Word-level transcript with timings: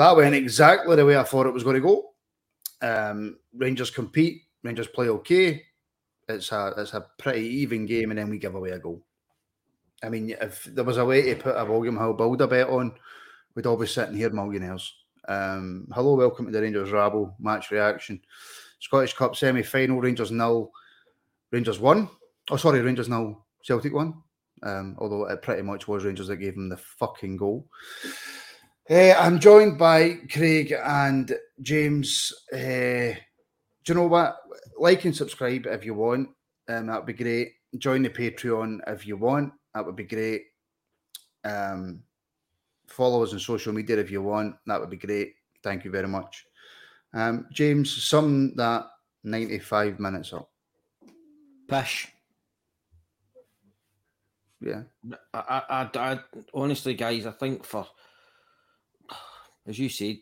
That 0.00 0.16
went 0.16 0.34
exactly 0.34 0.96
the 0.96 1.04
way 1.04 1.18
I 1.18 1.22
thought 1.24 1.46
it 1.46 1.52
was 1.52 1.62
going 1.62 1.74
to 1.74 1.80
go. 1.82 2.14
Um, 2.80 3.38
Rangers 3.54 3.90
compete, 3.90 4.42
Rangers 4.62 4.86
play 4.86 5.10
okay. 5.10 5.62
It's 6.26 6.50
a 6.52 6.72
it's 6.78 6.94
a 6.94 7.04
pretty 7.18 7.46
even 7.46 7.84
game, 7.84 8.10
and 8.10 8.18
then 8.18 8.30
we 8.30 8.38
give 8.38 8.54
away 8.54 8.70
a 8.70 8.78
goal. 8.78 9.02
I 10.02 10.08
mean, 10.08 10.30
if 10.40 10.64
there 10.64 10.84
was 10.84 10.96
a 10.96 11.04
way 11.04 11.34
to 11.34 11.42
put 11.42 11.54
a 11.54 11.64
William 11.66 11.98
Hill 11.98 12.14
builder 12.14 12.46
bet 12.46 12.68
on, 12.68 12.94
we'd 13.54 13.66
all 13.66 13.76
be 13.76 13.86
sitting 13.86 14.16
here 14.16 14.30
millionaires. 14.30 14.94
Um, 15.28 15.86
hello, 15.92 16.14
welcome 16.14 16.46
to 16.46 16.52
the 16.52 16.62
Rangers 16.62 16.92
Rabble 16.92 17.36
match 17.38 17.70
reaction. 17.70 18.22
Scottish 18.78 19.12
Cup 19.12 19.36
semi 19.36 19.62
final, 19.62 20.00
Rangers 20.00 20.30
nil, 20.30 20.70
Rangers 21.52 21.78
one. 21.78 22.08
Oh, 22.50 22.56
sorry, 22.56 22.80
Rangers 22.80 23.10
nil, 23.10 23.44
Celtic 23.62 23.92
one. 23.92 24.14
Um, 24.62 24.96
although 24.98 25.26
it 25.26 25.42
pretty 25.42 25.62
much 25.62 25.88
was 25.88 26.04
Rangers 26.04 26.28
that 26.28 26.36
gave 26.36 26.54
them 26.54 26.70
the 26.70 26.78
fucking 26.78 27.36
goal. 27.36 27.66
Uh, 28.90 29.14
I'm 29.16 29.38
joined 29.38 29.78
by 29.78 30.14
Craig 30.32 30.72
and 30.72 31.32
James. 31.62 32.32
Uh, 32.52 33.14
do 33.84 33.86
you 33.86 33.94
know 33.94 34.08
what? 34.08 34.38
Like 34.80 35.04
and 35.04 35.14
subscribe 35.14 35.66
if 35.66 35.84
you 35.84 35.94
want. 35.94 36.30
Um, 36.68 36.88
that 36.88 36.96
would 36.96 37.06
be 37.06 37.12
great. 37.12 37.52
Join 37.78 38.02
the 38.02 38.10
Patreon 38.10 38.80
if 38.88 39.06
you 39.06 39.16
want. 39.16 39.52
That 39.74 39.86
would 39.86 39.94
be 39.94 40.02
great. 40.02 40.42
Um, 41.44 42.02
follow 42.88 43.22
us 43.22 43.32
on 43.32 43.38
social 43.38 43.72
media 43.72 43.96
if 43.98 44.10
you 44.10 44.22
want. 44.22 44.56
That 44.66 44.80
would 44.80 44.90
be 44.90 44.96
great. 44.96 45.34
Thank 45.62 45.84
you 45.84 45.92
very 45.92 46.08
much. 46.08 46.44
Um, 47.14 47.46
James, 47.52 48.02
sum 48.02 48.56
that 48.56 48.86
95 49.22 50.00
minutes 50.00 50.32
up. 50.32 50.50
Pish. 51.68 52.08
Yeah. 54.60 54.82
I, 55.32 55.62
I, 55.70 55.90
I, 55.94 56.18
honestly, 56.52 56.94
guys, 56.94 57.24
I 57.24 57.30
think 57.30 57.64
for 57.64 57.86
as 59.66 59.78
you 59.78 59.88
said, 59.88 60.18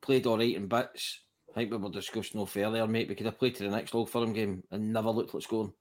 played 0.00 0.26
all 0.26 0.38
right 0.38 0.54
in 0.54 0.68
bits. 0.68 1.20
I 1.50 1.60
think 1.60 1.70
we 1.70 1.78
were 1.78 1.90
discussing 1.90 2.40
off 2.40 2.56
earlier, 2.56 2.86
mate. 2.86 3.08
We 3.08 3.14
could 3.14 3.26
have 3.26 3.38
played 3.38 3.54
to 3.56 3.64
the 3.64 3.70
next 3.70 3.94
Old 3.94 4.10
Firm 4.10 4.32
game 4.32 4.62
and 4.70 4.92
never 4.92 5.10
looked 5.10 5.32
like 5.32 5.42
scoring. 5.42 5.72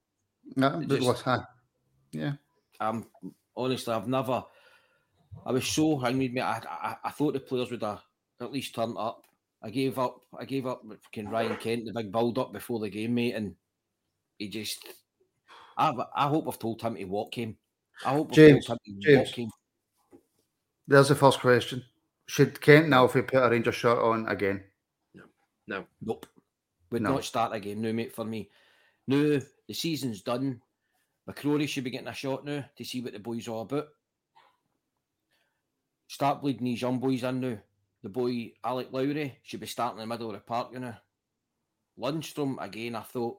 No, 0.56 0.82
but 0.88 1.02
just, 1.02 1.22
high. 1.24 1.44
Yeah. 2.12 2.34
Um, 2.80 3.06
honestly, 3.56 3.94
I've 3.94 4.08
never. 4.08 4.44
I 5.46 5.52
was 5.52 5.68
so 5.68 6.04
angry, 6.06 6.30
mate. 6.30 6.42
I, 6.42 6.62
I, 6.66 6.96
I 7.04 7.12
thought 7.12 7.34
the 7.34 7.40
players 7.40 7.72
would 7.72 7.84
have 7.84 8.02
at 8.40 8.54
least 8.54 8.76
turned 8.76 8.96
up. 8.98 9.24
I 9.62 9.70
gave 9.70 10.00
up. 10.00 10.22
I 10.38 10.46
gave 10.46 10.66
up 10.66 10.84
fucking 11.04 11.30
Ryan 11.30 11.58
Kent, 11.58 11.86
the 11.86 11.94
big 11.94 12.12
build 12.12 12.38
up 12.38 12.54
before 12.54 12.80
the 12.80 12.90
game, 12.90 13.16
mate, 13.16 13.36
and 13.36 13.56
he 14.38 14.48
just. 14.48 14.86
I, 15.78 15.92
I 16.16 16.28
hope 16.28 16.48
I've 16.48 16.60
told 16.60 16.82
him 16.82 16.96
to 16.96 17.04
walk 17.06 17.36
him. 17.36 17.58
I 18.06 18.12
hope 18.12 18.32
James, 18.32 18.70
James, 19.00 19.34
There's 20.88 21.10
the 21.10 21.16
first 21.16 21.40
question. 21.40 21.84
Should 22.28 22.60
Kent 22.60 22.90
now, 22.90 23.06
if 23.06 23.14
we 23.14 23.22
put 23.22 23.44
a 23.44 23.50
Ranger 23.50 23.72
shirt 23.72 24.00
on 24.00 24.28
again? 24.28 24.64
No, 25.14 25.24
no, 25.68 25.86
nope. 26.02 26.26
Would 26.92 27.02
no. 27.02 27.14
not 27.14 27.24
start 27.24 27.54
again 27.54 27.82
now, 27.82 27.92
mate. 27.92 28.14
For 28.14 28.26
me, 28.26 28.50
no, 29.08 29.40
the 29.68 29.74
season's 29.74 30.22
done. 30.22 30.62
McCrory 31.30 31.68
should 31.68 31.84
be 31.84 31.90
getting 31.90 32.08
a 32.08 32.14
shot 32.14 32.46
now 32.46 32.66
to 32.76 32.84
see 32.84 33.02
what 33.02 33.14
the 33.14 33.20
boys 33.20 33.48
are 33.48 33.62
about. 33.62 33.88
Start 36.08 36.42
bleeding 36.42 36.66
these 36.66 36.82
young 36.82 37.00
boys 37.00 37.24
in 37.24 37.42
now. 37.42 37.58
The 38.04 38.10
boy 38.10 38.54
Alex 38.64 38.90
Lowry 38.92 39.40
should 39.44 39.60
be 39.60 39.66
starting 39.66 40.00
in 40.00 40.08
the 40.08 40.14
middle 40.14 40.30
of 40.30 40.36
the 40.36 40.40
park, 40.40 40.70
you 40.72 40.80
know. 40.80 40.94
Lundstrom 42.00 42.64
again. 42.64 42.96
I 42.96 43.02
thought 43.02 43.38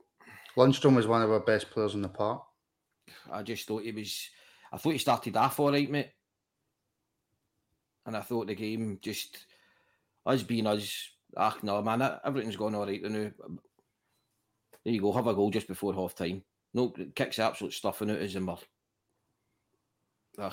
Lundstrom 0.56 0.96
was 0.96 1.06
one 1.06 1.22
of 1.22 1.30
our 1.30 1.40
best 1.40 1.70
players 1.70 1.94
in 1.94 2.02
the 2.02 2.08
park. 2.08 2.42
I 3.30 3.42
just 3.42 3.66
thought 3.66 3.84
he 3.84 3.92
was. 3.92 4.28
I 4.72 4.78
thought 4.78 4.92
he 4.92 4.98
started 4.98 5.36
off 5.36 5.60
all 5.60 5.70
right, 5.70 5.90
mate 5.90 6.10
and 8.06 8.16
I 8.16 8.20
thought 8.20 8.46
the 8.46 8.54
game 8.54 8.98
just 9.02 9.46
us 10.24 10.42
being 10.42 10.66
us. 10.66 11.10
Ah, 11.36 11.56
no, 11.62 11.82
man, 11.82 12.18
everything's 12.24 12.56
gone 12.56 12.74
all 12.74 12.86
right 12.86 13.02
now. 13.02 13.30
There 14.84 14.94
you 14.94 15.00
go, 15.00 15.12
have 15.12 15.26
a 15.26 15.34
goal 15.34 15.50
just 15.50 15.68
before 15.68 15.92
half 15.92 16.14
time. 16.14 16.42
No, 16.72 16.94
kicks 17.14 17.36
the 17.36 17.42
absolute 17.42 17.72
stuffing 17.72 18.10
out 18.10 18.20
of 18.20 18.30
him. 18.30 18.48
Ugh, 18.48 18.60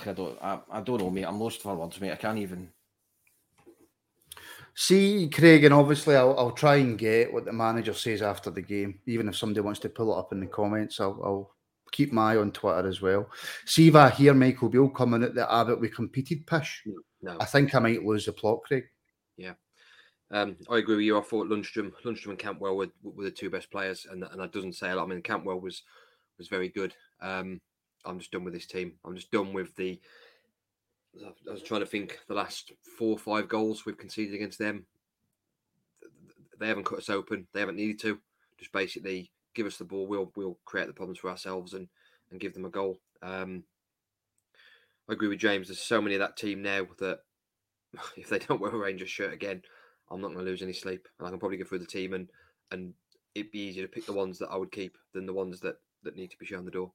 I 0.05 0.13
don't, 0.13 0.41
I, 0.41 0.59
I 0.71 0.81
don't 0.81 0.99
know, 0.99 1.09
mate. 1.09 1.25
I'm 1.25 1.39
lost 1.39 1.61
for 1.61 1.75
words, 1.75 1.99
mate. 1.99 2.11
I 2.11 2.15
can't 2.15 2.39
even. 2.39 2.69
See, 4.75 5.29
Craig, 5.29 5.65
and 5.65 5.73
obviously 5.73 6.15
I'll, 6.15 6.37
I'll 6.37 6.51
try 6.51 6.77
and 6.77 6.97
get 6.97 7.31
what 7.31 7.45
the 7.45 7.53
manager 7.53 7.93
says 7.93 8.21
after 8.21 8.49
the 8.49 8.61
game. 8.61 8.99
Even 9.05 9.27
if 9.27 9.35
somebody 9.35 9.61
wants 9.61 9.79
to 9.81 9.89
pull 9.89 10.13
it 10.13 10.17
up 10.17 10.31
in 10.31 10.39
the 10.39 10.47
comments, 10.47 10.99
I'll, 10.99 11.21
I'll 11.23 11.55
keep 11.91 12.11
my 12.11 12.33
eye 12.33 12.37
on 12.37 12.51
Twitter 12.51 12.87
as 12.87 13.01
well. 13.01 13.29
See 13.65 13.89
if 13.89 13.95
I 13.95 14.09
hear 14.09 14.33
Michael 14.33 14.69
Beale 14.69 14.89
coming 14.89 15.23
at 15.23 15.35
the 15.35 15.53
Abbott 15.53 15.79
we 15.79 15.89
competed 15.89 16.47
pish. 16.47 16.83
No. 17.23 17.37
I 17.39 17.45
think 17.45 17.73
I 17.73 17.79
might 17.79 18.03
lose 18.03 18.25
the 18.25 18.33
plot, 18.33 18.63
Craig. 18.63 18.83
Yeah. 19.37 19.53
Um, 20.29 20.57
I 20.69 20.77
agree 20.77 20.97
with 20.97 21.05
you. 21.05 21.17
I 21.17 21.21
thought 21.21 21.47
Lundstrom, 21.47 21.93
Lundstrom 22.03 22.31
and 22.31 22.39
Cantwell 22.39 22.75
were, 22.75 22.89
were 23.01 23.23
the 23.23 23.31
two 23.31 23.49
best 23.49 23.71
players, 23.71 24.05
and 24.11 24.23
and 24.23 24.41
that 24.41 24.51
doesn't 24.51 24.73
say 24.73 24.91
a 24.91 24.95
lot. 24.95 25.05
I 25.05 25.07
mean, 25.07 25.21
Cantwell 25.21 25.59
was 25.59 25.83
was 26.37 26.49
very 26.49 26.67
good. 26.67 26.93
Um, 27.21 27.61
I'm 28.05 28.19
just 28.19 28.31
done 28.31 28.43
with 28.43 28.53
this 28.53 28.65
team. 28.65 28.93
I'm 29.05 29.15
just 29.15 29.31
done 29.31 29.53
with 29.53 29.73
the. 29.77 29.99
I 31.47 31.51
was 31.51 31.63
trying 31.63 31.81
to 31.81 31.85
think 31.85 32.19
the 32.27 32.33
last 32.33 32.73
four 32.97 33.11
or 33.11 33.19
five 33.19 33.47
goals 33.47 33.85
we've 33.85 33.97
conceded 33.97 34.33
against 34.33 34.59
them. 34.59 34.85
They 36.59 36.67
haven't 36.67 36.85
cut 36.85 36.97
us 36.97 37.09
open. 37.09 37.47
They 37.53 37.61
haven't 37.61 37.77
needed 37.77 37.99
to. 37.99 38.19
Just 38.57 38.73
basically 38.73 39.31
give 39.53 39.65
us 39.65 39.77
the 39.77 39.85
ball. 39.85 40.07
We'll 40.07 40.31
we'll 40.35 40.57
create 40.65 40.87
the 40.87 40.93
problems 40.93 41.19
for 41.19 41.29
ourselves 41.29 41.73
and 41.73 41.87
and 42.31 42.39
give 42.39 42.53
them 42.53 42.65
a 42.65 42.69
goal. 42.69 42.99
Um, 43.21 43.63
I 45.09 45.13
agree 45.13 45.27
with 45.27 45.39
James. 45.39 45.67
There's 45.67 45.79
so 45.79 46.01
many 46.01 46.15
of 46.15 46.19
that 46.19 46.37
team 46.37 46.61
now 46.61 46.87
that 46.99 47.19
if 48.17 48.29
they 48.29 48.39
don't 48.39 48.61
wear 48.61 48.71
a 48.71 48.77
Rangers 48.77 49.09
shirt 49.09 49.33
again, 49.33 49.61
I'm 50.09 50.21
not 50.21 50.27
going 50.27 50.39
to 50.39 50.51
lose 50.51 50.61
any 50.61 50.73
sleep, 50.73 51.07
and 51.17 51.27
I 51.27 51.29
can 51.31 51.39
probably 51.39 51.57
go 51.57 51.65
through 51.65 51.79
the 51.79 51.85
team 51.85 52.13
and 52.13 52.29
and 52.71 52.93
it'd 53.35 53.51
be 53.51 53.59
easier 53.59 53.83
to 53.83 53.91
pick 53.91 54.05
the 54.05 54.13
ones 54.13 54.37
that 54.39 54.49
I 54.49 54.57
would 54.57 54.71
keep 54.71 54.97
than 55.13 55.25
the 55.25 55.33
ones 55.33 55.59
that 55.61 55.77
that 56.03 56.15
need 56.15 56.31
to 56.31 56.37
be 56.37 56.45
shown 56.45 56.65
the 56.65 56.71
door. 56.71 56.91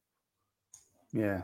Yeah, 1.13 1.43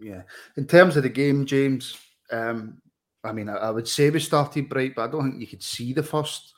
yeah. 0.00 0.22
In 0.56 0.66
terms 0.66 0.96
of 0.96 1.02
the 1.02 1.08
game, 1.08 1.46
James, 1.46 1.96
um, 2.30 2.80
I 3.24 3.32
mean, 3.32 3.48
I, 3.48 3.54
I, 3.56 3.70
would 3.70 3.86
say 3.86 4.10
we 4.10 4.20
started 4.20 4.68
bright, 4.68 4.94
but 4.96 5.08
I 5.08 5.12
don't 5.12 5.30
think 5.30 5.40
you 5.40 5.46
could 5.46 5.62
see 5.62 5.92
the 5.92 6.02
first 6.02 6.54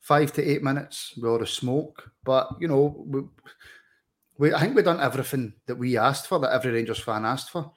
five 0.00 0.32
to 0.34 0.42
eight 0.42 0.62
minutes 0.62 1.14
with 1.16 1.30
all 1.30 1.38
the 1.38 1.46
smoke. 1.46 2.10
But 2.24 2.48
you 2.60 2.68
know, 2.68 3.04
we, 3.06 3.22
we 4.38 4.54
I 4.54 4.60
think 4.60 4.74
we've 4.74 4.84
done 4.84 5.00
everything 5.00 5.54
that 5.66 5.76
we 5.76 5.96
asked 5.96 6.28
for, 6.28 6.38
that 6.40 6.52
every 6.52 6.72
Rangers 6.72 7.00
fan 7.00 7.24
asked 7.24 7.50
for. 7.50 7.72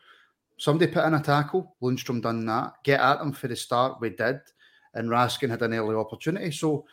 Somebody 0.57 0.92
put 0.92 1.06
in 1.06 1.13
a 1.13 1.21
tackle, 1.21 1.75
Lundstrom 1.81 2.21
done 2.21 2.45
that. 2.48 2.74
Get 2.83 3.00
at 3.00 3.19
them 3.19 3.31
for 3.31 3.48
the 3.48 3.56
start, 3.56 4.01
we 4.01 4.09
did, 4.09 4.39
and 4.95 5.09
Raskin 5.09 5.50
had 5.50 5.62
an 5.62 5.74
early 5.74 5.95
opportunity. 5.95 6.51
So 6.51 6.86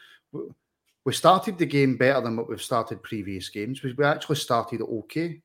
we 1.04 1.12
started 1.12 1.58
the 1.58 1.66
game 1.66 1.96
better 1.96 2.20
than 2.20 2.36
what 2.36 2.48
we've 2.48 2.60
started 2.60 3.02
previous 3.02 3.48
games. 3.48 3.82
We, 3.82 3.92
we 3.92 4.04
actually 4.04 4.36
started 4.36 4.82
okay. 4.82 5.40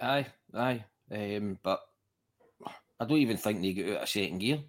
Aye, 0.00 0.26
aye. 0.54 0.84
Um, 1.10 1.58
but 1.62 1.80
I 2.98 3.04
don't 3.04 3.18
even 3.18 3.36
think 3.36 3.60
they 3.60 3.72
got 3.72 3.96
out 3.96 4.02
of 4.02 4.08
second 4.08 4.38
gear. 4.38 4.60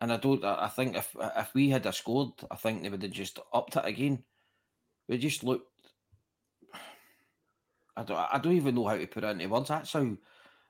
And 0.00 0.12
I 0.12 0.16
don't. 0.18 0.44
I 0.44 0.68
think 0.68 0.96
if 0.96 1.16
if 1.18 1.54
we 1.54 1.70
had 1.70 1.86
a 1.86 1.92
scored, 1.92 2.32
I 2.50 2.56
think 2.56 2.82
they 2.82 2.90
would 2.90 3.02
have 3.02 3.10
just 3.10 3.38
upped 3.52 3.76
it 3.76 3.84
again. 3.84 4.22
We 5.08 5.18
just 5.18 5.42
looked. 5.42 5.70
I 7.96 8.02
don't. 8.02 8.18
I 8.18 8.38
don't 8.38 8.52
even 8.52 8.74
know 8.74 8.86
how 8.86 8.96
to 8.96 9.06
put 9.06 9.24
it 9.24 9.28
into 9.28 9.48
words. 9.48 9.68
That's 9.68 9.92
how. 9.92 10.16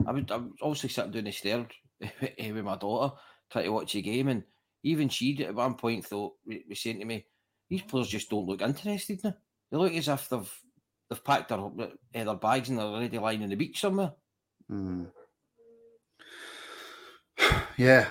I 0.06 0.12
would. 0.12 0.30
I'm 0.30 0.54
obviously 0.62 0.90
sitting 0.90 1.10
down 1.10 1.24
the 1.24 1.32
stairs 1.32 1.66
with 2.00 2.64
my 2.64 2.76
daughter, 2.76 3.14
trying 3.50 3.64
to 3.64 3.70
watch 3.70 3.92
the 3.92 4.02
game, 4.02 4.28
and 4.28 4.42
even 4.82 5.08
she 5.08 5.44
at 5.44 5.54
one 5.54 5.74
point 5.74 6.04
thought 6.04 6.34
was 6.46 6.80
saying 6.80 7.00
to 7.00 7.04
me, 7.04 7.26
"These 7.68 7.82
players 7.82 8.08
just 8.08 8.30
don't 8.30 8.46
look 8.46 8.62
interested 8.62 9.20
now. 9.22 9.34
They 9.70 9.76
look 9.76 9.92
as 9.92 10.08
if 10.08 10.28
they've 10.28 10.60
they've 11.08 11.24
packed 11.24 11.48
their 11.48 11.60
their 12.12 12.34
bags 12.34 12.68
and 12.68 12.78
they're 12.78 12.86
already 12.86 13.18
lying 13.18 13.42
on 13.42 13.50
the 13.50 13.56
beach 13.56 13.80
somewhere." 13.80 14.12
Mm. 14.70 15.10
Yeah, 17.76 18.06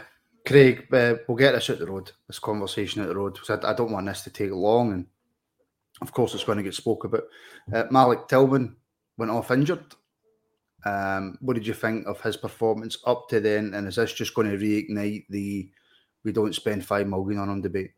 Craig, 0.45 0.87
uh, 0.91 1.15
we'll 1.27 1.37
get 1.37 1.53
this 1.53 1.69
at 1.69 1.79
the 1.79 1.85
road, 1.85 2.11
this 2.27 2.39
conversation 2.39 3.01
at 3.01 3.07
the 3.07 3.15
road, 3.15 3.39
I, 3.47 3.53
I, 3.63 3.73
don't 3.73 3.91
want 3.91 4.07
this 4.07 4.23
to 4.23 4.29
take 4.29 4.51
long. 4.51 4.91
And 4.91 5.05
of 6.01 6.11
course, 6.11 6.33
it's 6.33 6.43
going 6.43 6.57
to 6.57 6.63
get 6.63 6.73
spoke 6.73 7.05
about. 7.05 7.23
Uh, 7.73 7.85
Malik 7.89 8.27
Tillman 8.27 8.75
went 9.17 9.31
off 9.31 9.51
injured. 9.51 9.95
Um, 10.85 11.37
what 11.41 11.53
did 11.53 11.65
you 11.65 11.73
think 11.73 12.07
of 12.07 12.21
his 12.21 12.37
performance 12.37 12.97
up 13.05 13.29
to 13.29 13.39
then? 13.39 13.73
And 13.73 13.87
is 13.87 13.95
this 13.95 14.13
just 14.13 14.33
going 14.33 14.49
to 14.49 14.57
reignite 14.57 15.25
the 15.29 15.69
we 16.23 16.31
don't 16.31 16.55
spend 16.55 16.85
five 16.85 17.07
million 17.07 17.39
on 17.39 17.49
him 17.49 17.61
debate? 17.61 17.91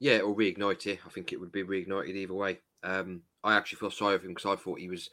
Yeah, 0.00 0.14
it'll 0.14 0.36
reignite 0.36 0.86
it. 0.86 1.00
I 1.04 1.10
think 1.10 1.32
it 1.32 1.40
would 1.40 1.52
be 1.52 1.64
reignited 1.64 2.14
either 2.14 2.34
way. 2.34 2.60
Um, 2.82 3.22
I 3.42 3.56
actually 3.56 3.78
feel 3.78 3.90
sorry 3.90 4.18
for 4.18 4.26
him 4.26 4.34
because 4.34 4.50
I 4.50 4.60
thought 4.60 4.78
he 4.78 4.88
was 4.88 5.10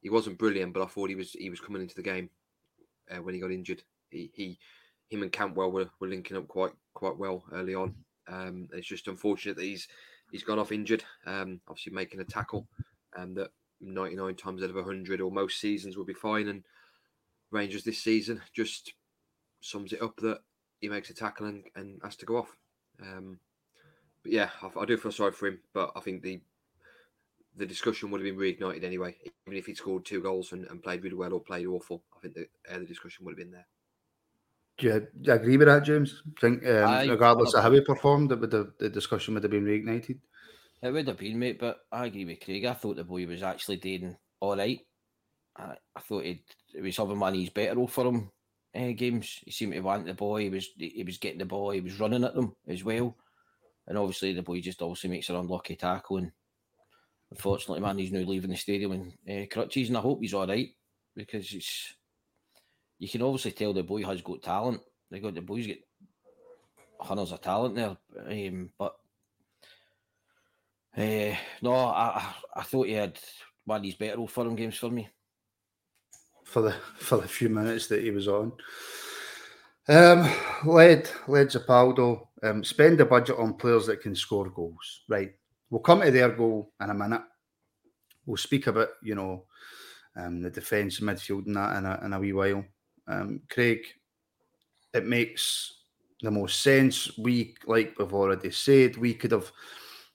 he 0.00 0.10
wasn't 0.10 0.38
brilliant, 0.38 0.74
but 0.74 0.82
I 0.82 0.86
thought 0.86 1.08
he 1.08 1.16
was 1.16 1.32
he 1.32 1.50
was 1.50 1.60
coming 1.60 1.82
into 1.82 1.94
the 1.94 2.02
game 2.02 2.30
uh, 3.10 3.22
when 3.22 3.34
he 3.34 3.40
got 3.40 3.52
injured. 3.52 3.82
He, 4.10 4.30
he 4.34 4.58
him 5.10 5.22
and 5.22 5.32
Cantwell 5.32 5.72
were, 5.72 5.88
were 6.00 6.08
linking 6.08 6.36
up 6.36 6.48
quite 6.48 6.72
quite 6.94 7.16
well 7.16 7.44
early 7.52 7.74
on. 7.74 7.94
Um, 8.28 8.68
it's 8.72 8.86
just 8.86 9.08
unfortunate 9.08 9.56
that 9.56 9.64
he's 9.64 9.88
he's 10.30 10.44
gone 10.44 10.58
off 10.58 10.72
injured. 10.72 11.04
Um, 11.26 11.60
obviously 11.68 11.92
making 11.92 12.20
a 12.20 12.24
tackle 12.24 12.68
um, 13.16 13.34
that 13.34 13.50
99 13.80 14.34
times 14.36 14.62
out 14.62 14.70
of 14.70 14.76
100 14.76 15.20
or 15.20 15.30
most 15.30 15.60
seasons 15.60 15.96
will 15.96 16.04
be 16.04 16.14
fine. 16.14 16.48
And 16.48 16.64
Rangers 17.50 17.84
this 17.84 18.02
season 18.02 18.40
just 18.54 18.92
sums 19.60 19.92
it 19.92 20.02
up 20.02 20.16
that 20.16 20.40
he 20.80 20.88
makes 20.88 21.10
a 21.10 21.14
tackle 21.14 21.46
and, 21.46 21.64
and 21.74 22.00
has 22.02 22.16
to 22.16 22.26
go 22.26 22.36
off. 22.36 22.56
Um, 23.00 23.38
but 24.22 24.32
yeah, 24.32 24.50
I, 24.62 24.80
I, 24.80 24.84
do 24.84 24.96
feel 24.96 25.12
sorry 25.12 25.32
for 25.32 25.48
him, 25.48 25.60
but 25.72 25.92
I 25.96 26.00
think 26.00 26.22
the 26.22 26.40
the 27.56 27.66
discussion 27.66 28.10
would 28.10 28.20
have 28.20 28.36
been 28.36 28.40
reignited 28.40 28.84
anyway. 28.84 29.16
Even 29.46 29.58
if 29.58 29.66
he'd 29.66 29.76
scored 29.76 30.04
two 30.04 30.22
goals 30.22 30.52
and, 30.52 30.66
and 30.66 30.82
played 30.82 31.02
really 31.02 31.16
well 31.16 31.32
or 31.32 31.40
played 31.40 31.66
awful, 31.66 32.02
I 32.16 32.20
think 32.20 32.34
the, 32.34 32.48
uh, 32.72 32.78
the 32.78 32.84
discussion 32.84 33.24
would 33.24 33.32
have 33.32 33.38
been 33.38 33.50
there. 33.50 33.66
Do 34.78 34.86
you, 34.86 35.00
do 35.00 35.08
you 35.22 35.32
agree 35.32 35.56
with 35.56 35.66
that, 35.66 35.84
James? 35.84 36.22
think, 36.40 36.64
um, 36.64 36.88
I, 36.88 37.06
regardless 37.06 37.54
of 37.54 37.64
how 37.64 37.72
he 37.72 37.80
performed, 37.80 38.30
that 38.30 38.40
the, 38.48 38.72
the 38.78 38.88
discussion 38.88 39.34
would 39.34 39.42
have 39.42 39.50
been 39.50 39.64
reignited? 39.64 40.20
It 40.80 40.90
would 40.90 41.08
have 41.08 41.18
been, 41.18 41.38
mate, 41.38 41.58
but 41.58 41.80
I 41.90 42.06
agree 42.06 42.24
with 42.24 42.44
Craig. 42.44 42.64
I 42.64 42.74
thought 42.74 42.96
the 42.96 43.04
boy 43.04 43.26
was 43.26 43.42
actually 43.42 43.76
doing 43.78 44.16
all 44.40 44.56
right. 44.56 44.80
I, 45.56 45.74
I 45.96 46.00
thought 46.00 46.24
it 46.24 46.40
was 46.80 46.96
having 46.96 47.18
one 47.18 47.34
of 47.34 47.40
his 47.40 47.50
better 47.50 47.86
for 47.88 48.06
him 48.06 48.30
uh, 48.76 48.92
games. 48.92 49.40
He 49.44 49.50
seemed 49.50 49.72
to 49.72 49.80
want 49.80 50.06
the 50.06 50.14
boy. 50.14 50.42
He 50.42 50.50
was 50.50 50.68
he 50.76 51.02
was 51.04 51.18
getting 51.18 51.38
the 51.38 51.46
boy. 51.46 51.74
He 51.74 51.80
was 51.80 51.98
running 51.98 52.22
at 52.22 52.34
them 52.34 52.54
as 52.68 52.84
well. 52.84 53.16
And 53.88 53.98
obviously, 53.98 54.32
the 54.32 54.42
boy 54.42 54.60
just 54.60 54.82
obviously 54.82 55.10
makes 55.10 55.30
an 55.30 55.36
unlucky 55.36 55.74
tackle. 55.74 56.18
And 56.18 56.30
unfortunately, 57.30 57.80
man, 57.80 57.98
he's 57.98 58.12
now 58.12 58.20
leaving 58.20 58.50
the 58.50 58.56
stadium 58.56 59.12
in 59.26 59.42
uh, 59.42 59.46
crutches. 59.50 59.88
And 59.88 59.98
I 59.98 60.00
hope 60.00 60.20
he's 60.20 60.34
all 60.34 60.46
right 60.46 60.68
because 61.16 61.52
it's 61.52 61.94
you 63.00 63.08
can 63.08 63.22
obviously 63.22 63.52
tell 63.52 63.72
the 63.72 63.82
boy 63.82 64.04
has 64.04 64.22
got 64.22 64.42
talent. 64.42 64.80
They 65.10 65.20
got 65.20 65.34
the 65.34 65.40
boys 65.40 65.66
get 65.66 65.80
hundreds 67.00 67.32
of 67.32 67.40
talent 67.40 67.74
there, 67.76 67.96
um, 68.28 68.70
but 68.78 68.94
uh, 70.98 71.36
no, 71.62 71.74
I 71.74 72.34
I 72.56 72.62
thought 72.62 72.86
he 72.86 72.94
had 72.94 73.18
one 73.64 73.76
of 73.76 73.82
these 73.82 73.94
better 73.94 74.18
old 74.18 74.30
firm 74.30 74.56
games 74.56 74.76
for 74.76 74.90
me. 74.90 75.08
For 76.44 76.62
the 76.62 76.72
for 76.98 77.18
the 77.18 77.28
few 77.28 77.48
minutes 77.48 77.86
that 77.88 78.02
he 78.02 78.10
was 78.10 78.28
on, 78.28 78.52
um, 79.88 80.30
led 80.64 81.10
led 81.26 81.48
Zapaldo 81.48 82.26
um, 82.42 82.64
spend 82.64 82.98
the 82.98 83.04
budget 83.04 83.38
on 83.38 83.54
players 83.54 83.86
that 83.86 84.00
can 84.00 84.14
score 84.14 84.50
goals. 84.50 85.02
Right, 85.08 85.34
we'll 85.70 85.80
come 85.80 86.00
to 86.00 86.10
their 86.10 86.30
goal 86.30 86.72
in 86.80 86.90
a 86.90 86.94
minute. 86.94 87.22
We'll 88.26 88.36
speak 88.36 88.66
about 88.66 88.88
you 89.02 89.14
know 89.14 89.44
um, 90.16 90.42
the 90.42 90.50
defence, 90.50 91.00
midfield, 91.00 91.46
and 91.46 91.56
that 91.56 91.76
in 91.76 91.86
a, 91.86 92.00
in 92.06 92.12
a 92.12 92.20
wee 92.20 92.32
while 92.32 92.64
um, 93.08 93.40
Craig, 93.48 93.80
it 94.92 95.06
makes 95.06 95.72
the 96.22 96.30
most 96.30 96.62
sense. 96.62 97.16
We, 97.18 97.54
like 97.66 97.98
we've 97.98 98.12
already 98.12 98.50
said, 98.50 98.96
we 98.96 99.14
could 99.14 99.32
have 99.32 99.50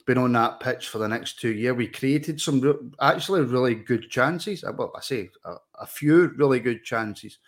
been 0.06 0.18
on 0.18 0.34
that 0.34 0.60
pitch 0.60 0.90
for 0.90 0.98
the 0.98 1.08
next 1.08 1.40
two 1.40 1.54
years. 1.54 1.76
We 1.76 1.88
created 1.88 2.40
some 2.40 2.60
re- 2.60 2.92
actually 3.02 3.42
really 3.42 3.76
good 3.76 4.10
chances. 4.10 4.64
Uh, 4.64 4.74
well, 4.78 4.92
I 4.96 5.02
say 5.02 5.30
a, 5.46 5.56
a 5.80 5.86
few 5.86 6.34
really 6.36 6.60
good 6.60 6.84
chances. 6.84 7.40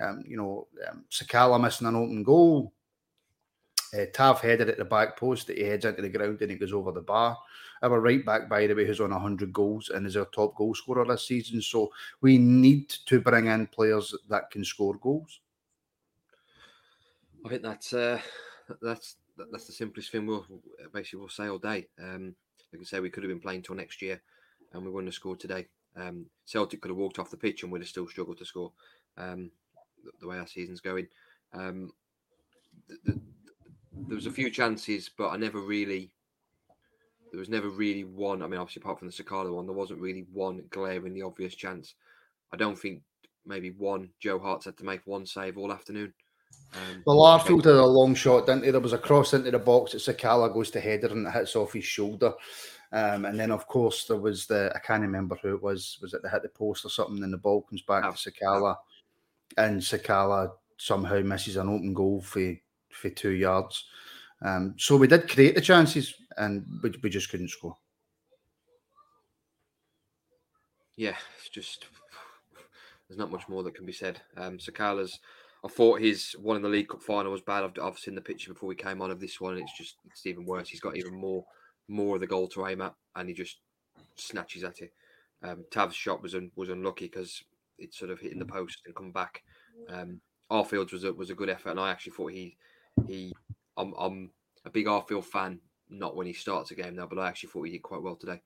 Um, 0.00 0.22
you 0.26 0.36
know, 0.36 0.68
um, 0.88 1.04
Sakala 1.10 1.60
missing 1.60 1.86
an 1.86 1.96
open 1.96 2.22
goal. 2.22 2.72
Uh, 3.92 4.04
Tav 4.12 4.40
headed 4.40 4.68
at 4.68 4.78
the 4.78 4.84
back 4.84 5.16
post 5.16 5.48
that 5.48 5.58
he 5.58 5.64
heads 5.64 5.84
into 5.84 6.02
the 6.02 6.08
ground 6.08 6.40
and 6.40 6.52
it 6.52 6.60
goes 6.60 6.72
over 6.72 6.92
the 6.92 7.00
bar. 7.00 7.36
Our 7.82 8.00
right 8.00 8.24
back, 8.24 8.48
by 8.48 8.66
the 8.66 8.74
way, 8.74 8.86
who's 8.86 9.00
on 9.00 9.10
100 9.10 9.52
goals 9.52 9.88
and 9.88 10.06
is 10.06 10.16
our 10.16 10.26
top 10.26 10.54
goal 10.54 10.74
scorer 10.74 11.04
this 11.06 11.26
season. 11.26 11.60
So 11.62 11.90
we 12.20 12.38
need 12.38 12.88
to 13.06 13.20
bring 13.20 13.46
in 13.46 13.66
players 13.66 14.14
that 14.28 14.50
can 14.50 14.64
score 14.64 14.94
goals. 14.98 15.40
I 17.44 17.48
think 17.48 17.62
that's 17.62 17.92
uh, 17.92 18.20
that's 18.82 19.16
that's 19.50 19.66
the 19.66 19.72
simplest 19.72 20.10
thing 20.10 20.26
we'll 20.26 20.46
basically 20.92 21.20
we'll 21.20 21.28
say 21.28 21.48
all 21.48 21.58
day. 21.58 21.86
Um, 22.02 22.34
like 22.72 22.82
I 22.82 22.84
say, 22.84 23.00
we 23.00 23.10
could 23.10 23.22
have 23.22 23.30
been 23.30 23.40
playing 23.40 23.62
till 23.62 23.74
next 23.74 24.00
year, 24.02 24.20
and 24.72 24.84
we 24.84 24.90
wouldn't 24.90 25.08
have 25.08 25.14
scored 25.14 25.40
today. 25.40 25.66
Um, 25.96 26.26
Celtic 26.46 26.80
could 26.80 26.90
have 26.90 26.98
walked 26.98 27.18
off 27.18 27.30
the 27.30 27.36
pitch 27.36 27.62
and 27.62 27.72
we'd 27.72 27.82
have 27.82 27.88
still 27.88 28.06
struggled 28.06 28.38
to 28.38 28.44
score. 28.44 28.72
Um, 29.18 29.50
the, 30.04 30.12
the, 30.20 30.28
way 30.28 30.38
our 30.38 30.46
season's 30.46 30.80
going, 30.80 31.08
um, 31.52 31.92
the, 32.88 32.96
the, 33.04 33.20
there 34.06 34.14
was 34.14 34.26
a 34.26 34.30
few 34.30 34.50
chances, 34.50 35.10
but 35.16 35.30
I 35.30 35.36
never 35.36 35.60
really 35.60 36.12
there 37.30 37.38
was 37.38 37.48
never 37.48 37.68
really 37.68 38.04
one. 38.04 38.42
I 38.42 38.46
mean, 38.46 38.58
obviously, 38.60 38.82
apart 38.82 38.98
from 38.98 39.08
the 39.08 39.14
Sakala 39.14 39.54
one, 39.54 39.66
there 39.66 39.74
wasn't 39.74 40.00
really 40.00 40.26
one 40.32 40.64
glaringly 40.70 41.22
obvious 41.22 41.54
chance. 41.54 41.94
I 42.52 42.56
don't 42.56 42.78
think 42.78 43.02
maybe 43.46 43.70
one 43.70 44.10
Joe 44.20 44.38
Hart's 44.38 44.64
had 44.64 44.76
to 44.78 44.84
make 44.84 45.00
one 45.04 45.26
save 45.26 45.56
all 45.56 45.72
afternoon. 45.72 46.12
Um, 46.74 47.02
well, 47.04 47.18
Arfield 47.18 47.64
had 47.64 47.74
a 47.74 47.84
long 47.84 48.14
shot, 48.14 48.46
didn't 48.46 48.64
he? 48.64 48.70
There 48.70 48.80
was 48.80 48.92
a 48.92 48.98
cross 48.98 49.34
into 49.34 49.50
the 49.50 49.58
box 49.58 49.92
that 49.92 49.98
Sakala 49.98 50.52
goes 50.52 50.70
to 50.70 50.80
header 50.80 51.08
and 51.08 51.26
it 51.26 51.32
hits 51.32 51.56
off 51.56 51.72
his 51.72 51.84
shoulder. 51.84 52.32
Um, 52.92 53.24
and 53.24 53.38
then, 53.38 53.50
of 53.50 53.66
course, 53.66 54.04
there 54.04 54.18
was 54.18 54.46
the 54.46 54.72
I 54.74 54.78
can't 54.80 55.02
remember 55.02 55.36
who 55.40 55.54
it 55.54 55.62
was. 55.62 55.98
Was 56.02 56.14
it 56.14 56.22
the 56.22 56.30
hit 56.30 56.42
the 56.42 56.48
post 56.48 56.84
or 56.84 56.90
something? 56.90 57.22
And 57.22 57.32
the 57.32 57.38
ball 57.38 57.62
comes 57.62 57.82
back 57.82 58.02
to 58.02 58.30
Sakala, 58.30 58.76
and 59.56 59.80
Sakala 59.80 60.50
somehow 60.76 61.20
misses 61.20 61.56
an 61.56 61.68
open 61.68 61.94
goal 61.94 62.20
for 62.20 62.54
for 62.90 63.10
two 63.10 63.30
yards. 63.30 63.84
Um, 64.42 64.74
so 64.76 64.96
we 64.96 65.06
did 65.06 65.28
create 65.28 65.54
the 65.54 65.60
chances, 65.60 66.14
and 66.36 66.66
we, 66.82 66.92
we 67.02 67.10
just 67.10 67.30
couldn't 67.30 67.50
score. 67.50 67.76
Yeah, 70.96 71.16
it's 71.38 71.48
just 71.48 71.86
there's 73.08 73.18
not 73.18 73.30
much 73.30 73.48
more 73.48 73.62
that 73.62 73.74
can 73.74 73.86
be 73.86 73.92
said. 73.92 74.20
Um, 74.36 74.58
Sakala's, 74.58 75.18
I 75.64 75.68
thought 75.68 76.00
his 76.00 76.32
one 76.40 76.56
in 76.56 76.62
the 76.62 76.68
League 76.68 76.88
Cup 76.88 77.02
final 77.02 77.32
was 77.32 77.42
bad. 77.42 77.64
I've, 77.64 77.78
I've 77.82 77.98
seen 77.98 78.14
the 78.14 78.20
picture 78.20 78.52
before 78.52 78.68
we 78.68 78.74
came 78.74 79.02
on 79.02 79.10
of 79.10 79.20
this 79.20 79.40
one, 79.40 79.54
and 79.54 79.62
it's 79.62 79.76
just 79.76 79.96
it's 80.06 80.26
even 80.26 80.46
worse. 80.46 80.68
He's 80.68 80.80
got 80.80 80.96
even 80.96 81.14
more 81.14 81.44
more 81.88 82.14
of 82.16 82.20
the 82.20 82.26
goal 82.26 82.48
to 82.48 82.66
aim 82.66 82.80
at, 82.80 82.94
and 83.16 83.28
he 83.28 83.34
just 83.34 83.58
snatches 84.14 84.64
at 84.64 84.80
it. 84.80 84.92
Um, 85.42 85.64
Tav's 85.70 85.94
shot 85.96 86.22
was 86.22 86.34
un, 86.34 86.50
was 86.56 86.68
unlucky 86.70 87.06
because 87.06 87.42
it 87.78 87.92
sort 87.94 88.10
of 88.10 88.20
hit 88.20 88.32
in 88.32 88.38
the 88.38 88.44
post 88.44 88.82
and 88.86 88.94
come 88.94 89.12
back. 89.12 89.42
Um, 89.88 90.20
Arfield's 90.50 90.92
was 90.92 91.04
a 91.04 91.12
was 91.12 91.30
a 91.30 91.34
good 91.34 91.50
effort, 91.50 91.70
and 91.70 91.80
I 91.80 91.90
actually 91.90 92.12
thought 92.12 92.32
he 92.32 92.56
he 93.06 93.32
I'm, 93.76 93.94
I'm 93.98 94.30
a 94.64 94.70
big 94.70 94.86
Arfield 94.86 95.24
fan 95.24 95.60
not 95.88 96.16
when 96.16 96.26
he 96.26 96.32
starts 96.32 96.70
a 96.70 96.74
game 96.74 96.94
now, 96.94 97.06
but 97.06 97.18
I 97.18 97.28
actually 97.28 97.50
thought 97.50 97.64
he 97.64 97.72
did 97.72 97.82
quite 97.82 98.02
well 98.02 98.16
today. 98.16 98.40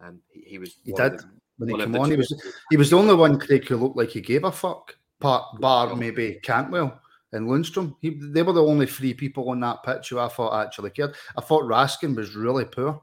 Um, 0.00 0.20
he, 0.28 0.40
he 0.42 0.58
was. 0.58 0.76
He 0.84 0.92
did. 0.92 1.18
the- 1.18 1.24
when 1.58 1.70
he 1.70 1.76
came 1.76 1.96
on, 1.96 2.10
he 2.10 2.16
was 2.16 2.60
he 2.70 2.76
was 2.76 2.90
the 2.90 2.96
only 2.96 3.14
one 3.14 3.36
Craig 3.38 3.66
who 3.66 3.76
looked 3.76 3.96
like 3.96 4.10
he 4.10 4.20
gave 4.20 4.44
a 4.44 4.52
fuck. 4.52 4.96
Part 5.20 5.60
bar 5.60 5.96
maybe 5.96 6.38
Cantwell 6.42 7.00
and 7.32 7.48
Lundstrom. 7.48 7.96
He, 8.00 8.10
they 8.20 8.42
were 8.42 8.52
the 8.52 8.62
only 8.62 8.86
three 8.86 9.12
people 9.14 9.50
on 9.50 9.60
that 9.60 9.82
pitch 9.82 10.10
who 10.10 10.18
I 10.18 10.28
thought 10.28 10.64
actually 10.64 10.90
cared. 10.90 11.14
I 11.36 11.40
thought 11.40 11.64
Raskin 11.64 12.14
was 12.14 12.36
really 12.36 12.64
poor, 12.64 13.02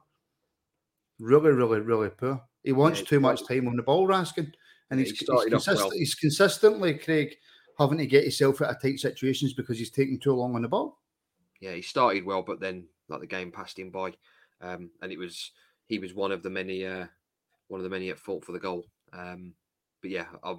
really, 1.20 1.52
really, 1.52 1.80
really 1.82 2.10
poor. 2.10 2.42
He 2.64 2.72
wants 2.72 3.00
he 3.00 3.06
too 3.06 3.20
much 3.20 3.46
time 3.48 3.68
on 3.68 3.76
the 3.76 3.84
ball, 3.84 4.08
Raskin, 4.08 4.52
and 4.90 5.00
Yeah, 5.00 5.06
he's, 5.06 5.20
he 5.20 5.26
he's, 5.26 5.46
consist- 5.50 5.82
well. 5.82 5.92
he's 5.92 6.16
consistently 6.16 6.94
Craig 6.96 7.36
having 7.78 7.98
to 7.98 8.06
get 8.08 8.24
himself 8.24 8.62
out 8.62 8.70
of 8.70 8.82
tight 8.82 9.00
situations 9.00 9.54
because 9.54 9.78
he's 9.78 9.92
taking 9.92 10.20
too 10.20 10.34
long 10.34 10.56
on 10.56 10.62
the 10.62 10.68
ball. 10.70 11.00
yeah, 11.60 11.74
he 11.74 11.82
started 11.82 12.26
well, 12.26 12.42
but 12.42 12.60
then 12.60 12.88
like 13.10 13.20
the 13.20 13.28
game 13.28 13.52
passed 13.52 13.78
him 13.78 13.90
by, 13.90 14.14
um, 14.62 14.90
and 15.02 15.12
it 15.12 15.20
was 15.20 15.52
he 15.88 16.00
was 16.00 16.14
one 16.14 16.32
of 16.32 16.42
the 16.42 16.50
many 16.50 16.86
uh, 16.86 17.06
one 17.68 17.80
of 17.80 17.84
the 17.84 17.90
many 17.90 18.10
at 18.10 18.20
fault 18.20 18.46
for 18.46 18.54
the 18.54 18.60
goal. 18.60 18.86
Um, 19.14 19.54
but 20.02 20.12
yeah, 20.12 20.26
I, 20.44 20.56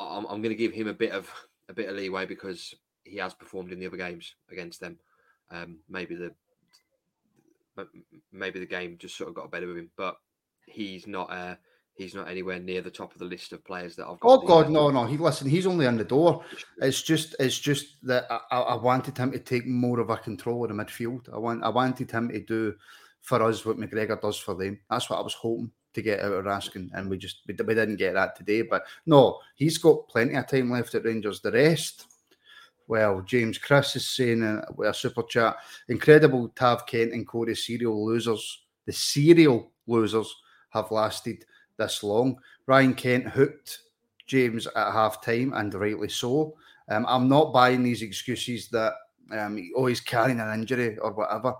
I'm, 0.00 0.24
I'm 0.26 0.42
going 0.42 0.54
to 0.54 0.54
give 0.54 0.72
him 0.72 0.88
a 0.88 0.94
bit 0.94 1.12
of 1.12 1.30
a 1.68 1.72
bit 1.72 1.88
of 1.88 1.96
leeway 1.96 2.26
because 2.26 2.74
he 3.04 3.18
has 3.18 3.34
performed 3.34 3.72
in 3.72 3.80
the 3.80 3.86
other 3.86 3.96
games 3.96 4.34
against 4.50 4.80
them. 4.80 4.98
Um, 5.50 5.78
maybe 5.88 6.14
the 6.14 6.32
maybe 8.32 8.60
the 8.60 8.66
game 8.66 8.96
just 8.98 9.16
sort 9.16 9.28
of 9.28 9.34
got 9.34 9.50
better 9.50 9.66
with 9.66 9.78
him, 9.78 9.90
but 9.96 10.16
he's 10.66 11.06
not 11.06 11.30
uh, 11.30 11.56
he's 11.94 12.14
not 12.14 12.28
anywhere 12.28 12.58
near 12.58 12.82
the 12.82 12.90
top 12.90 13.12
of 13.12 13.18
the 13.18 13.24
list 13.24 13.52
of 13.52 13.64
players 13.64 13.96
that 13.96 14.06
I've 14.06 14.20
got. 14.20 14.28
Oh 14.28 14.46
God, 14.46 14.70
no, 14.70 14.90
no. 14.90 15.06
He 15.06 15.16
listen. 15.16 15.48
He's 15.48 15.66
only 15.66 15.86
in 15.86 15.96
the 15.96 16.04
door. 16.04 16.44
It's 16.80 17.02
just, 17.02 17.36
it's 17.38 17.58
just 17.58 17.96
that 18.04 18.26
I, 18.30 18.40
I 18.50 18.60
I 18.60 18.74
wanted 18.76 19.16
him 19.16 19.32
to 19.32 19.38
take 19.38 19.66
more 19.66 20.00
of 20.00 20.10
a 20.10 20.16
control 20.16 20.64
of 20.64 20.76
the 20.76 20.84
midfield. 20.84 21.32
I 21.32 21.38
want, 21.38 21.64
I 21.64 21.68
wanted 21.68 22.10
him 22.10 22.28
to 22.28 22.40
do 22.40 22.74
for 23.20 23.42
us 23.42 23.64
what 23.64 23.78
McGregor 23.78 24.20
does 24.20 24.38
for 24.38 24.54
them. 24.54 24.78
That's 24.88 25.10
what 25.10 25.18
I 25.18 25.22
was 25.22 25.34
hoping 25.34 25.72
to 25.94 26.02
get 26.02 26.20
out 26.20 26.32
of 26.32 26.44
Raskin, 26.44 26.90
and 26.94 27.08
we 27.08 27.18
just 27.18 27.42
we, 27.46 27.54
we 27.54 27.74
didn't 27.74 27.96
get 27.96 28.14
that 28.14 28.36
today. 28.36 28.62
But 28.62 28.84
no, 29.06 29.38
he's 29.54 29.78
got 29.78 30.08
plenty 30.08 30.34
of 30.34 30.46
time 30.46 30.70
left 30.70 30.94
at 30.94 31.04
Rangers. 31.04 31.40
The 31.40 31.52
rest. 31.52 32.06
Well, 32.86 33.20
James 33.20 33.56
Chris 33.56 33.94
is 33.94 34.08
saying 34.08 34.42
uh, 34.42 34.64
with 34.76 34.88
a 34.88 34.94
super 34.94 35.22
chat, 35.22 35.56
incredible 35.88 36.48
to 36.48 36.62
have 36.64 36.86
Kent 36.86 37.12
and 37.12 37.26
Corey 37.26 37.54
serial 37.54 38.04
losers. 38.04 38.64
The 38.84 38.92
serial 38.92 39.70
losers 39.86 40.34
have 40.70 40.90
lasted 40.90 41.44
this 41.76 42.02
long. 42.02 42.36
Ryan 42.66 42.94
Kent 42.94 43.28
hooked 43.28 43.82
James 44.26 44.66
at 44.66 44.92
half 44.92 45.24
time, 45.24 45.52
and 45.54 45.72
rightly 45.74 46.08
so. 46.08 46.56
Um, 46.88 47.06
I'm 47.08 47.28
not 47.28 47.52
buying 47.52 47.84
these 47.84 48.02
excuses 48.02 48.68
that 48.70 48.94
um, 49.32 49.70
oh, 49.76 49.86
he's 49.86 50.00
carrying 50.00 50.40
an 50.40 50.52
injury 50.52 50.98
or 50.98 51.12
whatever. 51.12 51.54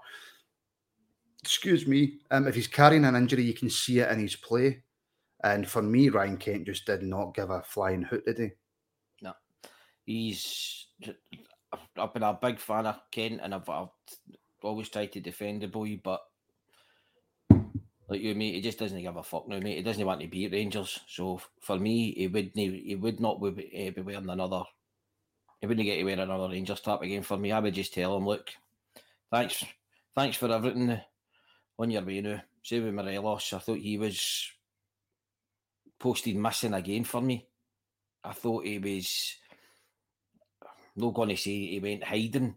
Excuse 1.42 1.86
me. 1.86 2.18
Um, 2.30 2.46
if 2.46 2.54
he's 2.54 2.66
carrying 2.66 3.04
an 3.04 3.16
injury, 3.16 3.42
you 3.42 3.54
can 3.54 3.70
see 3.70 4.00
it 4.00 4.10
in 4.10 4.18
his 4.18 4.36
play. 4.36 4.82
And 5.42 5.66
for 5.66 5.80
me, 5.82 6.10
Ryan 6.10 6.36
Kent 6.36 6.66
just 6.66 6.84
did 6.84 7.02
not 7.02 7.34
give 7.34 7.50
a 7.50 7.62
flying 7.62 8.02
hoot 8.02 8.24
today. 8.26 8.52
No, 9.22 9.32
he's. 10.04 10.86
I've- 11.02 12.12
been 12.12 12.22
a 12.24 12.34
big 12.34 12.58
fan 12.58 12.86
of 12.86 13.00
Kent, 13.10 13.40
and 13.42 13.54
I've, 13.54 13.68
I've 13.68 13.88
always 14.62 14.88
tried 14.88 15.12
to 15.12 15.20
defend 15.20 15.62
the 15.62 15.68
boy, 15.68 16.00
but 16.02 16.20
like 18.08 18.20
you, 18.20 18.34
mate, 18.34 18.54
he 18.54 18.60
just 18.60 18.78
doesn't 18.78 19.00
give 19.00 19.16
a 19.16 19.22
fuck 19.22 19.46
now, 19.48 19.60
mate. 19.60 19.76
He 19.76 19.82
doesn't 19.82 20.04
want 20.04 20.20
to 20.20 20.26
be 20.26 20.46
at 20.46 20.52
Rangers. 20.52 20.98
So 21.06 21.40
for 21.60 21.78
me, 21.78 22.12
he 22.12 22.26
would 22.26 22.50
he 22.54 22.96
would 22.96 23.20
not 23.20 23.40
be, 23.40 23.70
eh, 23.72 23.90
be 23.90 24.00
wearing 24.00 24.28
another. 24.28 24.64
He 25.60 25.66
wouldn't 25.66 25.86
get 25.86 25.96
to 25.96 26.04
wear 26.04 26.18
another 26.18 26.48
Rangers 26.48 26.80
top 26.80 27.02
again 27.02 27.22
for 27.22 27.36
me. 27.36 27.52
I 27.52 27.60
would 27.60 27.74
just 27.74 27.94
tell 27.94 28.16
him, 28.16 28.26
look, 28.26 28.50
thanks, 29.30 29.64
thanks 30.14 30.36
for 30.36 30.50
everything 30.50 31.00
on 31.80 31.90
your 31.90 32.02
way 32.02 32.20
now. 32.20 32.42
Say 32.62 32.80
with 32.80 32.94
Morelos, 32.94 33.52
I 33.54 33.58
thought 33.58 33.78
he 33.78 33.96
was 33.96 34.50
posted 35.98 36.36
missing 36.36 36.74
again 36.74 37.04
for 37.04 37.22
me. 37.22 37.46
I 38.22 38.32
thought 38.32 38.66
he 38.66 38.78
was 38.78 39.36
not 40.96 41.14
going 41.14 41.30
to 41.30 41.36
say 41.36 41.66
he 41.66 41.80
went 41.80 42.04
hiding, 42.04 42.56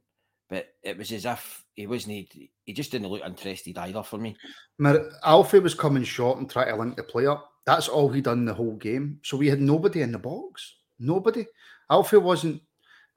but 0.49 0.73
it 0.81 0.97
was 0.97 1.11
as 1.13 1.25
if 1.25 1.63
he 1.73 1.87
wasn't. 1.87 2.33
He 2.65 2.73
just 2.73 2.91
didn't 2.91 3.07
look 3.07 3.23
interested 3.25 3.77
either 3.77 4.03
for 4.03 4.17
me. 4.17 4.35
Mar- 4.77 5.09
Alfie 5.23 5.59
was 5.59 5.73
coming 5.73 6.03
short 6.03 6.39
and 6.39 6.49
trying 6.49 6.67
to 6.67 6.75
link 6.75 6.97
the 6.97 7.03
play 7.03 7.25
up. 7.25 7.49
That's 7.65 7.87
all 7.87 8.09
he 8.09 8.19
done 8.19 8.43
the 8.43 8.53
whole 8.53 8.75
game. 8.75 9.19
So 9.23 9.37
we 9.37 9.47
had 9.47 9.61
nobody 9.61 10.01
in 10.01 10.11
the 10.11 10.19
box. 10.19 10.75
Nobody. 10.99 11.45
Alfie 11.89 12.17
wasn't. 12.17 12.61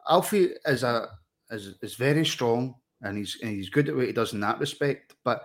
Alfie 0.08 0.50
is 0.64 0.84
a 0.84 1.08
is 1.50 1.74
is 1.82 1.94
very 1.94 2.24
strong 2.24 2.76
and 3.02 3.18
he's 3.18 3.38
and 3.42 3.52
he's 3.52 3.70
good 3.70 3.88
at 3.88 3.96
what 3.96 4.06
he 4.06 4.12
does 4.12 4.32
in 4.32 4.40
that 4.40 4.60
respect. 4.60 5.16
But 5.24 5.42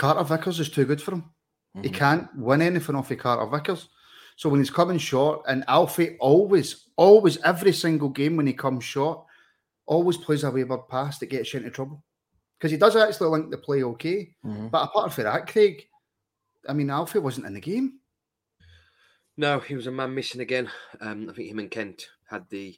Carter 0.00 0.24
Vickers 0.24 0.58
is 0.58 0.70
too 0.70 0.86
good 0.86 1.02
for 1.02 1.12
him. 1.12 1.24
He 1.82 1.90
can't 1.90 2.26
win 2.34 2.62
anything 2.62 2.96
off 2.96 3.10
of 3.10 3.18
Carter 3.18 3.44
Vickers. 3.44 3.90
So 4.36 4.48
when 4.48 4.58
he's 4.58 4.70
coming 4.70 4.96
short, 4.96 5.42
and 5.46 5.62
Alfie 5.68 6.16
always, 6.18 6.86
always, 6.96 7.36
every 7.42 7.74
single 7.74 8.08
game 8.08 8.34
when 8.34 8.46
he 8.46 8.54
comes 8.54 8.82
short, 8.82 9.22
always 9.84 10.16
plays 10.16 10.42
a 10.42 10.50
wayward 10.50 10.88
pass 10.88 11.18
that 11.18 11.26
gets 11.26 11.52
you 11.52 11.58
into 11.58 11.70
trouble. 11.70 12.02
Because 12.58 12.70
he 12.70 12.78
does 12.78 12.96
actually 12.96 13.28
link 13.28 13.50
the 13.50 13.58
play 13.58 13.82
okay. 13.82 14.30
But 14.70 14.84
apart 14.84 15.12
from 15.12 15.24
that, 15.24 15.46
Craig, 15.46 15.86
I 16.66 16.72
mean, 16.72 16.88
Alfie 16.88 17.18
wasn't 17.18 17.46
in 17.46 17.52
the 17.52 17.60
game. 17.60 17.98
No, 19.36 19.60
he 19.60 19.74
was 19.74 19.86
a 19.86 19.90
man 19.90 20.14
missing 20.14 20.40
again. 20.40 20.70
Um, 21.02 21.28
I 21.28 21.34
think 21.34 21.50
him 21.50 21.58
and 21.58 21.70
Kent 21.70 22.08
had 22.26 22.48
the 22.48 22.74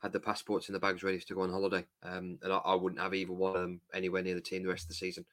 had 0.00 0.12
the 0.12 0.20
passports 0.20 0.68
in 0.68 0.72
the 0.74 0.78
bags 0.78 1.02
ready 1.02 1.18
to 1.18 1.34
go 1.34 1.42
on 1.42 1.50
holiday, 1.50 1.84
um, 2.02 2.38
and 2.42 2.52
I, 2.52 2.56
I 2.56 2.74
wouldn't 2.74 3.00
have 3.00 3.14
either 3.14 3.32
one 3.32 3.56
of 3.56 3.62
them 3.62 3.80
anywhere 3.94 4.22
near 4.22 4.34
the 4.34 4.40
team 4.40 4.62
the 4.62 4.68
rest 4.68 4.84
of 4.84 4.88
the 4.88 4.94
season, 4.94 5.24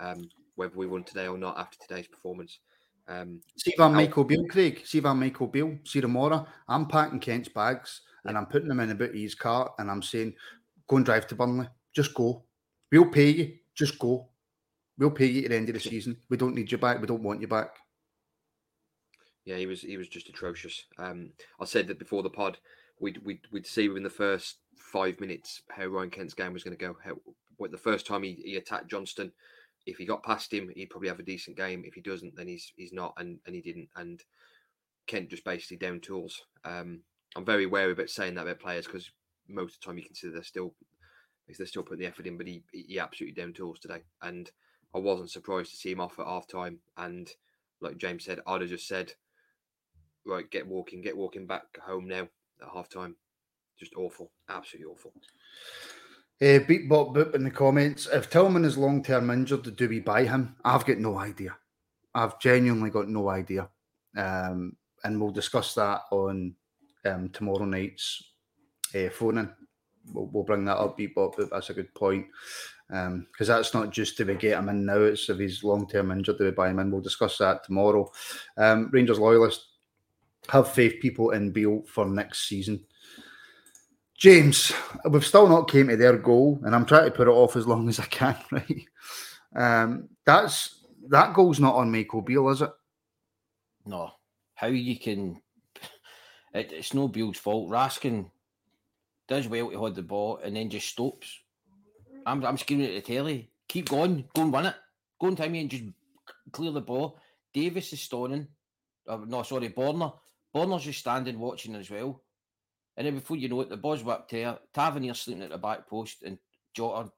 um, 0.00 0.28
whether 0.56 0.76
we 0.76 0.86
won 0.86 1.04
today 1.04 1.26
or 1.26 1.38
not 1.38 1.58
after 1.58 1.78
today's 1.78 2.06
performance. 2.06 2.58
Um, 3.08 3.40
See 3.56 3.74
Van 3.76 3.94
Michael 3.94 4.24
Beale, 4.24 4.46
Craig. 4.48 4.82
See 4.84 5.00
Van 5.00 5.18
Michael 5.18 5.48
Beale. 5.48 5.78
See 5.84 6.00
tomorrow. 6.00 6.46
I'm 6.68 6.86
packing 6.86 7.20
Kent's 7.20 7.48
bags 7.48 8.02
and 8.24 8.36
I'm 8.36 8.46
putting 8.46 8.68
them 8.68 8.80
in 8.80 8.88
the 8.88 8.94
boot 8.94 9.10
of 9.10 9.16
his 9.16 9.34
car 9.34 9.74
and 9.78 9.90
I'm 9.90 10.02
saying, 10.02 10.34
go 10.88 10.96
and 10.96 11.04
drive 11.04 11.26
to 11.28 11.34
Burnley. 11.34 11.68
Just 11.94 12.14
go. 12.14 12.44
We'll 12.90 13.06
pay 13.06 13.30
you. 13.30 13.54
Just 13.74 13.98
go. 13.98 14.28
We'll 14.98 15.10
pay 15.10 15.26
you 15.26 15.44
at 15.44 15.50
the 15.50 15.56
end 15.56 15.68
of 15.68 15.74
the 15.74 15.80
season. 15.80 16.16
We 16.28 16.36
don't 16.36 16.54
need 16.54 16.70
you 16.70 16.78
back. 16.78 17.00
We 17.00 17.06
don't 17.06 17.22
want 17.22 17.40
you 17.40 17.48
back. 17.48 17.76
Yeah, 19.44 19.56
he 19.56 19.66
was 19.66 19.80
he 19.80 19.96
was 19.96 20.08
just 20.08 20.28
atrocious. 20.28 20.84
Um, 20.98 21.32
I 21.60 21.64
said 21.64 21.88
that 21.88 21.98
before 21.98 22.22
the 22.22 22.30
pod, 22.30 22.58
we'd 23.00 23.18
we'd, 23.24 23.40
we'd 23.50 23.66
see 23.66 23.88
within 23.88 24.04
the 24.04 24.10
first 24.10 24.58
five 24.76 25.18
minutes 25.18 25.62
how 25.70 25.86
Ryan 25.86 26.10
Kent's 26.10 26.34
game 26.34 26.52
was 26.52 26.62
going 26.62 26.76
to 26.76 26.80
go. 26.84 26.96
How 27.04 27.16
what 27.56 27.70
the 27.70 27.78
first 27.78 28.06
time 28.06 28.22
he, 28.22 28.40
he 28.44 28.56
attacked 28.56 28.88
Johnston, 28.88 29.32
if 29.86 29.96
he 29.96 30.06
got 30.06 30.22
past 30.22 30.52
him, 30.52 30.70
he'd 30.74 30.90
probably 30.90 31.08
have 31.08 31.18
a 31.18 31.24
decent 31.24 31.56
game. 31.56 31.84
If 31.84 31.94
he 31.94 32.00
doesn't, 32.00 32.36
then 32.36 32.48
he's 32.48 32.72
he's 32.76 32.92
not, 32.92 33.14
and 33.16 33.38
and 33.46 33.54
he 33.54 33.60
didn't. 33.60 33.88
And 33.96 34.22
Kent 35.06 35.30
just 35.30 35.44
basically 35.44 35.78
down 35.78 36.00
tools. 36.00 36.42
Um, 36.64 37.00
I'm 37.34 37.44
very 37.44 37.66
wary 37.66 37.92
about 37.92 38.10
saying 38.10 38.34
that 38.34 38.42
about 38.42 38.60
players 38.60 38.86
because 38.86 39.10
most 39.48 39.76
of 39.76 39.80
the 39.80 39.86
time 39.86 39.98
you 39.98 40.04
consider 40.04 40.32
they're 40.32 40.42
still 40.42 40.74
they're 41.58 41.66
still 41.66 41.82
putting 41.82 42.00
the 42.00 42.06
effort 42.06 42.26
in, 42.26 42.38
but 42.38 42.46
he 42.46 42.62
he 42.72 42.98
absolutely 42.98 43.40
down 43.40 43.52
tools 43.52 43.78
today, 43.78 44.02
and 44.22 44.50
I 44.94 44.98
wasn't 44.98 45.30
surprised 45.30 45.70
to 45.70 45.76
see 45.76 45.92
him 45.92 46.00
off 46.00 46.18
at 46.18 46.26
half 46.26 46.46
time. 46.46 46.78
And 46.96 47.30
like 47.80 47.98
James 47.98 48.24
said, 48.24 48.40
I'd 48.46 48.60
have 48.60 48.70
just 48.70 48.88
said 48.88 49.14
right, 50.24 50.50
get 50.50 50.66
walking, 50.66 51.02
get 51.02 51.16
walking 51.16 51.46
back 51.46 51.64
home 51.84 52.08
now 52.08 52.28
at 52.62 52.68
half 52.72 52.88
time. 52.88 53.16
Just 53.78 53.94
awful, 53.96 54.30
absolutely 54.48 54.92
awful. 54.92 55.12
Uh, 56.40 56.58
beat 56.66 56.88
Bob 56.88 57.14
Boop 57.14 57.34
in 57.34 57.44
the 57.44 57.50
comments. 57.50 58.08
If 58.12 58.28
Tillman 58.28 58.64
is 58.64 58.76
long 58.76 59.02
term 59.02 59.30
injured, 59.30 59.76
do 59.76 59.88
we 59.88 60.00
buy 60.00 60.24
him? 60.24 60.56
I've 60.64 60.84
got 60.84 60.98
no 60.98 61.18
idea. 61.18 61.56
I've 62.14 62.40
genuinely 62.40 62.90
got 62.90 63.08
no 63.08 63.28
idea. 63.28 63.68
Um, 64.16 64.76
and 65.04 65.20
we'll 65.20 65.30
discuss 65.30 65.74
that 65.74 66.02
on 66.10 66.54
um, 67.04 67.28
tomorrow 67.30 67.64
night's 67.64 68.22
uh, 68.94 69.08
phoning. 69.10 69.50
We'll, 70.12 70.26
we'll 70.26 70.42
bring 70.42 70.64
that 70.64 70.78
up, 70.78 70.96
beat 70.96 71.14
Bob 71.14 71.36
Boop. 71.36 71.50
That's 71.50 71.70
a 71.70 71.74
good 71.74 71.94
point. 71.94 72.26
Because 72.88 73.48
that's 73.48 73.72
not 73.72 73.90
just 73.90 74.18
do 74.18 74.26
we 74.26 74.34
get 74.34 74.58
him 74.58 74.68
in 74.68 74.84
now, 74.84 74.98
it's 74.98 75.30
if 75.30 75.38
he's 75.38 75.64
long 75.64 75.88
term 75.88 76.10
injured, 76.10 76.36
do 76.36 76.44
we 76.44 76.50
buy 76.50 76.68
him 76.68 76.78
in? 76.78 76.90
We'll 76.90 77.00
discuss 77.00 77.38
that 77.38 77.64
tomorrow. 77.64 78.10
Um, 78.58 78.90
Rangers 78.92 79.18
loyalist, 79.18 79.64
have 80.48 80.70
faith 80.70 81.00
people 81.00 81.30
in 81.30 81.52
Beale 81.52 81.84
for 81.86 82.04
next 82.04 82.48
season. 82.48 82.84
James, 84.22 84.72
we've 85.10 85.26
still 85.26 85.48
not 85.48 85.68
came 85.68 85.88
to 85.88 85.96
their 85.96 86.16
goal, 86.16 86.60
and 86.62 86.76
I'm 86.76 86.86
trying 86.86 87.06
to 87.06 87.10
put 87.10 87.26
it 87.26 87.32
off 87.32 87.56
as 87.56 87.66
long 87.66 87.88
as 87.88 87.98
I 87.98 88.04
can. 88.04 88.36
Right? 88.52 88.86
Um, 89.56 90.10
that's 90.24 90.84
that 91.08 91.34
goal's 91.34 91.58
not 91.58 91.74
on 91.74 91.90
Michael 91.90 92.22
Beale, 92.22 92.48
is 92.50 92.62
it? 92.62 92.70
No, 93.84 94.12
how 94.54 94.68
you 94.68 94.96
can? 94.96 95.42
It, 96.54 96.70
it's 96.70 96.94
no 96.94 97.08
Beale's 97.08 97.36
fault. 97.36 97.68
Raskin 97.68 98.30
does 99.26 99.48
well 99.48 99.72
to 99.72 99.76
hold 99.78 99.96
the 99.96 100.02
ball 100.02 100.38
and 100.44 100.54
then 100.54 100.70
just 100.70 100.88
stops. 100.88 101.40
I'm 102.24 102.44
I'm 102.44 102.58
screaming 102.58 102.86
at 102.86 103.04
the 103.04 103.14
telly. 103.14 103.50
Keep 103.66 103.88
going, 103.88 104.28
go 104.36 104.42
and 104.42 104.52
win 104.52 104.66
it. 104.66 104.76
Go 105.20 105.26
and 105.26 105.36
time 105.36 105.50
me 105.50 105.62
and 105.62 105.70
just 105.70 105.82
clear 106.52 106.70
the 106.70 106.80
ball. 106.80 107.18
Davies 107.52 107.92
is 107.92 108.02
stoning. 108.02 108.46
Uh, 109.08 109.18
no, 109.26 109.42
sorry, 109.42 109.70
Borna. 109.70 110.14
Borna's 110.54 110.84
just 110.84 111.00
standing 111.00 111.40
watching 111.40 111.74
as 111.74 111.90
well. 111.90 112.21
And 112.96 113.06
then 113.06 113.14
before 113.14 113.36
you 113.36 113.48
know 113.48 113.60
it, 113.62 113.70
the 113.70 113.76
ball's 113.76 114.04
whipped 114.04 114.30
there. 114.30 114.58
Tavernier 114.74 115.14
sleeping 115.14 115.42
at 115.42 115.50
the 115.50 115.58
back 115.58 115.88
post, 115.88 116.22
and 116.22 116.38
Jota 116.74 117.10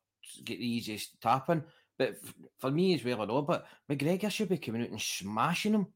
get 0.44 0.58
the 0.58 0.66
easiest 0.66 1.20
tapping. 1.20 1.64
But 1.98 2.16
for 2.58 2.70
me 2.70 2.94
as 2.94 3.04
well, 3.04 3.22
I 3.22 3.24
know. 3.26 3.42
But 3.42 3.66
McGregor 3.90 4.30
should 4.30 4.48
be 4.48 4.58
coming 4.58 4.82
out 4.82 4.90
and 4.90 5.00
smashing 5.00 5.74
him. 5.74 5.86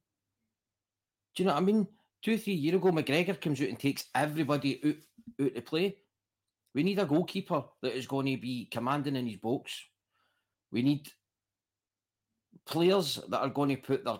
Do 1.35 1.43
you 1.43 1.47
know 1.47 1.55
what 1.55 1.63
I 1.63 1.65
mean? 1.65 1.87
Two, 2.23 2.37
three 2.37 2.55
years 2.55 2.77
ago, 2.77 2.91
McGregor 2.91 3.41
comes 3.41 3.61
out 3.61 3.69
and 3.69 3.79
takes 3.79 4.05
everybody 4.15 4.81
out, 4.85 5.47
out 5.47 5.55
to 5.55 5.63
play. 5.63 5.97
We 6.75 6.83
need 6.83 6.99
a 6.99 7.07
goalkeeper 7.07 7.65
that 7.83 7.97
is 7.97 8.07
going 8.07 8.27
to 8.27 8.41
be 8.41 8.67
commanding 8.71 9.17
in 9.17 9.27
his 9.27 9.37
box. 9.37 9.73
We 10.71 10.83
need 10.83 11.09
players 12.67 13.21
that 13.29 13.41
are 13.41 13.49
going 13.49 13.71
to 13.71 13.77
put 13.77 14.05
their 14.05 14.19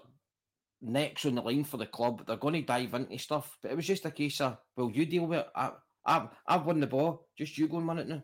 necks 0.81 1.27
on 1.27 1.35
the 1.35 1.43
line 1.43 1.65
for 1.65 1.77
the 1.77 1.87
club. 1.87 2.25
They're 2.27 2.37
going 2.37 2.55
to 2.55 2.63
dive 2.63 2.95
into 2.95 3.19
stuff. 3.19 3.57
But 3.63 3.73
it 3.73 3.77
was 3.77 3.87
just 3.87 4.07
a 4.07 4.11
case 4.11 4.41
of, 4.41 4.59
well, 4.77 4.91
you 4.91 5.07
deal 5.07 5.27
with 5.27 5.41
it. 5.41 5.47
I, 5.55 5.71
I, 6.07 6.29
I've 6.47 6.67
won 6.67 6.81
the 6.81 6.87
ball. 6.87 7.27
Just 7.37 7.59
you 7.59 7.69
go 7.69 7.79
and 7.79 7.89
win 7.89 7.99
it 7.99 8.09
now. 8.09 8.23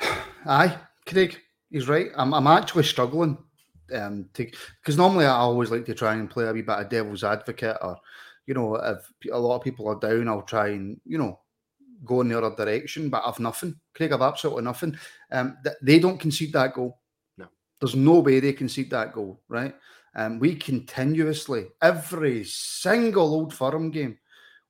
Aye, 0.46 0.78
Craig, 1.06 1.38
he's 1.70 1.88
right. 1.88 2.10
I'm, 2.16 2.34
I'm 2.34 2.46
actually 2.46 2.84
struggling 2.84 3.38
um, 3.94 4.28
because 4.34 4.96
normally 4.96 5.24
I 5.26 5.32
always 5.32 5.70
like 5.70 5.84
to 5.86 5.94
try 5.94 6.14
and 6.14 6.30
play 6.30 6.46
a 6.46 6.52
wee 6.52 6.62
bit 6.62 6.78
of 6.78 6.88
devil's 6.88 7.24
advocate, 7.24 7.76
or 7.82 7.96
you 8.46 8.54
know, 8.54 8.76
if 8.76 9.10
a 9.32 9.38
lot 9.38 9.56
of 9.56 9.62
people 9.62 9.88
are 9.88 9.98
down, 9.98 10.28
I'll 10.28 10.42
try 10.42 10.68
and 10.68 11.00
you 11.04 11.18
know 11.18 11.40
go 12.04 12.20
in 12.20 12.28
the 12.28 12.38
other 12.38 12.54
direction. 12.54 13.08
But 13.08 13.22
I've 13.26 13.40
nothing, 13.40 13.78
Craig. 13.94 14.12
I've 14.12 14.22
absolutely 14.22 14.64
nothing. 14.64 14.96
Um, 15.30 15.56
th- 15.64 15.76
they 15.82 15.98
don't 15.98 16.20
concede 16.20 16.52
that 16.52 16.74
goal. 16.74 16.98
There's 17.80 17.94
no 17.94 18.18
way 18.18 18.40
they 18.40 18.52
concede 18.52 18.90
that 18.90 19.12
goal, 19.12 19.40
right? 19.48 19.74
Um, 20.14 20.38
we 20.38 20.54
continuously 20.54 21.66
every 21.82 22.44
single 22.44 23.34
old 23.34 23.54
firm 23.54 23.90
game 23.90 24.18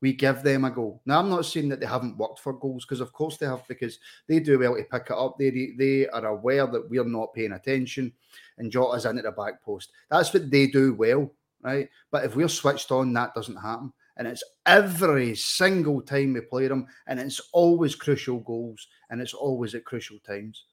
we 0.01 0.13
give 0.13 0.43
them 0.43 0.65
a 0.65 0.71
goal. 0.71 1.03
Now, 1.07 1.19
I'm 1.19 1.29
not 1.29 1.45
saying 1.45 1.69
that 1.71 1.81
they 1.81 1.87
haven't 1.87 2.17
worked 2.17 2.39
for 2.39 2.53
goals 2.53 2.85
because, 2.85 3.01
of 3.01 3.13
course, 3.13 3.37
they 3.37 3.47
have 3.47 3.67
because 3.67 3.99
they 4.29 4.39
do 4.39 4.59
well 4.59 4.77
to 4.77 4.85
pick 4.85 5.07
it 5.07 5.13
up. 5.13 5.37
They 5.39 5.73
they 5.77 6.09
are 6.09 6.27
aware 6.27 6.67
that 6.67 6.89
we're 6.89 7.05
not 7.05 7.35
paying 7.35 7.53
attention 7.53 8.13
and 8.59 8.71
Jota's 8.71 9.07
at 9.07 9.15
the 9.17 9.33
back 9.33 9.63
post. 9.63 9.93
That's 10.11 10.33
what 10.33 10.51
they 10.51 10.67
do 10.67 10.95
well, 10.95 11.33
right? 11.63 11.89
But 12.11 12.25
if 12.25 12.37
we're 12.37 12.49
switched 12.49 12.91
on, 12.91 13.13
that 13.15 13.35
doesn't 13.35 13.57
happen. 13.57 13.93
And 14.17 14.27
it's 14.27 14.43
every 14.67 15.37
single 15.37 16.01
time 16.03 16.33
we 16.33 16.41
play 16.41 16.67
them, 16.67 16.87
and 17.07 17.21
it's 17.21 17.41
always 17.53 17.95
crucial 17.95 18.41
goals, 18.41 18.89
and 19.11 19.21
it's 19.21 19.35
always 19.35 19.77
at 19.77 19.85
crucial 19.85 20.19
times. 20.27 20.65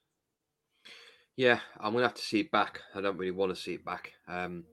Yeah, 1.37 1.59
I'm 1.79 1.93
gonna 1.93 2.05
have 2.05 2.13
to 2.15 2.21
see 2.21 2.41
it 2.41 2.51
back. 2.51 2.81
I 2.93 3.01
don't 3.01 3.17
really 3.17 3.31
want 3.31 3.53
to 3.53 3.61
see 3.61 3.73
it 3.73 3.85
back. 3.85 4.13
Um, 4.27 4.63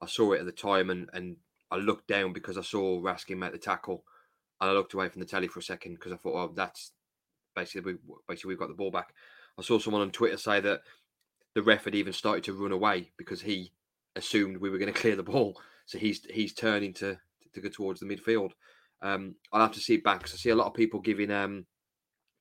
I 0.00 0.06
saw 0.06 0.32
it 0.32 0.40
at 0.40 0.46
the 0.46 0.52
time, 0.52 0.90
and 0.90 1.08
and 1.12 1.36
I 1.70 1.76
looked 1.76 2.08
down 2.08 2.32
because 2.32 2.58
I 2.58 2.62
saw 2.62 3.00
Raskin 3.00 3.38
make 3.38 3.52
the 3.52 3.58
tackle, 3.58 4.04
and 4.60 4.68
I 4.68 4.72
looked 4.72 4.94
away 4.94 5.08
from 5.08 5.20
the 5.20 5.26
telly 5.26 5.48
for 5.48 5.60
a 5.60 5.62
second 5.62 5.94
because 5.94 6.12
I 6.12 6.16
thought, 6.16 6.34
oh, 6.34 6.52
that's 6.54 6.92
basically 7.54 7.92
we, 7.92 7.98
basically 8.28 8.48
we've 8.48 8.58
got 8.58 8.68
the 8.68 8.74
ball 8.74 8.90
back. 8.90 9.14
I 9.58 9.62
saw 9.62 9.78
someone 9.78 10.02
on 10.02 10.10
Twitter 10.10 10.36
say 10.36 10.60
that 10.60 10.80
the 11.54 11.62
ref 11.62 11.84
had 11.84 11.94
even 11.94 12.12
started 12.12 12.44
to 12.44 12.54
run 12.54 12.72
away 12.72 13.10
because 13.16 13.42
he 13.42 13.72
assumed 14.16 14.56
we 14.56 14.70
were 14.70 14.78
going 14.78 14.92
to 14.92 14.98
clear 14.98 15.14
the 15.14 15.22
ball, 15.22 15.60
so 15.86 15.98
he's 15.98 16.24
he's 16.30 16.52
turning 16.52 16.92
to 16.94 17.16
to 17.54 17.60
go 17.60 17.68
towards 17.68 18.00
the 18.00 18.06
midfield. 18.06 18.52
Um, 19.02 19.36
I'll 19.52 19.62
have 19.62 19.72
to 19.72 19.80
see 19.80 19.94
it 19.94 20.04
back 20.04 20.18
because 20.18 20.34
I 20.34 20.36
see 20.36 20.50
a 20.50 20.56
lot 20.56 20.66
of 20.66 20.74
people 20.74 21.00
giving 21.00 21.30
um, 21.30 21.66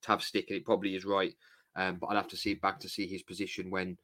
Tav 0.02 0.24
stick, 0.24 0.46
and 0.50 0.58
it 0.58 0.66
probably 0.66 0.96
is 0.96 1.06
right. 1.06 1.34
Um, 1.76 1.98
but 2.00 2.08
I'll 2.08 2.18
have 2.18 2.28
to 2.30 2.38
see 2.38 2.56
back 2.56 2.80
to 2.82 2.90
see 2.90 3.08
his 3.08 3.24
position 3.24 3.70
when 3.70 3.98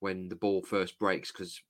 when 0.00 0.28
the 0.28 0.36
ball 0.36 0.62
first 0.62 0.98
breaks 0.98 1.30
because 1.30 1.60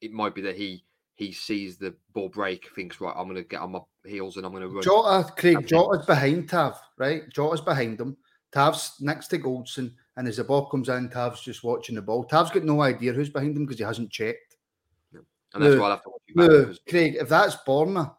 it 0.00 0.12
might 0.12 0.34
be 0.34 0.42
that 0.42 0.56
he 0.56 0.84
he 1.14 1.32
sees 1.32 1.76
the 1.76 1.94
ball 2.12 2.28
break, 2.28 2.68
thinks 2.74 3.00
right, 3.00 3.14
I'm 3.16 3.24
going 3.24 3.36
to 3.36 3.48
get 3.48 3.60
on 3.60 3.72
my 3.72 3.80
heels 4.04 4.36
and 4.36 4.44
I'm 4.44 4.52
going 4.52 4.62
to 4.62 4.68
run. 4.68 4.82
Jota, 4.82 5.32
Craig, 5.36 5.66
Jota's 5.66 6.06
behind 6.06 6.48
Tav, 6.48 6.80
right? 6.98 7.22
Jota's 7.32 7.60
behind 7.60 8.00
him. 8.00 8.16
Tav's 8.52 8.94
next 9.00 9.28
to 9.28 9.38
Goldson, 9.38 9.92
and 10.16 10.28
as 10.28 10.36
the 10.36 10.44
ball 10.44 10.66
comes 10.66 10.88
in, 10.88 11.08
Tav's 11.08 11.40
just 11.40 11.64
watching 11.64 11.96
the 11.96 12.02
ball. 12.02 12.24
Tav's 12.24 12.50
got 12.50 12.64
no 12.64 12.82
idea 12.82 13.12
who's 13.12 13.30
behind 13.30 13.56
him 13.56 13.64
because 13.64 13.78
he 13.78 13.84
hasn't 13.84 14.10
checked. 14.10 14.56
No. 15.12 15.20
And 15.54 15.62
that's 15.62 15.74
no, 15.74 15.80
why 15.80 15.88
I 15.88 15.90
have 15.90 16.02
to 16.02 16.10
watch 16.10 16.22
no, 16.36 16.74
Craig, 16.88 17.16
if 17.20 17.28
that's 17.28 17.56
Borna, 17.56 18.14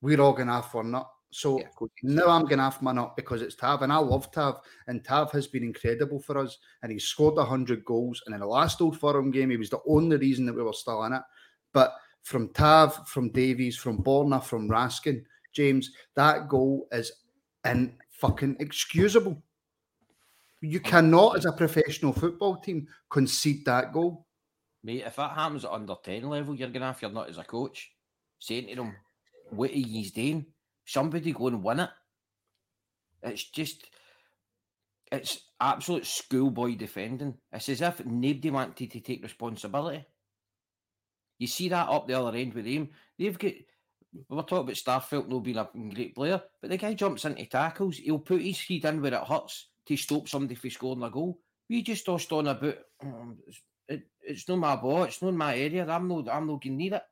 we're 0.00 0.20
all 0.20 0.32
going 0.32 0.46
to 0.48 0.54
have 0.54 0.70
fun. 0.70 0.92
Not 0.92 1.10
so 1.30 1.58
yeah, 1.58 1.66
now 2.02 2.28
I'm 2.28 2.44
going 2.44 2.58
to 2.58 2.64
have 2.64 2.80
my 2.80 2.92
nut 2.92 3.14
because 3.16 3.42
it's 3.42 3.54
Tav, 3.54 3.82
and 3.82 3.92
I 3.92 3.96
love 3.96 4.30
Tav, 4.30 4.60
and 4.86 5.04
Tav 5.04 5.32
has 5.32 5.46
been 5.46 5.64
incredible 5.64 6.20
for 6.20 6.38
us, 6.38 6.56
and 6.82 6.90
he's 6.90 7.04
scored 7.04 7.38
hundred 7.38 7.84
goals. 7.84 8.22
And 8.26 8.34
in 8.34 8.40
the 8.40 8.46
last 8.46 8.80
Old 8.80 8.98
Firm 8.98 9.30
game, 9.30 9.50
he 9.50 9.56
was 9.56 9.70
the 9.70 9.80
only 9.86 10.16
reason 10.16 10.46
that 10.46 10.54
we 10.54 10.62
were 10.62 10.72
still 10.72 11.04
in 11.04 11.12
it. 11.12 11.22
But 11.72 11.94
from 12.22 12.52
Tav, 12.54 13.08
from 13.08 13.30
Davies, 13.30 13.76
from 13.76 14.02
Borna, 14.02 14.42
from 14.42 14.68
Raskin, 14.68 15.24
James, 15.52 15.92
that 16.14 16.48
goal 16.48 16.88
is 16.92 17.12
in 17.64 17.96
fucking 18.10 18.56
excusable. 18.60 19.42
You 20.60 20.80
cannot, 20.80 21.36
as 21.36 21.44
a 21.44 21.52
professional 21.52 22.12
football 22.12 22.56
team, 22.56 22.88
concede 23.10 23.64
that 23.66 23.92
goal. 23.92 24.26
Mate, 24.82 25.04
if 25.06 25.16
that 25.16 25.32
happens 25.32 25.64
at 25.64 25.70
under 25.70 25.94
10 26.02 26.28
level, 26.28 26.54
you're 26.54 26.68
going 26.68 26.80
to 26.80 26.86
have, 26.86 27.02
you're 27.02 27.10
not 27.10 27.28
as 27.28 27.38
a 27.38 27.44
coach, 27.44 27.92
saying 28.38 28.68
to 28.68 28.76
them, 28.76 28.96
what 29.50 29.70
are 29.70 29.76
you 29.76 30.10
doing? 30.10 30.46
Somebody 30.86 31.32
go 31.32 31.48
and 31.48 31.62
win 31.62 31.80
it. 31.80 31.90
It's 33.22 33.50
just, 33.50 33.84
it's 35.10 35.40
absolute 35.60 36.06
schoolboy 36.06 36.76
defending. 36.76 37.34
It's 37.52 37.68
as 37.68 37.82
if 37.82 38.06
nobody 38.06 38.50
wanted 38.50 38.90
to 38.92 39.00
take 39.00 39.22
responsibility. 39.22 40.06
You 41.38 41.48
see 41.48 41.68
that 41.68 41.88
up 41.88 42.06
the 42.06 42.14
other 42.14 42.36
end 42.36 42.54
with 42.54 42.66
him. 42.66 42.90
They've 43.18 43.38
got, 43.38 43.52
we 44.28 44.38
are 44.38 44.42
talking 44.44 44.58
about 44.58 44.76
Starfelt 44.76 45.28
not 45.28 45.40
being 45.40 45.58
a 45.58 45.68
great 45.94 46.14
player, 46.14 46.40
but 46.62 46.70
the 46.70 46.76
guy 46.76 46.94
jumps 46.94 47.24
into 47.24 47.44
tackles. 47.46 47.96
He'll 47.96 48.20
put 48.20 48.40
his 48.40 48.58
feet 48.58 48.84
in 48.84 49.02
where 49.02 49.12
it 49.12 49.24
hurts 49.24 49.68
to 49.88 49.96
stop 49.96 50.28
somebody 50.28 50.54
from 50.54 50.70
scoring 50.70 51.02
a 51.02 51.10
goal. 51.10 51.40
We 51.68 51.82
just 51.82 52.06
tossed 52.06 52.32
on 52.32 52.46
about, 52.46 52.78
um, 53.02 53.38
it, 53.88 54.02
it's 54.22 54.48
not 54.48 54.58
my 54.58 54.76
ball, 54.76 55.02
it's 55.02 55.20
not 55.20 55.34
my 55.34 55.56
area. 55.56 55.86
I'm 55.86 56.06
not, 56.08 56.28
I'm 56.28 56.46
not 56.46 56.62
to 56.62 56.70
need 56.70 56.92
it. 56.92 57.02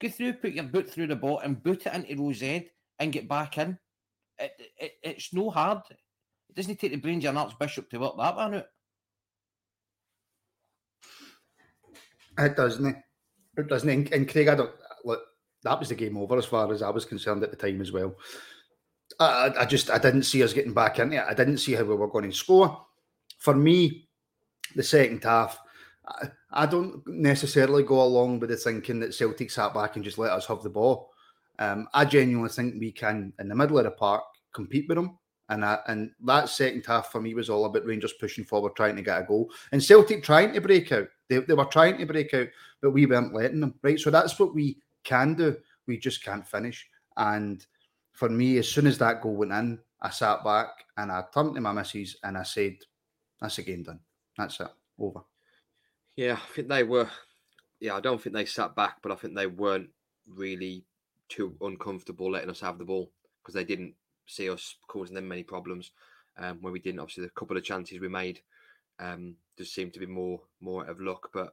Go 0.00 0.08
through, 0.10 0.34
put 0.34 0.52
your 0.52 0.64
boot 0.64 0.90
through 0.90 1.06
the 1.06 1.16
ball 1.16 1.38
and 1.38 1.62
boot 1.62 1.86
it 1.86 1.94
into 1.94 2.22
Rose 2.22 2.42
Ed 2.42 2.66
and 2.98 3.12
get 3.12 3.28
back 3.28 3.58
in. 3.58 3.78
It, 4.38 4.52
it, 4.78 4.92
it's 5.02 5.32
no 5.32 5.50
hard. 5.50 5.82
It 5.90 6.54
doesn't 6.54 6.78
take 6.78 6.92
the 6.92 6.98
brains 6.98 7.24
of 7.24 7.30
an 7.30 7.38
archbishop 7.38 7.90
to 7.90 7.98
work 7.98 8.16
that 8.18 8.36
one 8.36 8.54
out. 8.54 8.66
It 12.38 12.56
doesn't. 12.56 12.96
It 13.56 13.68
doesn't. 13.68 13.88
And, 13.88 14.12
and 14.12 14.28
Craig, 14.28 14.48
I 14.48 14.54
don't 14.54 14.72
look. 15.04 15.22
That 15.62 15.78
was 15.78 15.88
the 15.88 15.94
game 15.94 16.16
over 16.16 16.36
as 16.36 16.44
far 16.44 16.70
as 16.72 16.82
I 16.82 16.90
was 16.90 17.04
concerned 17.04 17.42
at 17.42 17.50
the 17.50 17.56
time 17.56 17.80
as 17.80 17.92
well. 17.92 18.14
I, 19.18 19.52
I 19.60 19.64
just 19.64 19.90
I 19.90 19.98
didn't 19.98 20.24
see 20.24 20.42
us 20.42 20.52
getting 20.52 20.74
back 20.74 20.98
in 20.98 21.12
it. 21.12 21.24
I 21.26 21.34
didn't 21.34 21.58
see 21.58 21.72
how 21.72 21.84
we 21.84 21.94
were 21.94 22.08
going 22.08 22.30
to 22.30 22.36
score. 22.36 22.86
For 23.38 23.54
me, 23.54 24.08
the 24.74 24.82
second 24.82 25.24
half, 25.24 25.58
I, 26.06 26.28
I 26.52 26.66
don't 26.66 27.06
necessarily 27.06 27.82
go 27.82 28.02
along 28.02 28.40
with 28.40 28.50
the 28.50 28.56
thinking 28.56 29.00
that 29.00 29.14
Celtic 29.14 29.50
sat 29.50 29.72
back 29.74 29.96
and 29.96 30.04
just 30.04 30.18
let 30.18 30.32
us 30.32 30.46
have 30.46 30.62
the 30.62 30.70
ball. 30.70 31.10
Um, 31.58 31.88
I 31.94 32.04
genuinely 32.04 32.50
think 32.50 32.74
we 32.78 32.92
can, 32.92 33.32
in 33.38 33.48
the 33.48 33.54
middle 33.54 33.78
of 33.78 33.84
the 33.84 33.90
park, 33.90 34.24
compete 34.52 34.86
with 34.88 34.96
them. 34.96 35.18
And 35.48 35.64
I, 35.64 35.78
and 35.86 36.10
that 36.24 36.48
second 36.48 36.84
half 36.86 37.12
for 37.12 37.20
me 37.20 37.34
was 37.34 37.48
all 37.48 37.66
about 37.66 37.86
Rangers 37.86 38.14
pushing 38.14 38.44
forward, 38.44 38.74
trying 38.74 38.96
to 38.96 39.02
get 39.02 39.20
a 39.20 39.24
goal, 39.24 39.50
and 39.70 39.82
Celtic 39.82 40.24
trying 40.24 40.52
to 40.52 40.60
break 40.60 40.90
out. 40.90 41.06
They, 41.28 41.38
they 41.38 41.54
were 41.54 41.64
trying 41.66 41.98
to 41.98 42.06
break 42.06 42.34
out, 42.34 42.48
but 42.82 42.90
we 42.90 43.06
weren't 43.06 43.32
letting 43.32 43.60
them. 43.60 43.74
Right, 43.82 43.98
so 43.98 44.10
that's 44.10 44.38
what 44.40 44.54
we 44.54 44.78
can 45.04 45.34
do. 45.34 45.56
We 45.86 45.98
just 45.98 46.24
can't 46.24 46.46
finish. 46.46 46.88
And 47.16 47.64
for 48.12 48.28
me, 48.28 48.58
as 48.58 48.68
soon 48.68 48.88
as 48.88 48.98
that 48.98 49.22
goal 49.22 49.36
went 49.36 49.52
in, 49.52 49.78
I 50.02 50.10
sat 50.10 50.42
back 50.42 50.68
and 50.96 51.12
I 51.12 51.22
turned 51.32 51.54
to 51.54 51.60
my 51.60 51.72
missus 51.72 52.16
and 52.24 52.36
I 52.36 52.42
said, 52.42 52.76
"That's 53.40 53.58
a 53.58 53.62
game 53.62 53.84
done. 53.84 54.00
That's 54.36 54.58
it. 54.60 54.68
Over." 54.98 55.20
Yeah, 56.16 56.34
I 56.34 56.54
think 56.54 56.68
they 56.68 56.82
were. 56.82 57.08
Yeah, 57.78 57.94
I 57.94 58.00
don't 58.00 58.20
think 58.20 58.34
they 58.34 58.46
sat 58.46 58.74
back, 58.74 58.96
but 59.00 59.12
I 59.12 59.14
think 59.14 59.36
they 59.36 59.46
weren't 59.46 59.90
really 60.26 60.84
too 61.28 61.56
uncomfortable 61.60 62.30
letting 62.30 62.50
us 62.50 62.60
have 62.60 62.78
the 62.78 62.84
ball 62.84 63.10
because 63.42 63.54
they 63.54 63.64
didn't 63.64 63.94
see 64.26 64.50
us 64.50 64.76
causing 64.88 65.14
them 65.14 65.28
many 65.28 65.42
problems. 65.42 65.92
Um, 66.38 66.58
when 66.60 66.72
we 66.72 66.80
didn't, 66.80 67.00
obviously, 67.00 67.24
the 67.24 67.30
couple 67.30 67.56
of 67.56 67.64
chances 67.64 68.00
we 68.00 68.08
made 68.08 68.40
um, 68.98 69.36
just 69.56 69.74
seemed 69.74 69.94
to 69.94 70.00
be 70.00 70.06
more 70.06 70.40
more 70.60 70.84
out 70.84 70.90
of 70.90 71.00
luck. 71.00 71.30
But 71.32 71.52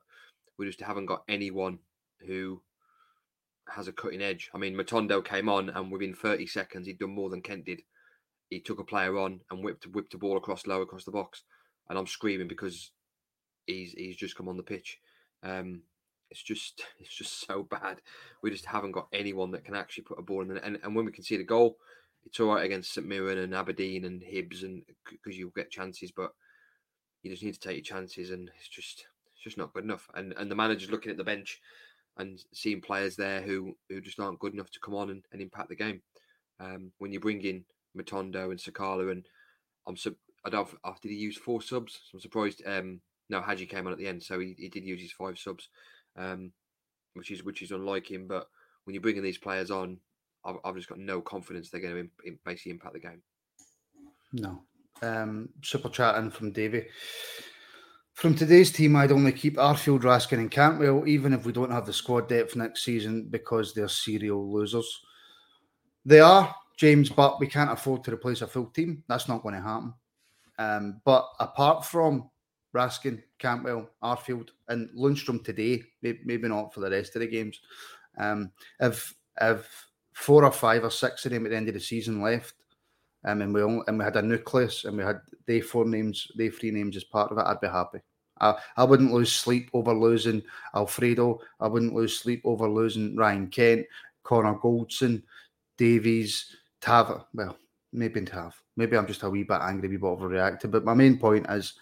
we 0.58 0.66
just 0.66 0.82
haven't 0.82 1.06
got 1.06 1.24
anyone 1.28 1.80
who 2.26 2.62
has 3.70 3.88
a 3.88 3.94
cutting 3.94 4.22
edge. 4.22 4.50
I 4.54 4.58
mean, 4.58 4.76
Matondo 4.76 5.24
came 5.24 5.48
on, 5.50 5.70
and 5.70 5.92
within 5.92 6.14
30 6.14 6.48
seconds, 6.48 6.88
he'd 6.88 7.00
done 7.00 7.16
more 7.16 7.30
than 7.30 7.42
Kent 7.42 7.66
did. 7.66 7.82
He 8.50 8.60
took 8.60 8.80
a 8.80 8.84
player 8.84 9.18
on 9.18 9.40
and 9.50 9.64
whipped 9.64 9.88
whipped 9.88 10.14
a 10.14 10.18
ball 10.18 10.38
across 10.38 10.68
low 10.68 10.82
across 10.82 11.06
the 11.06 11.12
box, 11.12 11.44
and 11.90 11.98
I'm 11.98 12.08
screaming 12.08 12.48
because 12.48 12.92
he's 13.66 13.94
he's 13.94 14.18
just 14.18 14.36
come 14.36 14.50
on 14.50 14.58
the 14.58 14.64
pitch. 14.64 15.00
Um, 15.42 15.82
it's 16.34 16.42
just 16.44 16.84
it's 17.00 17.16
just 17.16 17.46
so 17.48 17.64
bad. 17.64 18.02
We 18.42 18.50
just 18.52 18.66
haven't 18.66 18.92
got 18.92 19.08
anyone 19.14 19.52
that 19.52 19.64
can 19.64 19.76
actually 19.76 20.04
put 20.04 20.20
a 20.20 20.24
ball 20.24 20.42
in. 20.42 20.58
And, 20.58 20.80
and 20.84 20.96
when 20.96 21.06
we 21.06 21.12
can 21.12 21.24
see 21.24 21.38
the 21.38 21.44
goal, 21.44 21.78
it's 22.26 22.40
all 22.40 22.48
right 22.54 22.66
against 22.66 22.94
St 22.94 23.08
Mirren 23.08 23.38
and 23.38 23.54
Aberdeen 23.54 24.06
and 24.06 24.22
Hibs, 24.22 24.64
and 24.64 24.84
because 25.10 25.38
you'll 25.38 25.52
get 25.52 25.72
chances, 25.72 26.12
but 26.12 26.32
you 27.22 27.32
just 27.32 27.44
need 27.44 27.54
to 27.54 27.60
take 27.60 27.76
your 27.78 27.84
chances, 27.84 28.32
and 28.32 28.50
it's 28.58 28.68
just 28.68 29.06
it's 29.34 29.44
just 29.44 29.58
not 29.58 29.74
good 29.74 29.84
enough. 29.84 30.10
And 30.16 30.34
and 30.38 30.50
the 30.50 30.56
manager's 30.56 30.92
looking 30.92 31.12
at 31.12 31.18
the 31.18 31.24
bench 31.24 31.62
and 32.18 32.44
seeing 32.54 32.82
players 32.82 33.16
there 33.16 33.42
who 33.42 33.76
who 33.90 34.02
just 34.02 34.20
aren't 34.20 34.40
good 34.40 34.54
enough 34.54 34.72
to 34.72 34.80
come 34.80 34.96
on 34.96 35.10
and, 35.12 35.24
and 35.32 35.42
impact 35.42 35.70
the 35.70 35.76
game. 35.76 36.02
Um, 36.60 36.92
when 36.98 37.12
you 37.12 37.20
bring 37.20 37.42
in 37.42 37.66
Matondo 37.98 38.52
and 38.52 38.60
Sakala 38.60 39.12
and 39.12 39.26
I'm 39.88 39.96
I 40.46 40.50
don't. 40.50 40.68
if- 40.68 41.00
he 41.04 41.14
use 41.16 41.38
four 41.38 41.62
subs? 41.62 42.00
I'm 42.14 42.20
surprised. 42.20 42.62
Um, 42.66 43.02
no, 43.30 43.42
Hadji 43.42 43.66
came 43.66 43.88
on 43.88 43.94
at 43.94 43.98
the 44.00 44.08
end, 44.08 44.22
so 44.22 44.40
he, 44.40 44.56
he 44.58 44.70
did 44.70 44.84
use 44.84 45.02
his 45.02 45.12
five 45.12 45.40
subs, 45.40 45.70
um, 46.18 46.52
which 47.14 47.32
is 47.32 47.44
which 47.44 47.62
is 47.62 47.72
unlike 47.72 48.10
him. 48.10 48.28
But 48.28 48.48
when 48.84 48.94
you're 48.94 49.02
bringing 49.02 49.24
these 49.24 49.38
players 49.38 49.72
on, 49.72 49.98
I've, 50.46 50.58
I've 50.64 50.76
just 50.76 50.90
got 50.90 51.00
no 51.00 51.22
confidence 51.22 51.70
they're 51.70 51.82
going 51.82 51.94
to 51.94 52.00
imp- 52.02 52.22
im- 52.26 52.40
basically 52.46 52.72
impact 52.72 52.94
the 52.94 53.00
game. 53.00 53.22
No. 54.34 54.64
Um, 55.02 55.50
super 55.64 55.90
chat 55.90 56.16
in 56.18 56.32
from 56.32 56.52
Davy. 56.52 56.86
From 58.14 58.36
today's 58.36 58.72
team, 58.72 58.96
I'd 58.96 59.12
only 59.12 59.32
keep 59.32 59.58
Arfield, 59.58 60.02
Raskin, 60.02 60.38
and 60.38 60.52
Cantwell, 60.52 61.08
even 61.08 61.34
if 61.34 61.46
we 61.46 61.52
don't 61.52 61.72
have 61.72 61.86
the 61.86 61.94
squad 61.94 62.30
depth 62.30 62.56
next 62.56 62.84
season 62.84 63.28
because 63.30 63.74
they're 63.74 63.88
serial 63.88 64.52
losers. 64.52 65.02
They 66.06 66.20
are, 66.20 66.54
James, 66.78 67.10
but 67.10 67.40
we 67.40 67.48
can't 67.48 67.72
afford 67.72 68.04
to 68.04 68.14
replace 68.14 68.42
a 68.42 68.48
full 68.48 68.68
team. 68.68 69.04
That's 69.08 69.28
not 69.28 69.42
going 69.42 69.56
to 69.56 69.62
happen. 69.62 69.94
Um, 70.60 71.02
but 71.06 71.28
apart 71.40 71.86
from 71.86 72.30
Raskin, 72.74 73.22
Cantwell, 73.40 73.90
Arfield, 74.04 74.50
and 74.68 74.90
Lundstrom 74.98 75.44
today, 75.44 75.84
maybe 76.02 76.48
not 76.48 76.74
for 76.74 76.80
the 76.80 76.90
rest 76.90 77.16
of 77.16 77.22
the 77.22 77.28
games, 77.28 77.60
um, 78.18 78.52
if 78.80 79.14
if 79.42 79.88
four 80.14 80.46
or 80.46 80.52
five 80.52 80.84
or 80.84 80.92
six 80.92 81.26
of 81.26 81.32
them 81.32 81.46
at 81.46 81.50
the 81.50 81.58
end 81.58 81.68
of 81.68 81.74
the 81.74 81.80
season 81.80 82.22
left, 82.22 82.56
um, 83.26 83.42
and 83.42 83.54
we 83.54 83.62
only, 83.62 83.84
and 83.88 83.98
we 83.98 84.04
had 84.04 84.16
a 84.16 84.22
nucleus, 84.22 84.86
and 84.86 84.98
we 84.98 85.04
had 85.04 85.22
they 85.46 85.62
four 85.62 85.86
names, 85.86 86.28
they 86.38 86.50
three 86.50 86.72
names 86.72 86.96
as 86.96 87.04
part 87.04 87.32
of 87.32 87.38
it, 87.38 87.46
I'd 87.46 87.62
be 87.62 87.68
happy. 87.68 88.00
I, 88.40 88.56
I 88.78 88.84
wouldn't 88.84 89.14
lose 89.14 89.32
sleep 89.32 89.70
over 89.74 89.94
losing 89.94 90.42
Alfredo. 90.76 91.40
I 91.60 91.68
wouldn't 91.68 91.94
lose 91.94 92.20
sleep 92.20 92.42
over 92.44 92.68
losing 92.68 93.16
Ryan 93.16 93.48
Kent, 93.48 93.86
Connor 94.24 94.56
Goldson, 94.56 95.24
Davies, 95.78 96.56
Tav. 96.82 97.26
Well, 97.34 97.58
maybe 97.92 98.22
Tav. 98.22 98.60
Maybe 98.76 98.98
I'm 98.98 99.08
just 99.08 99.24
a 99.24 99.30
wee 99.30 99.44
bit 99.44 99.62
angry, 99.62 99.88
wee 99.88 99.98
bit 99.98 100.06
overreacted. 100.06 100.72
But 100.72 100.84
my 100.84 100.94
main 100.94 101.18
point 101.18 101.46
is, 101.50 101.74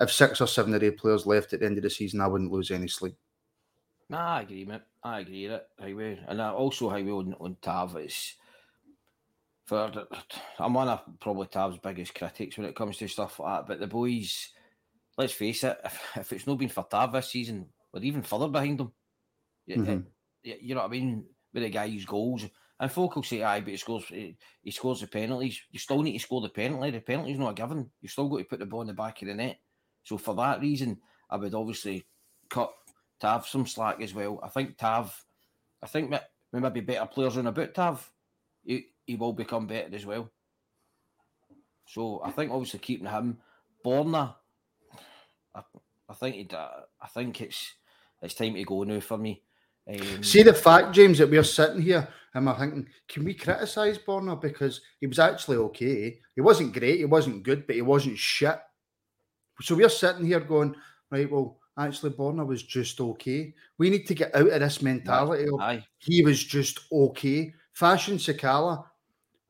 if 0.00 0.12
six 0.12 0.40
or 0.40 0.46
seven 0.46 0.74
of 0.74 0.80
the 0.80 0.90
players 0.90 1.26
left 1.26 1.52
at 1.52 1.60
the 1.60 1.66
end 1.66 1.76
of 1.78 1.82
the 1.82 1.90
season, 1.90 2.20
I 2.20 2.26
wouldn't 2.26 2.52
lose 2.52 2.70
any 2.70 2.88
sleep. 2.88 3.16
Nah, 4.10 4.36
I 4.36 4.40
agree, 4.42 4.64
mate. 4.64 4.82
I 5.02 5.20
agree 5.20 5.48
with 5.48 5.56
it. 5.56 5.66
Highway. 5.78 6.18
And 6.28 6.40
I 6.40 6.50
also 6.50 6.88
highway 6.88 7.10
on, 7.10 7.34
on 7.40 7.56
Tav. 7.60 7.96
It's 7.96 8.36
for 9.66 9.92
I'm 10.58 10.72
one 10.74 10.88
of 10.88 11.02
probably 11.20 11.46
Tav's 11.46 11.78
biggest 11.78 12.14
critics 12.14 12.56
when 12.56 12.66
it 12.66 12.74
comes 12.74 12.96
to 12.98 13.08
stuff 13.08 13.38
like 13.38 13.60
that. 13.60 13.66
But 13.68 13.80
the 13.80 13.86
boys, 13.86 14.48
let's 15.18 15.34
face 15.34 15.62
it, 15.62 15.78
if, 15.84 16.00
if 16.16 16.32
it's 16.32 16.46
not 16.46 16.58
been 16.58 16.70
for 16.70 16.86
Tav 16.90 17.12
this 17.12 17.28
season, 17.28 17.66
we're 17.92 18.02
even 18.02 18.22
further 18.22 18.48
behind 18.48 18.78
them. 18.78 18.92
You, 19.66 19.76
Mhm. 19.76 20.04
you- 20.42 20.56
you 20.60 20.74
know 20.74 20.80
what 20.80 20.88
I 20.88 20.92
mean? 20.92 21.26
With 21.52 21.62
the 21.64 21.70
guy's 21.70 22.04
goals. 22.06 22.46
And 22.80 22.90
folk 22.92 23.16
will 23.16 23.22
say, 23.24 23.42
aye, 23.42 23.60
but 23.60 23.70
he 23.70 23.76
scores 23.76 24.04
he, 24.06 24.36
he 24.62 24.70
scores 24.70 25.00
the 25.00 25.06
penalties. 25.08 25.60
You 25.70 25.78
still 25.80 26.00
need 26.00 26.12
to 26.12 26.18
score 26.20 26.40
the 26.40 26.48
penalty. 26.48 26.92
The 26.92 27.00
penalty's 27.00 27.38
not 27.38 27.50
a 27.50 27.54
given. 27.54 27.90
You 28.00 28.08
still 28.08 28.28
got 28.28 28.38
to 28.38 28.44
put 28.44 28.60
the 28.60 28.66
ball 28.66 28.82
in 28.82 28.86
the 28.86 28.94
back 28.94 29.20
of 29.20 29.28
the 29.28 29.34
net. 29.34 29.58
So 30.08 30.16
for 30.16 30.34
that 30.36 30.62
reason, 30.62 30.98
I 31.28 31.36
would 31.36 31.54
obviously 31.54 32.06
cut 32.48 32.72
Tav 33.20 33.46
some 33.46 33.66
slack 33.66 34.00
as 34.00 34.14
well. 34.14 34.40
I 34.42 34.48
think 34.48 34.78
Tav, 34.78 35.14
I 35.82 35.86
think 35.86 36.14
we 36.50 36.60
might 36.60 36.72
be 36.72 36.80
better 36.80 37.04
players 37.04 37.36
on 37.36 37.46
about 37.46 37.74
Tav. 37.74 38.10
He, 38.64 38.86
he 39.04 39.16
will 39.16 39.34
become 39.34 39.66
better 39.66 39.94
as 39.94 40.06
well. 40.06 40.30
So 41.84 42.22
I 42.24 42.30
think 42.30 42.50
obviously 42.50 42.78
keeping 42.78 43.06
him, 43.06 43.36
Borna, 43.84 44.34
I, 45.54 45.60
I 46.08 46.14
think 46.14 46.54
uh, 46.54 46.68
I 47.02 47.08
think 47.08 47.42
it's 47.42 47.74
it's 48.22 48.34
time 48.34 48.54
to 48.54 48.64
go 48.64 48.84
now 48.84 49.00
for 49.00 49.18
me. 49.18 49.42
Um, 49.86 50.22
See 50.22 50.42
the 50.42 50.54
fact, 50.54 50.94
James, 50.94 51.18
that 51.18 51.30
we're 51.30 51.44
sitting 51.44 51.82
here 51.82 52.08
and 52.32 52.46
we're 52.46 52.58
thinking, 52.58 52.86
can 53.08 53.24
we 53.24 53.34
criticise 53.34 53.98
Borna 53.98 54.40
because 54.40 54.80
he 55.00 55.06
was 55.06 55.18
actually 55.18 55.58
okay? 55.58 56.18
He 56.34 56.40
wasn't 56.40 56.72
great, 56.72 56.98
he 56.98 57.04
wasn't 57.04 57.42
good, 57.42 57.66
but 57.66 57.76
he 57.76 57.82
wasn't 57.82 58.18
shit. 58.18 58.58
So 59.60 59.74
we're 59.74 59.88
sitting 59.88 60.24
here 60.26 60.40
going, 60.40 60.74
right, 61.10 61.30
well, 61.30 61.58
actually, 61.78 62.10
Borna 62.12 62.46
was 62.46 62.62
just 62.62 63.00
okay. 63.00 63.54
We 63.78 63.90
need 63.90 64.06
to 64.06 64.14
get 64.14 64.34
out 64.34 64.48
of 64.48 64.60
this 64.60 64.82
mentality 64.82 65.44
of 65.52 65.60
aye. 65.60 65.84
he 65.98 66.22
was 66.22 66.42
just 66.42 66.80
okay. 66.92 67.52
Fashion 67.72 68.16
Sakala, 68.16 68.84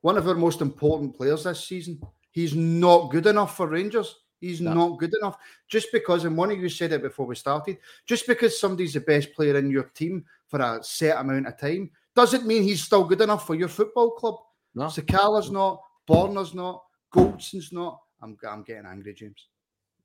one 0.00 0.16
of 0.16 0.28
our 0.28 0.34
most 0.34 0.60
important 0.60 1.16
players 1.16 1.44
this 1.44 1.64
season, 1.64 2.00
he's 2.30 2.54
not 2.54 3.10
good 3.10 3.26
enough 3.26 3.56
for 3.56 3.66
Rangers. 3.66 4.16
He's 4.40 4.60
No. 4.60 4.72
not 4.72 4.98
good 4.98 5.12
enough. 5.20 5.36
Just 5.66 5.88
because, 5.92 6.24
and 6.24 6.36
one 6.36 6.50
of 6.52 6.58
you 6.60 6.68
said 6.68 6.92
it 6.92 7.02
before 7.02 7.26
we 7.26 7.34
started, 7.34 7.78
just 8.06 8.26
because 8.26 8.58
somebody's 8.60 8.94
the 8.94 9.00
best 9.00 9.32
player 9.32 9.56
in 9.56 9.68
your 9.70 9.84
team 9.84 10.24
for 10.46 10.60
a 10.60 10.82
set 10.82 11.16
amount 11.18 11.48
of 11.48 11.58
time 11.58 11.90
doesn't 12.14 12.46
mean 12.46 12.62
he's 12.62 12.82
still 12.82 13.04
good 13.04 13.20
enough 13.20 13.46
for 13.46 13.54
your 13.56 13.68
football 13.68 14.12
club. 14.12 14.36
No. 14.74 14.84
Sakala's 14.84 15.50
not, 15.50 15.82
Borna's 16.08 16.54
not, 16.54 16.84
Goldson's 17.10 17.72
not. 17.72 18.00
I'm, 18.22 18.36
I'm 18.48 18.62
getting 18.62 18.86
angry, 18.86 19.14
James. 19.14 19.48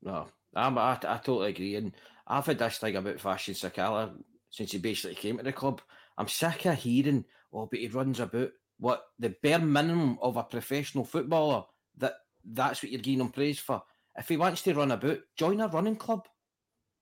No, 0.03 0.27
I'm, 0.55 0.77
I, 0.77 0.93
I 0.93 1.17
totally 1.17 1.49
agree. 1.49 1.75
And 1.75 1.93
I've 2.27 2.45
had 2.45 2.59
this 2.59 2.77
thing 2.77 2.95
about 2.95 3.19
Fashion 3.19 3.53
Sakala 3.53 4.11
since 4.49 4.71
he 4.71 4.77
basically 4.77 5.15
came 5.15 5.37
to 5.37 5.43
the 5.43 5.53
club. 5.53 5.81
I'm 6.17 6.27
sick 6.27 6.65
of 6.65 6.75
hearing, 6.75 7.25
oh, 7.53 7.65
but 7.65 7.79
he 7.79 7.87
runs 7.87 8.19
about 8.19 8.51
what 8.79 9.05
the 9.17 9.29
bare 9.41 9.59
minimum 9.59 10.19
of 10.21 10.37
a 10.37 10.43
professional 10.43 11.05
footballer. 11.05 11.63
That 11.97 12.15
that's 12.43 12.83
what 12.83 12.91
you're 12.91 13.01
giving 13.01 13.21
him 13.21 13.29
praise 13.29 13.59
for. 13.59 13.81
If 14.17 14.27
he 14.27 14.37
wants 14.37 14.61
to 14.63 14.73
run 14.73 14.91
about, 14.91 15.19
join 15.37 15.61
a 15.61 15.67
running 15.67 15.95
club. 15.95 16.27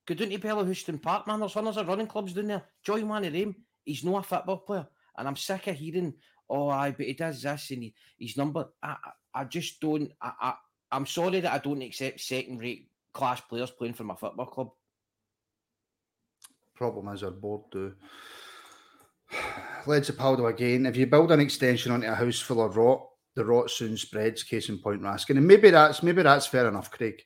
Go 0.05 0.15
down 0.15 0.29
to 0.29 0.39
Bellahouston 0.39 1.01
Park, 1.01 1.27
man. 1.27 1.39
There's 1.39 1.53
hundreds 1.53 1.77
of 1.77 1.87
running 1.87 2.07
clubs 2.07 2.33
down 2.33 2.47
there. 2.47 2.63
Join 2.83 3.07
one 3.07 3.25
of 3.25 3.33
them. 3.33 3.55
He's 3.83 4.03
not 4.03 4.19
a 4.19 4.27
football 4.27 4.57
player, 4.57 4.87
and 5.17 5.27
I'm 5.27 5.35
sick 5.35 5.67
of 5.67 5.75
hearing, 5.75 6.13
oh, 6.49 6.69
aye, 6.69 6.91
but 6.91 7.07
he 7.07 7.13
does 7.13 7.41
this 7.41 7.71
and 7.71 7.83
he, 7.83 7.95
he's 8.17 8.37
number. 8.37 8.69
I, 8.83 8.95
I, 9.33 9.41
I 9.41 9.43
just 9.45 9.79
don't. 9.79 10.11
I, 10.21 10.31
I, 10.39 10.53
I'm 10.91 11.05
sorry 11.05 11.39
that 11.39 11.51
I 11.51 11.57
don't 11.57 11.81
accept 11.81 12.19
second-rate 12.19 12.90
class 13.13 13.41
players 13.41 13.71
playing 13.71 13.93
for 13.93 14.04
my 14.04 14.15
football 14.15 14.45
club. 14.45 14.69
Problem 16.76 17.13
is 17.13 17.24
our 17.24 17.32
board 17.32 17.63
do. 17.71 17.93
Let's 19.86 20.10
Paldo 20.12 20.50
again. 20.50 20.86
If 20.86 20.97
you 20.97 21.08
build 21.08 21.32
an 21.32 21.39
extension 21.39 21.91
onto 21.91 22.08
a 22.08 22.15
house 22.15 22.39
full 22.39 22.63
of 22.63 22.78
rot, 22.78 23.08
the 23.36 23.45
rot 23.45 23.69
soon 23.69 23.97
spreads. 23.97 24.43
Case 24.43 24.69
in 24.69 24.78
point, 24.78 25.02
Raskin, 25.02 25.38
and 25.38 25.47
maybe 25.47 25.69
that's 25.69 26.04
maybe 26.04 26.24
that's 26.24 26.47
fair 26.47 26.67
enough, 26.67 26.91
Craig. 26.91 27.24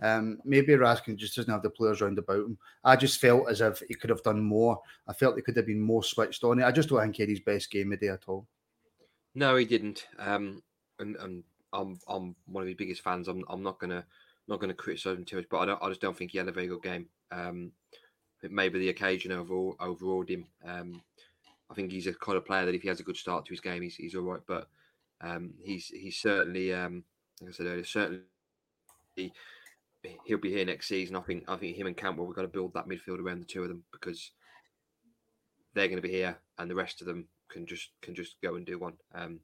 Um, 0.00 0.38
maybe 0.44 0.74
Raskin 0.74 1.16
just 1.16 1.34
doesn't 1.34 1.52
have 1.52 1.62
the 1.62 1.70
players 1.70 2.00
round 2.00 2.18
about 2.18 2.44
him. 2.44 2.58
I 2.84 2.94
just 2.94 3.20
felt 3.20 3.50
as 3.50 3.60
if 3.60 3.82
he 3.88 3.94
could 3.94 4.10
have 4.10 4.22
done 4.22 4.40
more. 4.40 4.78
I 5.08 5.12
felt 5.12 5.36
he 5.36 5.42
could 5.42 5.56
have 5.56 5.66
been 5.66 5.80
more 5.80 6.04
switched 6.04 6.44
on 6.44 6.60
it. 6.60 6.64
I 6.64 6.70
just 6.70 6.88
don't 6.88 7.00
think 7.00 7.16
he 7.16 7.22
had 7.22 7.30
his 7.30 7.40
best 7.40 7.70
game 7.70 7.92
of 7.92 7.98
the 7.98 8.06
day 8.06 8.12
at 8.12 8.28
all. 8.28 8.46
No, 9.34 9.56
he 9.56 9.64
didn't. 9.64 10.06
Um, 10.18 10.62
and, 11.00 11.16
and 11.16 11.42
I'm 11.72 11.98
I'm 12.08 12.36
one 12.46 12.62
of 12.62 12.68
his 12.68 12.76
biggest 12.76 13.02
fans. 13.02 13.28
I'm 13.28 13.44
I'm 13.48 13.62
not 13.62 13.80
gonna 13.80 14.04
not 14.48 14.60
gonna 14.60 14.74
criticize 14.74 15.16
him 15.16 15.24
too 15.24 15.36
much, 15.36 15.46
but 15.50 15.58
I 15.58 15.66
don't 15.66 15.82
I 15.82 15.88
just 15.88 16.00
don't 16.00 16.16
think 16.16 16.32
he 16.32 16.38
had 16.38 16.48
a 16.48 16.52
very 16.52 16.66
good 16.66 16.82
game. 16.82 17.06
Um, 17.30 17.72
maybe 18.42 18.78
the 18.78 18.90
occasion 18.90 19.32
overall 19.32 19.76
overawed 19.80 20.30
him. 20.30 20.46
Um, 20.64 21.02
I 21.70 21.74
think 21.74 21.92
he's 21.92 22.06
a 22.06 22.14
kind 22.14 22.38
of 22.38 22.46
player 22.46 22.64
that 22.64 22.74
if 22.74 22.82
he 22.82 22.88
has 22.88 23.00
a 23.00 23.04
good 23.04 23.16
start 23.16 23.44
to 23.46 23.50
his 23.50 23.60
game, 23.60 23.82
he's 23.82 23.96
he's 23.96 24.14
all 24.14 24.22
right. 24.22 24.40
But 24.46 24.68
um, 25.20 25.54
he's 25.62 25.88
he's 25.88 26.16
certainly 26.16 26.72
um, 26.72 27.04
like 27.40 27.50
I 27.50 27.52
said 27.52 27.66
earlier, 27.66 27.84
certainly 27.84 28.22
he'll 30.24 30.38
be 30.38 30.52
here 30.52 30.64
next 30.64 30.88
season. 30.88 31.16
I 31.16 31.20
think 31.20 31.44
I 31.48 31.56
think 31.56 31.76
him 31.76 31.86
and 31.86 31.96
Cantwell 31.96 32.26
we've 32.26 32.36
got 32.36 32.42
to 32.42 32.48
build 32.48 32.74
that 32.74 32.88
midfield 32.88 33.20
around 33.20 33.40
the 33.40 33.46
two 33.46 33.62
of 33.62 33.68
them 33.68 33.84
because 33.92 34.30
they're 35.74 35.88
going 35.88 36.00
to 36.00 36.08
be 36.08 36.14
here, 36.14 36.38
and 36.58 36.70
the 36.70 36.74
rest 36.74 37.00
of 37.00 37.06
them 37.06 37.28
can 37.50 37.66
just 37.66 37.90
can 38.02 38.14
just 38.14 38.36
go 38.42 38.54
and 38.54 38.64
do 38.64 38.78
one. 38.78 38.94
Um, 39.14 39.40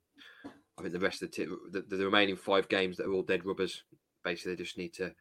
I 0.78 0.82
think 0.82 0.92
the 0.92 1.00
rest 1.00 1.22
of 1.22 1.30
the, 1.30 1.36
t- 1.44 1.52
the 1.70 1.96
the 1.96 2.04
remaining 2.04 2.36
five 2.36 2.68
games 2.68 2.96
that 2.96 3.06
are 3.06 3.12
all 3.12 3.22
dead 3.22 3.44
rubbers, 3.44 3.82
basically, 4.24 4.54
they 4.54 4.62
just 4.62 4.78
need 4.78 4.94
to 4.94 5.14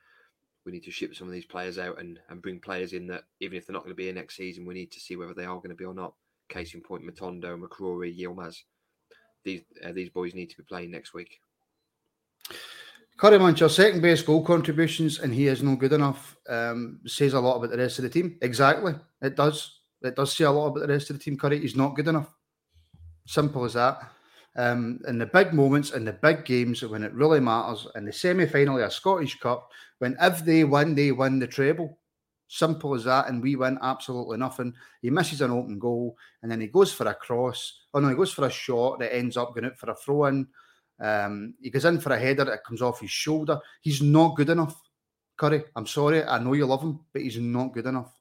we 0.66 0.72
need 0.72 0.84
to 0.84 0.92
ship 0.92 1.14
some 1.14 1.28
of 1.28 1.34
these 1.34 1.46
players 1.46 1.78
out 1.78 2.00
and, 2.00 2.20
and 2.30 2.42
bring 2.42 2.60
players 2.60 2.94
in 2.94 3.06
that 3.08 3.24
even 3.42 3.58
if 3.58 3.68
they're 3.68 3.74
not 3.74 3.84
going 3.84 3.92
to 3.92 3.96
be 3.96 4.06
here 4.06 4.14
next 4.14 4.38
season, 4.38 4.66
we 4.66 4.74
need 4.74 4.92
to 4.92 5.00
see 5.00 5.16
whether 5.16 5.34
they 5.34 5.46
are 5.46 5.58
going 5.58 5.70
to 5.70 5.76
be 5.76 5.86
or 5.86 5.94
not. 5.94 6.14
Case 6.50 6.74
in 6.74 6.82
point, 6.82 7.04
Matondo, 7.04 7.60
McCrory, 7.60 8.18
Yilmaz. 8.18 8.64
These 9.44 9.62
uh, 9.84 9.92
these 9.92 10.10
boys 10.10 10.34
need 10.34 10.50
to 10.52 10.58
be 10.58 10.64
playing 10.64 10.92
next 10.92 11.14
week. 11.14 11.40
Curry 13.18 13.40
Munch, 13.40 13.60
second 13.72 14.02
best 14.02 14.26
goal 14.26 14.44
contributions, 14.44 15.20
and 15.20 15.34
he 15.34 15.48
is 15.48 15.62
no 15.62 15.76
good 15.76 15.94
enough. 15.94 16.36
Um, 16.50 17.00
says 17.06 17.34
a 17.34 17.40
lot 17.40 17.58
about 17.58 17.72
the 17.72 17.78
rest 17.78 18.00
of 18.00 18.04
the 18.04 18.10
team. 18.10 18.38
Exactly, 18.42 18.94
it 19.22 19.36
does. 19.36 19.80
It 20.02 20.16
does 20.16 20.36
say 20.36 20.44
a 20.46 20.52
lot 20.52 20.68
about 20.68 20.82
the 20.82 20.94
rest 20.94 21.10
of 21.10 21.18
the 21.18 21.24
team. 21.24 21.38
Curry, 21.38 21.60
he's 21.60 21.76
not 21.76 21.96
good 21.96 22.08
enough. 22.08 22.34
Simple 23.26 23.64
as 23.64 23.74
that. 23.74 24.12
Um, 24.56 25.00
in 25.08 25.18
the 25.18 25.26
big 25.26 25.54
moments, 25.54 25.92
in 25.92 26.06
the 26.06 26.14
big 26.14 26.46
games, 26.46 26.84
when 26.84 27.04
it 27.04 27.14
really 27.14 27.40
matters, 27.40 27.88
in 27.96 28.06
the 28.06 28.14
semi 28.14 28.46
final 28.46 28.78
of 28.78 28.84
a 28.84 28.92
Scottish 28.92 29.40
Cup, 29.40 29.72
when 29.98 30.16
if 30.22 30.46
they 30.46 30.64
win, 30.64 30.96
they 30.96 31.12
win 31.12 31.40
the 31.40 31.48
treble. 31.48 31.98
Simple 32.48 32.94
as 32.94 33.06
that, 33.06 33.30
and 33.30 33.42
we 33.42 33.56
win 33.56 33.80
absolutely 33.82 34.38
nothing. 34.38 34.76
He 35.02 35.10
misses 35.10 35.42
an 35.42 35.50
open 35.50 35.80
goal, 35.80 36.16
and 36.44 36.52
then 36.52 36.62
he 36.62 36.68
goes 36.68 36.94
for 36.94 37.08
a 37.08 37.16
cross. 37.16 37.80
Oh 37.94 38.00
no, 38.00 38.10
he 38.10 38.16
goes 38.16 38.32
for 38.32 38.46
a 38.46 38.52
shot 38.52 39.00
that 39.00 39.16
ends 39.16 39.38
up 39.38 39.56
going 39.56 39.66
out 39.66 39.78
for 39.80 39.90
a 39.90 39.96
throw 39.96 40.26
in. 40.26 40.48
Um, 41.00 41.56
he 41.60 41.72
goes 41.72 41.86
in 41.86 42.00
for 42.00 42.14
a 42.14 42.20
header 42.20 42.46
that 42.46 42.64
comes 42.64 42.84
off 42.84 43.00
his 43.00 43.10
shoulder. 43.10 43.60
He's 43.82 44.04
not 44.04 44.36
good 44.36 44.50
enough, 44.50 44.80
Curry. 45.36 45.64
I'm 45.76 45.88
sorry, 45.88 46.24
I 46.24 46.38
know 46.38 46.54
you 46.54 46.68
love 46.68 46.84
him, 46.84 47.00
but 47.12 47.24
he's 47.24 47.40
not 47.40 47.74
good 47.74 47.88
enough. 47.88 48.14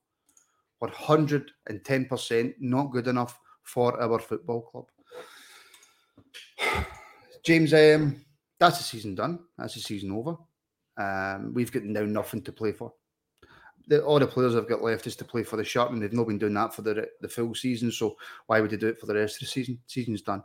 110% 0.83 2.55
not 2.59 2.90
good 2.90 3.07
enough 3.07 3.38
for 3.62 4.01
our 4.01 4.18
football 4.18 4.62
club. 4.62 4.87
James, 7.45 7.75
um, 7.75 8.25
that's 8.59 8.79
the 8.79 8.85
season 8.85 9.14
done. 9.14 9.40
That's 9.59 9.75
the 9.75 9.81
season 9.81 10.12
over. 10.12 10.37
Um, 10.97 11.53
we've 11.55 11.73
got 11.73 11.85
now 11.85 12.03
nothing 12.03 12.42
to 12.42 12.53
play 12.53 12.73
for. 12.73 12.92
The, 13.88 14.05
all 14.05 14.21
the 14.21 14.27
players 14.27 14.55
have 14.55 14.68
got 14.68 14.83
left 14.83 15.07
is 15.09 15.16
to 15.16 15.25
play 15.25 15.42
for 15.42 15.57
the 15.57 15.64
shirt, 15.64 15.90
and 15.90 16.01
they've 16.01 16.12
not 16.12 16.29
been 16.29 16.38
doing 16.38 16.55
that 16.55 16.73
for 16.73 16.83
the 16.83 17.09
the 17.21 17.29
full 17.29 17.55
season. 17.55 17.90
So 17.90 18.16
why 18.47 18.61
would 18.61 18.71
they 18.71 18.77
do 18.77 18.88
it 18.88 19.01
for 19.01 19.07
the 19.07 19.14
rest 19.14 19.37
of 19.37 19.40
the 19.40 19.47
season? 19.47 19.81
Season's 19.87 20.23
done. 20.23 20.45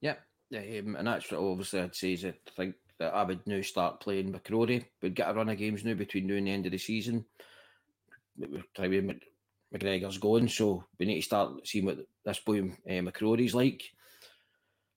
Yeah, 0.00 0.16
um, 0.54 0.96
and 0.96 1.06
that's 1.06 1.30
what 1.30 1.40
obviously 1.40 1.80
I'd 1.80 1.96
say 1.96 2.12
is 2.12 2.24
I 2.24 2.34
think 2.56 2.76
that 2.98 3.14
I 3.14 3.24
would 3.24 3.44
now 3.46 3.60
start 3.62 4.00
playing 4.00 4.32
McCrory. 4.32 4.84
We'd 5.00 5.14
get 5.14 5.28
a 5.28 5.34
run 5.34 5.48
of 5.48 5.58
games 5.58 5.84
now 5.84 5.94
between 5.94 6.26
now 6.26 6.34
and 6.34 6.46
the 6.46 6.52
end 6.52 6.66
of 6.66 6.72
the 6.72 6.78
season. 6.78 7.24
Try 8.74 8.88
with 8.88 9.18
McGregor's 9.74 10.18
going, 10.18 10.48
so 10.48 10.84
we 10.98 11.06
need 11.06 11.16
to 11.16 11.22
start 11.22 11.66
seeing 11.66 11.86
what 11.86 11.98
this 12.24 12.40
boy 12.40 12.60
uh, 12.60 12.90
McCrory's 12.90 13.54
like. 13.54 13.82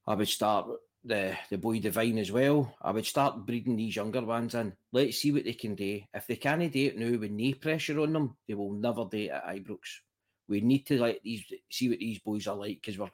I 0.07 0.15
would 0.15 0.27
start 0.27 0.67
the 1.03 1.35
the 1.49 1.57
boy 1.57 1.79
Devine 1.79 2.17
as 2.17 2.31
well. 2.31 2.75
I 2.81 2.91
would 2.91 3.05
start 3.05 3.45
breeding 3.45 3.75
these 3.75 3.95
younger 3.95 4.21
ones 4.21 4.55
in. 4.55 4.73
Let's 4.91 5.17
see 5.17 5.31
what 5.31 5.45
they 5.45 5.53
can 5.53 5.75
do. 5.75 6.01
If 6.13 6.27
they 6.27 6.35
can't 6.35 6.71
do 6.71 6.85
it 6.85 6.97
now 6.97 7.17
with 7.17 7.31
knee 7.31 7.53
pressure 7.53 7.99
on 7.99 8.13
them, 8.13 8.37
they 8.47 8.53
will 8.53 8.73
never 8.73 9.05
do 9.05 9.17
it 9.17 9.29
at 9.29 9.45
Ibrox. 9.45 9.79
We 10.47 10.61
need 10.61 10.85
to 10.87 10.99
let 10.99 11.21
these 11.23 11.43
see 11.71 11.89
what 11.89 11.99
these 11.99 12.19
boys 12.19 12.47
are 12.47 12.55
like 12.55 12.81
because 12.81 12.97
we're 12.97 13.09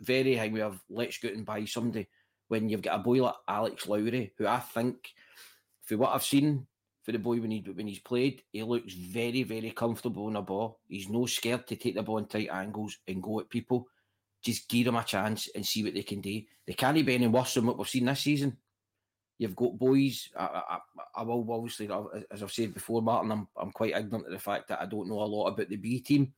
very 0.00 0.36
high. 0.36 0.48
We 0.48 0.60
have 0.60 0.80
let's 0.88 1.18
go 1.18 1.28
and 1.28 1.44
buy 1.44 1.64
somebody 1.64 2.08
when 2.48 2.68
you've 2.68 2.82
got 2.82 3.00
a 3.00 3.02
boy 3.02 3.22
like 3.22 3.34
Alex 3.48 3.86
Lowry, 3.86 4.32
who 4.38 4.46
I 4.46 4.60
think, 4.60 4.96
for 5.82 5.96
what 5.96 6.14
I've 6.14 6.24
seen 6.24 6.66
for 7.02 7.12
the 7.12 7.18
boy 7.18 7.40
when 7.40 7.50
he 7.52 7.60
when 7.60 7.86
he's 7.86 8.00
played, 8.00 8.42
he 8.52 8.62
looks 8.62 8.92
very 8.92 9.42
very 9.42 9.70
comfortable 9.70 10.26
on 10.26 10.36
a 10.36 10.42
ball. 10.42 10.80
He's 10.88 11.08
no 11.08 11.26
scared 11.26 11.66
to 11.68 11.76
take 11.76 11.94
the 11.94 12.02
ball 12.02 12.18
in 12.18 12.26
tight 12.26 12.48
angles 12.50 12.98
and 13.06 13.22
go 13.22 13.40
at 13.40 13.48
people 13.48 13.88
just 14.46 14.68
give 14.68 14.86
them 14.86 14.96
a 14.96 15.02
chance 15.02 15.48
and 15.54 15.66
see 15.66 15.82
what 15.82 15.94
they 15.94 16.02
can 16.02 16.20
do. 16.20 16.40
They 16.66 16.72
can't 16.72 17.04
be 17.04 17.14
any 17.14 17.26
worse 17.26 17.54
than 17.54 17.66
what 17.66 17.78
we've 17.78 17.88
seen 17.88 18.04
this 18.04 18.20
season. 18.20 18.56
You've 19.38 19.56
got 19.56 19.76
boys. 19.76 20.30
I, 20.38 20.44
I, 20.44 20.78
I 21.16 21.22
will 21.22 21.46
obviously, 21.50 21.90
as 22.30 22.42
I've 22.42 22.52
said 22.52 22.72
before, 22.72 23.02
Martin. 23.02 23.32
I'm, 23.32 23.48
I'm 23.56 23.72
quite 23.72 23.96
ignorant 23.96 24.26
of 24.26 24.32
the 24.32 24.38
fact 24.38 24.68
that 24.68 24.80
I 24.80 24.86
don't 24.86 25.08
know 25.08 25.20
a 25.20 25.24
lot 25.24 25.48
about 25.48 25.68
the 25.68 25.76
B 25.76 26.00
team 26.00 26.32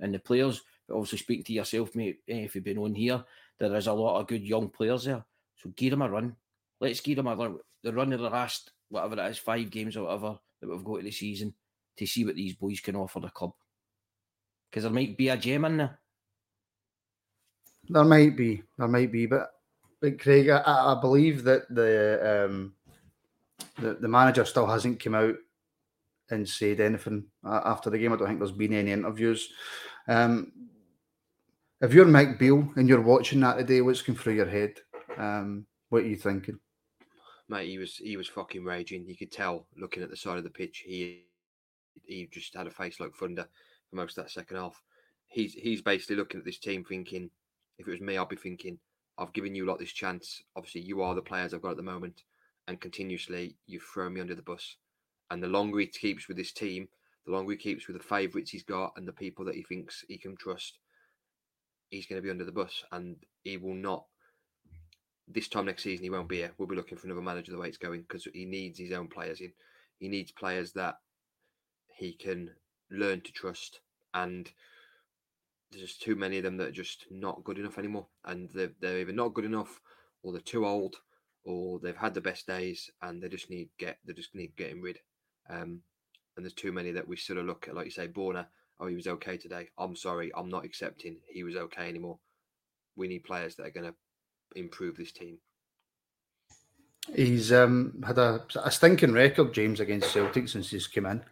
and 0.00 0.14
the 0.14 0.18
players. 0.18 0.62
But 0.88 0.94
obviously, 0.94 1.18
speaking 1.18 1.44
to 1.44 1.52
yourself, 1.52 1.94
mate, 1.94 2.20
eh, 2.26 2.38
if 2.38 2.54
you've 2.54 2.64
been 2.64 2.78
on 2.78 2.94
here, 2.94 3.22
there 3.60 3.76
is 3.76 3.86
a 3.86 3.92
lot 3.92 4.18
of 4.18 4.26
good 4.26 4.42
young 4.42 4.70
players 4.70 5.04
there. 5.04 5.24
So 5.56 5.70
give 5.76 5.90
them 5.90 6.02
a 6.02 6.08
run. 6.08 6.34
Let's 6.80 7.00
give 7.00 7.16
them 7.16 7.28
a 7.28 7.36
run. 7.36 7.58
The 7.84 7.92
run 7.92 8.12
of 8.12 8.20
the 8.20 8.30
last 8.30 8.72
whatever 8.88 9.20
it 9.20 9.30
is, 9.30 9.38
five 9.38 9.70
games 9.70 9.96
or 9.96 10.04
whatever 10.04 10.38
that 10.60 10.68
we've 10.68 10.84
got 10.84 10.96
to 10.98 11.02
the 11.02 11.10
season 11.10 11.54
to 11.98 12.06
see 12.06 12.24
what 12.24 12.34
these 12.34 12.54
boys 12.54 12.80
can 12.80 12.96
offer 12.96 13.20
the 13.20 13.28
club. 13.28 13.52
Because 14.70 14.84
there 14.84 14.92
might 14.92 15.16
be 15.16 15.28
a 15.28 15.36
gem 15.36 15.64
in 15.66 15.76
there. 15.76 15.98
There 17.88 18.04
might 18.04 18.36
be, 18.36 18.62
there 18.78 18.88
might 18.88 19.12
be, 19.12 19.26
but 19.26 19.50
but 20.00 20.18
Craig, 20.20 20.48
I, 20.48 20.60
I 20.64 20.98
believe 21.00 21.44
that 21.44 21.72
the 21.72 22.46
um 22.46 22.74
the, 23.80 23.94
the 23.94 24.08
manager 24.08 24.44
still 24.44 24.66
hasn't 24.66 25.02
come 25.02 25.14
out 25.14 25.36
and 26.30 26.48
said 26.48 26.80
anything 26.80 27.24
after 27.44 27.90
the 27.90 27.98
game. 27.98 28.12
I 28.12 28.16
don't 28.16 28.26
think 28.26 28.38
there's 28.38 28.52
been 28.52 28.72
any 28.72 28.92
interviews. 28.92 29.48
Um, 30.08 30.52
if 31.80 31.92
you're 31.92 32.06
Mike 32.06 32.38
Beale 32.38 32.72
and 32.76 32.88
you're 32.88 33.00
watching 33.00 33.40
that 33.40 33.58
today, 33.58 33.80
what's 33.80 34.02
going 34.02 34.18
through 34.18 34.34
your 34.34 34.48
head? 34.48 34.74
Um, 35.16 35.66
what 35.88 36.04
are 36.04 36.06
you 36.06 36.16
thinking? 36.16 36.58
Mate, 37.48 37.68
he 37.68 37.78
was 37.78 37.96
he 37.96 38.16
was 38.16 38.28
fucking 38.28 38.64
raging. 38.64 39.04
You 39.06 39.16
could 39.16 39.32
tell 39.32 39.66
looking 39.76 40.02
at 40.02 40.10
the 40.10 40.16
side 40.16 40.38
of 40.38 40.44
the 40.44 40.50
pitch. 40.50 40.84
He 40.86 41.24
he 42.04 42.28
just 42.30 42.54
had 42.56 42.66
a 42.66 42.70
face 42.70 42.98
like 43.00 43.14
thunder 43.14 43.46
for 43.90 43.96
most 43.96 44.16
of 44.16 44.24
that 44.24 44.30
second 44.30 44.56
half. 44.56 44.80
He's 45.26 45.54
he's 45.54 45.82
basically 45.82 46.16
looking 46.16 46.40
at 46.40 46.46
this 46.46 46.58
team 46.58 46.84
thinking, 46.84 47.30
if 47.82 47.88
it 47.88 47.92
was 47.92 48.00
me, 48.00 48.16
I'd 48.16 48.28
be 48.28 48.36
thinking, 48.36 48.78
I've 49.18 49.32
given 49.32 49.54
you 49.54 49.66
lot 49.66 49.78
this 49.78 49.92
chance. 49.92 50.42
Obviously, 50.56 50.82
you 50.82 51.02
are 51.02 51.14
the 51.14 51.22
players 51.22 51.52
I've 51.52 51.62
got 51.62 51.72
at 51.72 51.76
the 51.76 51.82
moment, 51.82 52.22
and 52.68 52.80
continuously 52.80 53.56
you've 53.66 53.82
thrown 53.82 54.14
me 54.14 54.20
under 54.20 54.34
the 54.34 54.42
bus. 54.42 54.76
And 55.30 55.42
the 55.42 55.48
longer 55.48 55.78
he 55.80 55.86
keeps 55.86 56.28
with 56.28 56.36
this 56.36 56.52
team, 56.52 56.88
the 57.26 57.32
longer 57.32 57.52
he 57.52 57.58
keeps 57.58 57.86
with 57.86 57.96
the 57.96 58.02
favourites 58.02 58.50
he's 58.50 58.62
got 58.62 58.92
and 58.96 59.06
the 59.06 59.12
people 59.12 59.44
that 59.44 59.54
he 59.54 59.62
thinks 59.62 60.04
he 60.08 60.18
can 60.18 60.36
trust, 60.36 60.78
he's 61.90 62.06
going 62.06 62.20
to 62.20 62.24
be 62.24 62.30
under 62.30 62.44
the 62.44 62.52
bus, 62.52 62.84
and 62.92 63.16
he 63.44 63.56
will 63.56 63.74
not. 63.74 64.04
This 65.28 65.48
time 65.48 65.66
next 65.66 65.82
season, 65.82 66.04
he 66.04 66.10
won't 66.10 66.28
be 66.28 66.38
here. 66.38 66.52
We'll 66.58 66.68
be 66.68 66.76
looking 66.76 66.98
for 66.98 67.06
another 67.06 67.22
manager 67.22 67.52
the 67.52 67.58
way 67.58 67.68
it's 67.68 67.78
going 67.78 68.02
because 68.02 68.26
he 68.32 68.44
needs 68.44 68.78
his 68.78 68.92
own 68.92 69.08
players 69.08 69.40
in. 69.40 69.52
He 69.98 70.08
needs 70.08 70.32
players 70.32 70.72
that 70.72 70.96
he 71.96 72.12
can 72.12 72.50
learn 72.90 73.20
to 73.20 73.32
trust 73.32 73.80
and 74.14 74.50
there's 75.72 75.88
just 75.88 76.02
too 76.02 76.14
many 76.14 76.38
of 76.38 76.44
them 76.44 76.56
that 76.58 76.68
are 76.68 76.72
just 76.72 77.06
not 77.10 77.44
good 77.44 77.58
enough 77.58 77.78
anymore, 77.78 78.06
and 78.24 78.50
they're, 78.54 78.72
they're 78.80 78.98
either 78.98 79.12
not 79.12 79.34
good 79.34 79.44
enough, 79.44 79.80
or 80.22 80.32
they're 80.32 80.40
too 80.40 80.66
old, 80.66 80.96
or 81.44 81.78
they've 81.80 81.96
had 81.96 82.14
the 82.14 82.20
best 82.20 82.46
days, 82.46 82.90
and 83.00 83.22
they 83.22 83.28
just 83.28 83.50
need 83.50 83.70
get 83.78 83.98
they 84.06 84.12
just 84.12 84.34
need 84.34 84.56
getting 84.56 84.80
rid. 84.82 84.98
Um, 85.48 85.80
and 86.36 86.44
there's 86.44 86.54
too 86.54 86.72
many 86.72 86.92
that 86.92 87.08
we 87.08 87.16
sort 87.16 87.38
of 87.38 87.46
look 87.46 87.66
at, 87.68 87.74
like 87.74 87.86
you 87.86 87.90
say, 87.90 88.08
Borna. 88.08 88.46
Oh, 88.80 88.86
he 88.86 88.94
was 88.94 89.06
okay 89.06 89.36
today. 89.36 89.68
I'm 89.78 89.96
sorry, 89.96 90.30
I'm 90.36 90.48
not 90.48 90.64
accepting 90.64 91.18
he 91.28 91.44
was 91.44 91.56
okay 91.56 91.88
anymore. 91.88 92.18
We 92.96 93.08
need 93.08 93.24
players 93.24 93.54
that 93.56 93.66
are 93.66 93.70
going 93.70 93.86
to 93.86 93.94
improve 94.58 94.96
this 94.96 95.12
team. 95.12 95.38
He's 97.14 97.52
um, 97.52 98.02
had 98.06 98.18
a, 98.18 98.44
a 98.62 98.70
stinking 98.70 99.12
record, 99.12 99.52
James, 99.52 99.80
against 99.80 100.12
Celtic 100.12 100.48
since 100.48 100.70
he's 100.70 100.86
come 100.86 101.06
in. 101.06 101.22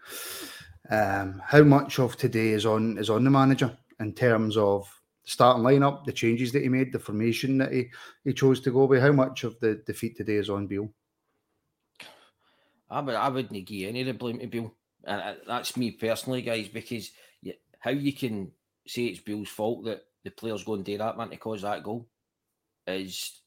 Um, 0.90 1.40
how 1.46 1.62
much 1.62 1.98
of 1.98 2.16
today 2.16 2.48
is 2.48 2.66
on 2.66 2.98
is 2.98 3.10
on 3.10 3.24
the 3.24 3.30
manager? 3.30 3.76
In 4.00 4.12
terms 4.14 4.56
of 4.56 4.88
the 5.24 5.30
starting 5.30 5.62
lineup, 5.62 6.04
the 6.04 6.12
changes 6.12 6.52
that 6.52 6.62
he 6.62 6.68
made, 6.68 6.92
the 6.92 6.98
formation 6.98 7.58
that 7.58 7.72
he, 7.72 7.90
he 8.24 8.32
chose 8.32 8.60
to 8.60 8.70
go 8.70 8.86
with? 8.86 9.02
How 9.02 9.12
much 9.12 9.44
of 9.44 9.60
the 9.60 9.82
defeat 9.86 10.16
today 10.16 10.36
is 10.36 10.50
on 10.50 10.66
Beale? 10.66 10.90
I 12.88 13.00
would 13.00 13.14
I 13.14 13.28
wouldn't 13.28 13.66
give 13.66 13.88
any 13.88 14.00
of 14.00 14.06
the 14.08 14.14
blame 14.14 14.40
to 14.40 14.46
Beale, 14.46 14.74
and 15.04 15.36
that's 15.46 15.76
me 15.76 15.92
personally, 15.92 16.42
guys, 16.42 16.68
because 16.68 17.10
how 17.78 17.90
you 17.90 18.12
can 18.12 18.50
say 18.86 19.04
it's 19.06 19.20
Beale's 19.20 19.48
fault 19.48 19.84
that 19.84 20.02
the 20.24 20.30
players 20.30 20.64
go 20.64 20.74
and 20.74 20.84
do 20.84 20.98
that 20.98 21.16
man 21.16 21.30
to 21.30 21.36
cause 21.36 21.62
that 21.62 21.82
goal 21.82 22.08
is 22.86 23.40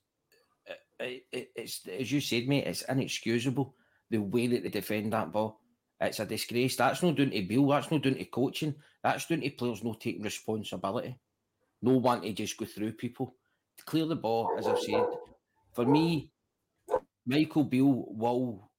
uh, 0.69 1.03
it, 1.03 1.25
it, 1.31 1.51
it's 1.55 1.87
as 1.87 2.11
you 2.11 2.21
said, 2.21 2.47
mate, 2.47 2.65
it's 2.65 2.83
inexcusable 2.83 3.75
the 4.09 4.17
way 4.17 4.47
that 4.47 4.63
they 4.63 4.69
defend 4.69 5.13
that 5.13 5.31
ball. 5.31 5.59
It's 6.03 6.19
a 6.19 6.25
disgrace. 6.25 6.75
That's 6.75 7.01
not 7.01 7.15
doing 7.15 7.31
to 7.31 7.41
Beale. 7.41 7.67
That's 7.67 7.89
not 7.89 8.01
doing 8.01 8.15
to 8.15 8.25
coaching. 8.25 8.75
That's 9.01 9.25
doing 9.25 9.41
to 9.41 9.49
players 9.51 9.83
not 9.83 10.01
taking 10.01 10.23
responsibility. 10.23 11.17
No 11.81 11.97
one 11.97 12.21
to 12.21 12.33
just 12.33 12.57
go 12.57 12.65
through 12.65 12.93
people. 12.93 13.35
To 13.77 13.83
clear 13.85 14.05
the 14.05 14.15
ball, 14.15 14.55
as 14.57 14.67
I've 14.67 14.79
said. 14.79 15.05
For 15.71 15.85
me, 15.85 16.29
Michael 17.25 17.63
Beale 17.63 18.05
will 18.09 18.69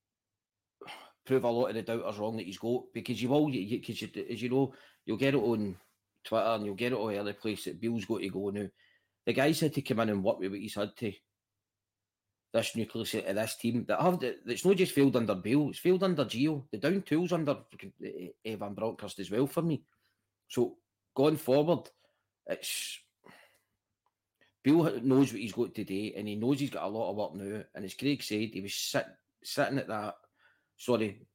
prove 1.24 1.44
a 1.44 1.48
lot 1.48 1.68
of 1.68 1.74
the 1.74 1.82
doubters 1.82 2.18
wrong 2.18 2.37
that 2.37 2.46
he's 2.46 2.58
got 2.58 2.84
because 2.92 3.20
you 3.20 3.30
will, 3.30 3.46
because 3.46 4.02
you, 4.02 4.08
you, 4.14 4.24
as 4.30 4.42
you 4.42 4.50
know, 4.50 4.74
you'll 5.06 5.16
get 5.16 5.34
it 5.34 5.38
on 5.38 5.76
Twitter 6.22 6.46
and 6.46 6.66
you'll 6.66 6.74
get 6.74 6.92
it 6.92 6.96
all 6.96 7.08
on 7.08 7.18
other 7.18 7.32
place 7.32 7.64
that 7.64 7.80
Beale's 7.80 8.04
got 8.04 8.20
to 8.20 8.28
go 8.28 8.50
now. 8.50 8.66
The 9.24 9.32
guys 9.32 9.60
had 9.60 9.72
to 9.74 9.82
come 9.82 10.00
in 10.00 10.10
and 10.10 10.22
work 10.22 10.38
with 10.38 10.50
what 10.50 10.60
he's 10.60 10.74
had 10.74 10.94
to 10.98 11.12
this 12.55 12.77
nucleus 12.77 13.14
of 13.14 13.25
uh, 13.27 13.33
this 13.33 13.57
team 13.57 13.85
that 13.88 14.01
have 14.01 14.23
it's 14.23 14.64
not 14.64 14.77
just 14.77 14.93
failed 14.93 15.17
under 15.17 15.35
Beale, 15.35 15.71
it's 15.71 15.81
failed 15.81 16.05
under 16.05 16.25
Gio. 16.25 16.62
The 16.71 16.79
down 16.79 17.03
tools 17.03 17.33
under 17.33 17.51
uh, 17.51 18.07
uh, 18.07 18.29
Evan 18.45 18.75
Bronckhorst 18.75 19.19
as 19.19 19.31
well 19.31 19.49
for 19.49 19.62
me. 19.62 19.83
So 20.49 20.77
going 21.17 21.37
forward, 21.37 21.90
it's 22.47 23.01
Beale 24.62 25.01
knows 25.03 25.33
what 25.33 25.43
he's 25.43 25.53
got 25.53 25.75
today, 25.75 26.14
and 26.17 26.29
he 26.29 26.37
knows 26.37 26.61
he's 26.61 26.71
got 26.71 26.85
a 26.85 26.88
lot 26.88 27.11
of 27.11 27.17
work 27.17 27.35
now. 27.35 27.64
And 27.75 27.85
as 27.85 27.95
Craig 27.95 28.23
said, 28.23 28.51
he 28.53 28.61
was 28.61 28.75
sit, 28.75 29.07
sitting 29.43 29.79
at 29.79 29.88
that, 29.88 30.14
sorry, 30.77 31.27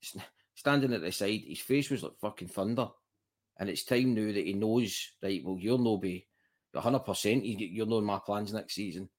standing 0.55 0.93
at 0.93 1.01
the 1.01 1.11
side. 1.11 1.41
His 1.45 1.59
face 1.59 1.89
was 1.89 2.01
like 2.01 2.17
fucking 2.21 2.47
thunder, 2.47 2.87
and 3.59 3.69
it's 3.69 3.83
time 3.83 4.15
now 4.15 4.31
that 4.31 4.45
he 4.45 4.53
knows. 4.53 5.11
Right, 5.21 5.43
well, 5.43 5.57
you'll 5.59 5.79
know 5.79 5.97
be 5.97 6.27
hundred 6.73 6.99
percent. 6.99 7.43
You're 7.43 7.87
knowing 7.87 8.05
my 8.05 8.19
plans 8.19 8.53
next 8.53 8.75
season 8.75 9.09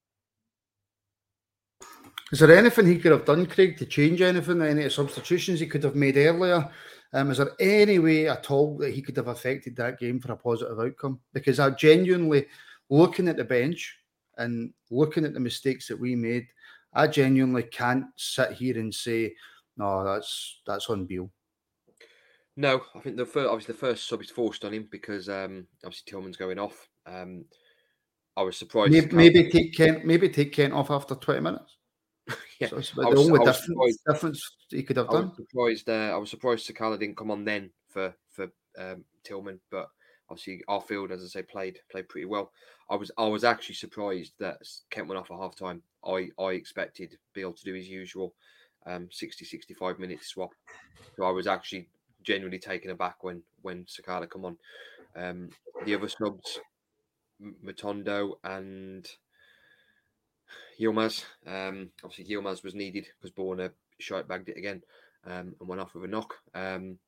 is 2.32 2.38
there 2.38 2.56
anything 2.56 2.86
he 2.86 2.98
could 2.98 3.12
have 3.12 3.24
done, 3.24 3.46
Craig, 3.46 3.76
to 3.78 3.86
change 3.86 4.20
anything? 4.20 4.62
Any 4.62 4.88
substitutions 4.88 5.58
he 5.58 5.66
could 5.66 5.82
have 5.82 5.96
made 5.96 6.16
earlier? 6.16 6.70
Um, 7.12 7.30
is 7.32 7.38
there 7.38 7.50
any 7.58 7.98
way 7.98 8.28
at 8.28 8.50
all 8.50 8.76
that 8.78 8.94
he 8.94 9.02
could 9.02 9.16
have 9.16 9.26
affected 9.26 9.74
that 9.76 9.98
game 9.98 10.20
for 10.20 10.32
a 10.32 10.36
positive 10.36 10.78
outcome? 10.78 11.18
Because 11.32 11.58
I 11.58 11.70
genuinely, 11.70 12.46
looking 12.88 13.26
at 13.26 13.36
the 13.36 13.44
bench 13.44 13.98
and 14.38 14.72
looking 14.90 15.24
at 15.24 15.34
the 15.34 15.40
mistakes 15.40 15.88
that 15.88 15.98
we 15.98 16.14
made, 16.14 16.46
I 16.94 17.08
genuinely 17.08 17.64
can't 17.64 18.06
sit 18.14 18.52
here 18.52 18.78
and 18.78 18.94
say, 18.94 19.34
no, 19.76 20.04
that's 20.04 20.60
that's 20.66 20.88
on 20.88 21.06
Beale. 21.06 21.30
No, 22.56 22.82
I 22.94 23.00
think 23.00 23.16
the 23.16 23.26
first, 23.26 23.48
obviously 23.48 23.72
the 23.72 23.80
first 23.80 24.06
sub 24.06 24.22
is 24.22 24.30
forced 24.30 24.64
on 24.64 24.74
him 24.74 24.88
because 24.90 25.28
um, 25.28 25.66
obviously 25.84 26.12
Tillman's 26.12 26.36
going 26.36 26.58
off. 26.58 26.88
Um, 27.06 27.44
I 28.36 28.42
was 28.42 28.56
surprised. 28.56 28.92
Maybe, 28.92 29.16
maybe 29.16 29.50
take 29.50 29.74
Kent. 29.74 30.04
Maybe 30.04 30.28
take 30.28 30.52
Kent 30.52 30.74
off 30.74 30.90
after 30.92 31.16
twenty 31.16 31.40
minutes 31.40 31.76
yeah, 32.60 32.68
so 32.68 32.76
the 32.76 33.08
was, 33.08 33.18
only 33.18 33.44
difference, 33.44 33.98
difference 34.06 34.50
he 34.68 34.82
could 34.82 34.98
have 34.98 35.08
I 35.08 35.12
done. 35.12 35.28
Was 35.28 35.36
surprised, 35.36 35.88
uh, 35.88 36.14
I 36.14 36.16
was 36.18 36.30
surprised 36.30 36.68
Sakala 36.68 36.98
didn't 36.98 37.16
come 37.16 37.30
on 37.30 37.44
then 37.44 37.70
for 37.88 38.14
for 38.28 38.48
um, 38.78 39.04
Tillman, 39.24 39.60
but 39.70 39.88
obviously 40.28 40.62
Arfield, 40.68 41.10
as 41.10 41.24
I 41.24 41.26
say, 41.26 41.42
played 41.42 41.78
played 41.90 42.08
pretty 42.08 42.26
well. 42.26 42.52
I 42.90 42.96
was 42.96 43.10
I 43.16 43.26
was 43.26 43.44
actually 43.44 43.76
surprised 43.76 44.34
that 44.38 44.58
Kent 44.90 45.08
went 45.08 45.18
off 45.18 45.30
at 45.30 45.38
half 45.38 45.56
time. 45.56 45.82
I 46.04 46.28
I 46.38 46.50
expected 46.50 47.16
Beale 47.32 47.54
to 47.54 47.64
do 47.64 47.74
his 47.74 47.88
usual 47.88 48.34
um, 48.86 49.08
60 49.10 49.44
65 49.44 49.98
minute 49.98 50.22
swap. 50.22 50.50
So 51.16 51.24
I 51.24 51.30
was 51.30 51.46
actually 51.46 51.88
genuinely 52.22 52.58
taken 52.58 52.90
aback 52.90 53.24
when 53.24 53.42
when 53.62 53.86
Sakala 53.86 54.28
come 54.28 54.44
on. 54.44 54.58
Um, 55.16 55.50
the 55.84 55.94
other 55.94 56.08
subs, 56.08 56.60
Matondo 57.64 58.32
and 58.44 59.06
Yilmaz. 60.78 61.24
Um, 61.46 61.90
obviously, 62.04 62.34
Yilmaz 62.34 62.64
was 62.64 62.74
needed 62.74 63.06
because 63.18 63.34
Borna 63.34 63.70
shite 63.98 64.28
bagged 64.28 64.48
it 64.48 64.56
again 64.56 64.82
um, 65.26 65.54
and 65.58 65.68
went 65.68 65.80
off 65.80 65.94
with 65.94 66.04
a 66.04 66.08
knock. 66.08 66.34
Um, 66.54 66.98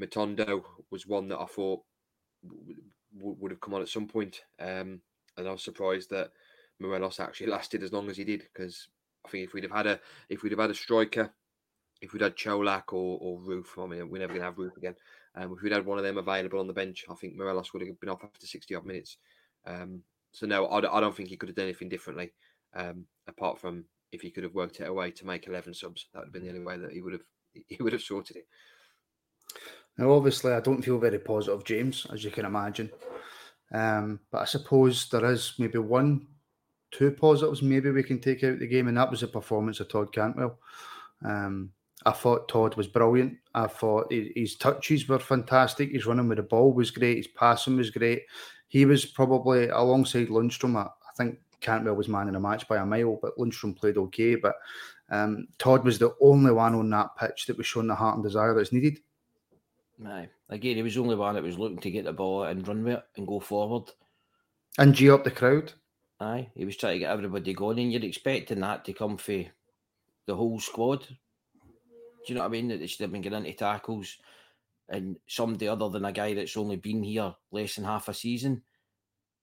Matondo 0.00 0.62
was 0.90 1.06
one 1.06 1.28
that 1.28 1.40
I 1.40 1.46
thought 1.46 1.82
w- 2.46 2.76
w- 3.16 3.36
would 3.40 3.50
have 3.50 3.60
come 3.60 3.74
on 3.74 3.82
at 3.82 3.88
some 3.88 4.06
point, 4.06 4.42
um, 4.60 5.00
and 5.36 5.48
I 5.48 5.50
was 5.50 5.62
surprised 5.62 6.10
that 6.10 6.30
Morelos 6.78 7.20
actually 7.20 7.46
lasted 7.50 7.82
as 7.82 7.92
long 7.92 8.08
as 8.08 8.16
he 8.16 8.24
did 8.24 8.42
because 8.52 8.88
I 9.26 9.28
think 9.28 9.44
if 9.44 9.52
we'd 9.52 9.64
have 9.64 9.72
had 9.72 9.86
a 9.86 10.00
if 10.28 10.42
we'd 10.42 10.52
have 10.52 10.60
had 10.60 10.70
a 10.70 10.74
striker, 10.74 11.30
if 12.00 12.12
we'd 12.12 12.22
had 12.22 12.36
Colak 12.36 12.92
or 12.92 13.18
or 13.20 13.40
Roofe, 13.40 13.82
I 13.82 13.86
mean 13.86 14.08
we're 14.08 14.18
never 14.18 14.32
going 14.34 14.40
to 14.40 14.46
have 14.46 14.56
Roofe 14.56 14.76
again. 14.76 14.94
Um, 15.34 15.52
if 15.52 15.62
we'd 15.62 15.72
had 15.72 15.86
one 15.86 15.98
of 15.98 16.04
them 16.04 16.18
available 16.18 16.60
on 16.60 16.66
the 16.66 16.72
bench, 16.72 17.04
I 17.10 17.14
think 17.14 17.36
Morelos 17.36 17.72
would 17.72 17.86
have 17.86 18.00
been 18.00 18.10
off 18.10 18.24
after 18.24 18.46
sixty 18.46 18.74
odd 18.74 18.86
minutes. 18.86 19.18
Um, 19.66 20.02
so 20.32 20.46
no, 20.46 20.66
I, 20.66 20.78
I 20.78 21.00
don't 21.00 21.14
think 21.14 21.28
he 21.28 21.36
could 21.36 21.48
have 21.48 21.56
done 21.56 21.64
anything 21.64 21.88
differently, 21.88 22.32
um, 22.74 23.04
apart 23.26 23.58
from 23.58 23.84
if 24.12 24.20
he 24.20 24.30
could 24.30 24.44
have 24.44 24.54
worked 24.54 24.80
it 24.80 24.88
away 24.88 25.10
to 25.10 25.26
make 25.26 25.46
eleven 25.46 25.74
subs. 25.74 26.06
That 26.12 26.20
would 26.20 26.26
have 26.26 26.32
been 26.32 26.44
the 26.44 26.50
only 26.50 26.64
way 26.64 26.78
that 26.78 26.92
he 26.92 27.02
would 27.02 27.12
have 27.12 27.22
he 27.68 27.82
would 27.82 27.92
have 27.92 28.02
sorted 28.02 28.36
it. 28.36 28.46
Now, 29.96 30.12
obviously, 30.12 30.52
I 30.52 30.60
don't 30.60 30.82
feel 30.82 30.98
very 30.98 31.18
positive, 31.18 31.64
James, 31.64 32.06
as 32.12 32.22
you 32.22 32.30
can 32.30 32.44
imagine. 32.44 32.90
Um, 33.72 34.20
but 34.30 34.42
I 34.42 34.44
suppose 34.44 35.08
there 35.08 35.24
is 35.30 35.54
maybe 35.58 35.78
one, 35.78 36.26
two 36.92 37.10
positives 37.10 37.62
maybe 37.62 37.90
we 37.90 38.02
can 38.02 38.20
take 38.20 38.44
out 38.44 38.60
the 38.60 38.66
game, 38.66 38.88
and 38.88 38.96
that 38.96 39.10
was 39.10 39.20
the 39.20 39.26
performance 39.26 39.80
of 39.80 39.88
Todd 39.88 40.12
Cantwell. 40.12 40.58
Um, 41.24 41.72
I 42.06 42.12
thought 42.12 42.48
Todd 42.48 42.76
was 42.76 42.86
brilliant. 42.86 43.38
I 43.54 43.66
thought 43.66 44.12
his 44.12 44.56
touches 44.56 45.08
were 45.08 45.18
fantastic. 45.18 45.90
His 45.90 46.06
running 46.06 46.28
with 46.28 46.36
the 46.36 46.44
ball 46.44 46.72
was 46.72 46.92
great. 46.92 47.16
His 47.16 47.26
passing 47.26 47.76
was 47.76 47.90
great. 47.90 48.22
He 48.68 48.84
was 48.84 49.04
probably 49.04 49.68
alongside 49.68 50.28
Lundstram. 50.28 50.76
I 50.76 50.88
think 51.16 51.38
Cantwell 51.60 51.94
was 51.94 52.08
man 52.08 52.28
in 52.28 52.34
the 52.34 52.40
match 52.40 52.66
by 52.68 52.78
a 52.78 52.86
mile, 52.86 53.18
but 53.20 53.36
Lundstram 53.36 53.76
played 53.76 53.96
okay. 53.96 54.34
But 54.34 54.56
um, 55.10 55.48
Todd 55.58 55.84
was 55.84 55.98
the 55.98 56.14
only 56.20 56.52
one 56.52 56.74
on 56.74 56.90
that 56.90 57.16
pitch 57.16 57.46
that 57.46 57.56
was 57.56 57.66
showing 57.66 57.86
the 57.86 57.94
heart 57.94 58.16
and 58.16 58.24
desire 58.24 58.54
that's 58.54 58.72
needed. 58.72 59.00
Aye. 60.06 60.28
Again, 60.48 60.76
he 60.76 60.82
was 60.82 60.94
the 60.94 61.00
only 61.00 61.16
one 61.16 61.34
that 61.34 61.42
was 61.42 61.58
looking 61.58 61.78
to 61.78 61.90
get 61.90 62.04
the 62.04 62.12
ball 62.12 62.44
and 62.44 62.66
run 62.66 62.84
with 62.84 62.94
it 62.94 63.04
and 63.16 63.26
go 63.26 63.40
forward. 63.40 63.90
And 64.78 64.94
G 64.94 65.10
up 65.10 65.24
the 65.24 65.30
crowd. 65.30 65.72
Aye. 66.20 66.48
He 66.54 66.64
was 66.64 66.76
trying 66.76 66.94
to 66.94 66.98
get 67.00 67.10
everybody 67.10 67.52
going, 67.52 67.78
and 67.78 67.92
you're 67.92 68.04
expecting 68.04 68.60
that 68.60 68.84
to 68.84 68.92
come 68.92 69.16
for 69.16 69.44
the 70.26 70.36
whole 70.36 70.60
squad. 70.60 71.06
Do 71.08 71.14
you 72.26 72.34
know 72.34 72.42
what 72.42 72.48
I 72.48 72.50
mean? 72.50 72.68
That 72.68 72.80
they 72.80 72.86
should 72.86 73.00
have 73.00 73.12
been 73.12 73.22
getting 73.22 73.44
into 73.44 73.52
tackles 73.54 74.18
and 74.88 75.16
somebody 75.26 75.68
other 75.68 75.88
than 75.88 76.04
a 76.04 76.12
guy 76.12 76.34
that's 76.34 76.56
only 76.56 76.76
been 76.76 77.02
here 77.02 77.34
less 77.50 77.74
than 77.74 77.84
half 77.84 78.08
a 78.08 78.14
season. 78.14 78.62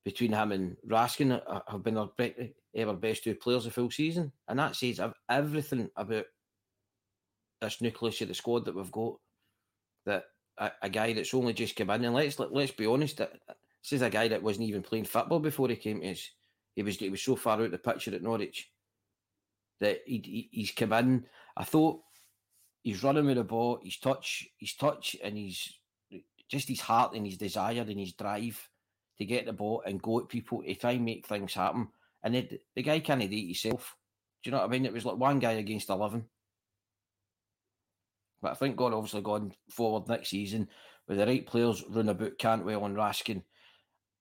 Between 0.05 0.31
him 0.31 0.51
and 0.51 0.77
Raskin 0.87 1.41
uh, 1.47 1.59
have 1.67 1.83
been 1.83 1.97
our, 1.97 2.11
be- 2.15 2.53
our 2.79 2.93
best 2.93 3.23
two 3.23 3.35
players 3.35 3.65
the 3.65 3.71
full 3.71 3.89
season. 3.89 4.31
And 4.47 4.59
that 4.59 4.75
says 4.75 5.01
everything 5.29 5.89
about 5.97 6.25
this 7.59 7.81
nucleus 7.81 8.21
of 8.21 8.27
the 8.27 8.35
squad 8.35 8.65
that 8.65 8.75
we've 8.75 8.91
got. 8.91 9.15
That 10.05 10.25
a, 10.57 10.71
a, 10.83 10.89
guy 10.89 11.13
that's 11.13 11.33
only 11.33 11.53
just 11.53 11.75
come 11.75 11.89
in, 11.89 12.05
and 12.05 12.13
let's 12.13 12.37
let, 12.37 12.53
let's 12.53 12.71
be 12.71 12.85
honest, 12.85 13.19
uh, 13.19 13.27
this 13.47 13.93
is 13.93 14.03
a 14.03 14.09
guy 14.09 14.27
that 14.27 14.43
wasn't 14.43 14.67
even 14.67 14.83
playing 14.83 15.05
football 15.05 15.39
before 15.39 15.67
he 15.69 15.75
came 15.75 16.01
to 16.01 16.11
us. 16.11 16.29
He 16.75 16.83
was 16.83 16.97
he 16.97 17.09
was 17.09 17.23
so 17.23 17.35
far 17.35 17.55
out 17.55 17.65
of 17.65 17.71
the 17.71 17.77
picture 17.79 18.13
at 18.13 18.21
Norwich 18.21 18.69
that 19.79 20.01
he, 20.05 20.21
he 20.23 20.49
he's 20.51 20.71
come 20.71 20.93
in. 20.93 21.25
I 21.57 21.63
thought 21.63 22.01
he's 22.83 23.03
running 23.03 23.25
with 23.25 23.37
the 23.37 23.43
ball, 23.43 23.79
his 23.83 23.97
touch, 23.97 24.47
his 24.59 24.75
touch, 24.75 25.15
and 25.23 25.37
he's 25.37 25.73
just 26.47 26.67
his 26.67 26.81
heart 26.81 27.15
and 27.15 27.25
his 27.25 27.37
desire 27.37 27.81
and 27.81 27.99
his 27.99 28.13
drive 28.13 28.69
to 29.17 29.25
get 29.25 29.45
the 29.45 29.53
ball 29.53 29.83
and 29.85 30.01
go 30.01 30.19
at 30.19 30.29
people 30.29 30.61
to 30.63 30.75
try 30.75 30.91
and 30.91 31.05
make 31.05 31.27
things 31.27 31.53
happen. 31.53 31.87
And 32.23 32.35
it, 32.35 32.61
the 32.75 32.83
guy 32.83 32.99
can't 32.99 33.21
it 33.21 33.31
himself. 33.31 33.95
Do 34.43 34.49
you 34.49 34.51
know 34.51 34.61
what 34.61 34.67
I 34.67 34.71
mean? 34.71 34.85
It 34.85 34.93
was 34.93 35.05
like 35.05 35.17
one 35.17 35.39
guy 35.39 35.53
against 35.53 35.89
eleven. 35.89 36.25
But 38.41 38.51
I 38.51 38.55
think 38.55 38.75
God 38.75 38.93
obviously 38.93 39.21
going 39.21 39.53
forward 39.69 40.07
next 40.07 40.29
season 40.29 40.67
with 41.07 41.17
the 41.17 41.25
right 41.25 41.45
players 41.45 41.83
run 41.89 42.09
about 42.09 42.37
Cantwell 42.37 42.85
and 42.85 42.95
Raskin. 42.95 43.43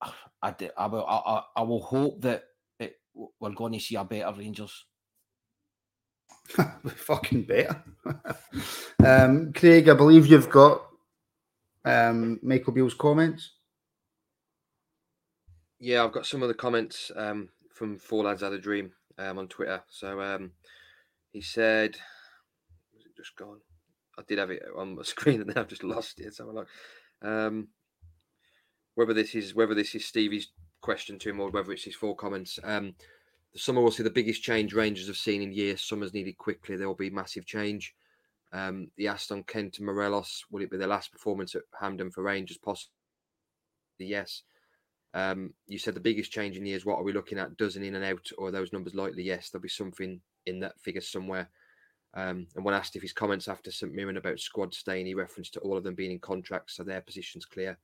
I, 0.00 0.12
I, 0.42 0.54
I, 0.76 0.86
will, 0.86 1.06
I, 1.06 1.42
I 1.56 1.62
will 1.62 1.82
hope 1.82 2.20
that 2.22 2.44
it, 2.78 2.96
we're 3.14 3.50
going 3.50 3.72
to 3.72 3.80
see 3.80 3.96
a 3.96 4.04
better 4.04 4.32
Rangers. 4.36 4.84
fucking 6.96 7.42
better. 7.42 7.82
um, 9.04 9.52
Craig, 9.52 9.88
I 9.88 9.94
believe 9.94 10.26
you've 10.26 10.50
got 10.50 10.86
um, 11.84 12.38
Michael 12.42 12.72
Beale's 12.72 12.94
comments. 12.94 13.52
Yeah, 15.78 16.04
I've 16.04 16.12
got 16.12 16.26
some 16.26 16.42
of 16.42 16.48
the 16.48 16.54
comments 16.54 17.10
um, 17.16 17.48
from 17.74 17.98
Four 17.98 18.24
Lads 18.24 18.42
Had 18.42 18.52
a 18.52 18.58
Dream 18.58 18.92
um, 19.18 19.38
on 19.38 19.48
Twitter. 19.48 19.82
So 19.88 20.20
um, 20.20 20.52
he 21.32 21.40
said, 21.40 21.96
was 22.94 23.04
it 23.04 23.16
just 23.16 23.36
gone? 23.36 23.58
I 24.18 24.22
did 24.26 24.38
have 24.38 24.50
it 24.50 24.62
on 24.76 24.96
my 24.96 25.02
screen 25.04 25.40
and 25.40 25.50
then 25.50 25.58
I've 25.58 25.68
just 25.68 25.84
lost 25.84 26.20
it. 26.20 26.34
So 26.34 26.48
I'm 26.48 26.54
like, 26.54 26.66
um, 27.22 27.68
whether 28.94 29.14
this 29.14 29.34
is 29.34 29.54
whether 29.54 29.74
this 29.74 29.94
is 29.94 30.04
Stevie's 30.04 30.52
question 30.80 31.18
to 31.18 31.30
him 31.30 31.40
or 31.40 31.50
whether 31.50 31.72
it's 31.72 31.84
his 31.84 31.94
four 31.96 32.14
comments. 32.14 32.58
Um, 32.62 32.94
the 33.52 33.58
summer 33.58 33.80
will 33.80 33.90
see 33.90 34.02
the 34.02 34.10
biggest 34.10 34.42
change 34.42 34.74
Rangers 34.74 35.06
have 35.06 35.16
seen 35.16 35.42
in 35.42 35.52
years. 35.52 35.80
Summer's 35.80 36.12
needed 36.12 36.36
quickly. 36.36 36.76
There 36.76 36.88
will 36.88 36.94
be 36.94 37.10
massive 37.10 37.46
change. 37.46 37.94
Um, 38.52 38.90
he 38.96 39.08
asked 39.08 39.32
on 39.32 39.42
Kent 39.44 39.78
and 39.78 39.86
Morelos, 39.86 40.44
will 40.50 40.62
it 40.62 40.70
be 40.70 40.76
the 40.76 40.86
last 40.86 41.10
performance 41.10 41.54
at 41.54 41.62
Hampden 41.80 42.10
for 42.10 42.22
Rangers? 42.22 42.58
Possibly, 42.58 42.92
yes. 43.98 44.42
Um, 45.14 45.54
you 45.68 45.78
said 45.78 45.94
the 45.94 46.00
biggest 46.00 46.32
change 46.32 46.56
in 46.56 46.66
years. 46.66 46.84
What 46.84 46.98
are 46.98 47.04
we 47.04 47.12
looking 47.12 47.38
at? 47.38 47.56
Dozen 47.56 47.84
in 47.84 47.94
and 47.94 48.04
out, 48.04 48.30
or 48.36 48.50
those 48.50 48.72
numbers 48.72 48.94
likely? 48.94 49.22
Yes, 49.22 49.48
there'll 49.48 49.62
be 49.62 49.68
something 49.68 50.20
in 50.46 50.60
that 50.60 50.78
figure 50.80 51.00
somewhere. 51.00 51.48
Um, 52.14 52.46
and 52.54 52.64
when 52.64 52.74
asked 52.74 52.96
if 52.96 53.02
his 53.02 53.12
comments 53.12 53.48
after 53.48 53.70
St 53.70 53.92
Mirren 53.92 54.16
about 54.16 54.38
squad 54.38 54.74
staying, 54.74 55.06
he 55.06 55.14
referenced 55.14 55.54
to 55.54 55.60
all 55.60 55.76
of 55.76 55.84
them 55.84 55.94
being 55.94 56.12
in 56.12 56.18
contracts, 56.18 56.76
so 56.76 56.84
their 56.84 57.00
position's 57.00 57.44
clear 57.44 57.78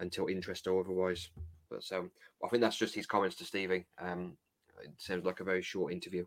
until 0.00 0.28
interest 0.28 0.66
or 0.66 0.80
otherwise. 0.80 1.28
But 1.70 1.84
so 1.84 2.08
I 2.44 2.48
think 2.48 2.60
that's 2.60 2.76
just 2.76 2.94
his 2.94 3.06
comments 3.06 3.36
to 3.36 3.44
Stevie. 3.44 3.86
Um, 4.00 4.36
it 4.82 4.90
sounds 4.98 5.24
like 5.24 5.40
a 5.40 5.44
very 5.44 5.62
short 5.62 5.92
interview. 5.92 6.26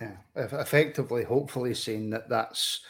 Yeah, 0.00 0.16
effectively, 0.36 1.24
hopefully 1.24 1.74
saying 1.74 2.10
that 2.10 2.28
that's 2.28 2.80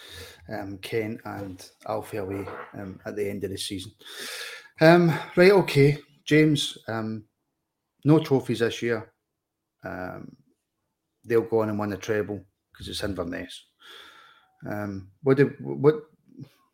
um, 0.48 0.78
Kent 0.78 1.20
and 1.24 1.68
Alfie 1.88 2.18
away 2.18 2.46
um, 2.74 3.00
at 3.06 3.16
the 3.16 3.28
end 3.28 3.44
of 3.44 3.50
the 3.50 3.58
season. 3.58 3.92
Um, 4.80 5.18
right, 5.36 5.52
okay, 5.52 5.98
James. 6.24 6.76
Um, 6.86 7.24
no 8.04 8.18
trophies 8.18 8.58
this 8.58 8.82
year. 8.82 9.12
Um, 9.84 10.36
they'll 11.24 11.42
go 11.42 11.60
on 11.60 11.70
and 11.70 11.78
win 11.78 11.90
the 11.90 11.96
treble 11.96 12.44
because 12.72 12.88
it's 12.88 13.02
Inverness. 13.02 13.64
Um, 14.68 15.10
what 15.22 15.36
do 15.36 15.54
what 15.60 15.94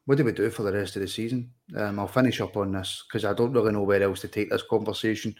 what 0.06 0.18
do 0.18 0.24
we 0.24 0.32
do 0.32 0.50
for 0.50 0.64
the 0.64 0.72
rest 0.72 0.96
of 0.96 1.02
the 1.02 1.08
season? 1.08 1.52
Um, 1.76 2.00
I'll 2.00 2.08
finish 2.08 2.40
up 2.40 2.56
on 2.56 2.72
this 2.72 3.04
because 3.06 3.24
I 3.24 3.34
don't 3.34 3.52
really 3.52 3.72
know 3.72 3.82
where 3.82 4.02
else 4.02 4.20
to 4.22 4.28
take 4.28 4.50
this 4.50 4.64
conversation. 4.68 5.34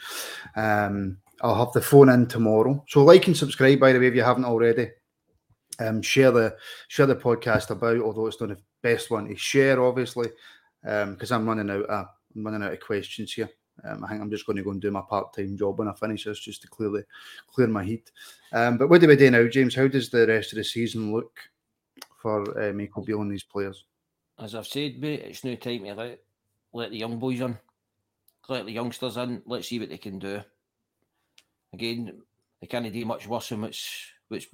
Um, 0.55 1.19
I'll 1.41 1.65
have 1.65 1.73
the 1.73 1.81
phone 1.81 2.11
in 2.11 2.27
tomorrow. 2.27 2.85
So 2.89 3.05
like 3.05 3.27
and 3.27 3.37
subscribe, 3.37 3.81
by 3.81 3.93
the 3.93 3.99
way, 3.99 4.07
if 4.07 4.15
you 4.15 4.23
haven't 4.23 4.45
already. 4.45 4.91
Um, 5.81 6.03
share 6.03 6.31
the 6.31 6.57
share 6.89 7.07
the 7.07 7.17
podcast 7.17 7.71
about, 7.71 7.99
although 8.01 8.27
it's 8.27 8.41
not 8.41 8.51
the 8.51 8.59
best 8.83 9.11
one 9.11 9.27
to 9.27 9.37
share, 9.37 9.83
obviously, 9.83 10.29
because 10.83 11.33
um, 11.33 11.41
I'm 11.41 11.49
running 11.49 11.71
out. 11.71 11.87
Of, 11.87 12.07
I'm 12.35 12.45
running 12.45 12.63
out 12.63 12.73
of 12.73 12.81
questions 12.81 13.33
here. 13.33 13.51
Um, 13.85 14.05
I 14.05 14.09
think 14.09 14.21
I'm 14.21 14.31
just 14.31 14.47
going 14.47 14.57
to 14.57 14.63
go 14.63 14.71
and 14.71 14.81
do 14.81 14.91
my 14.91 15.01
part-time 15.01 15.57
job 15.57 15.79
when 15.79 15.89
I 15.89 15.95
finish 15.95 16.25
this, 16.25 16.41
just 16.41 16.63
to 16.63 16.69
clearly 16.69 17.03
clear 17.47 17.67
my 17.69 17.85
heat. 17.85 18.11
Um, 18.53 18.77
but 18.77 18.89
what 18.89 19.01
do 19.01 19.09
we 19.09 19.17
do 19.17 19.31
now, 19.31 19.47
James? 19.49 19.75
How 19.75 19.89
does 19.89 20.11
the 20.11 20.27
rest 20.27 20.53
of 20.53 20.57
the 20.59 20.65
season 20.65 21.13
look 21.13 21.39
for 22.21 22.43
uh, 22.63 22.73
Michael 22.73 23.03
Beale 23.03 23.23
and 23.23 23.33
these 23.33 23.45
players? 23.45 23.85
As 24.39 24.55
I've 24.55 24.67
said, 24.67 24.99
mate, 24.99 25.21
it's 25.21 25.45
no 25.45 25.55
time 25.57 25.85
to 25.85 25.95
let 25.95 26.21
let 26.75 26.91
the 26.91 26.99
young 26.99 27.19
boys 27.19 27.41
in, 27.41 27.59
let 28.49 28.67
the 28.67 28.73
youngsters 28.73 29.17
in. 29.17 29.43
Let's 29.47 29.69
see 29.69 29.79
what 29.79 29.89
they 29.89 29.99
can 29.99 30.19
do. 30.19 30.43
Again, 31.73 32.21
they 32.61 32.67
can't 32.67 32.93
do 32.93 33.05
much 33.05 33.27
worse 33.27 33.49
than 33.49 33.63
which 33.63 34.13
which 34.29 34.51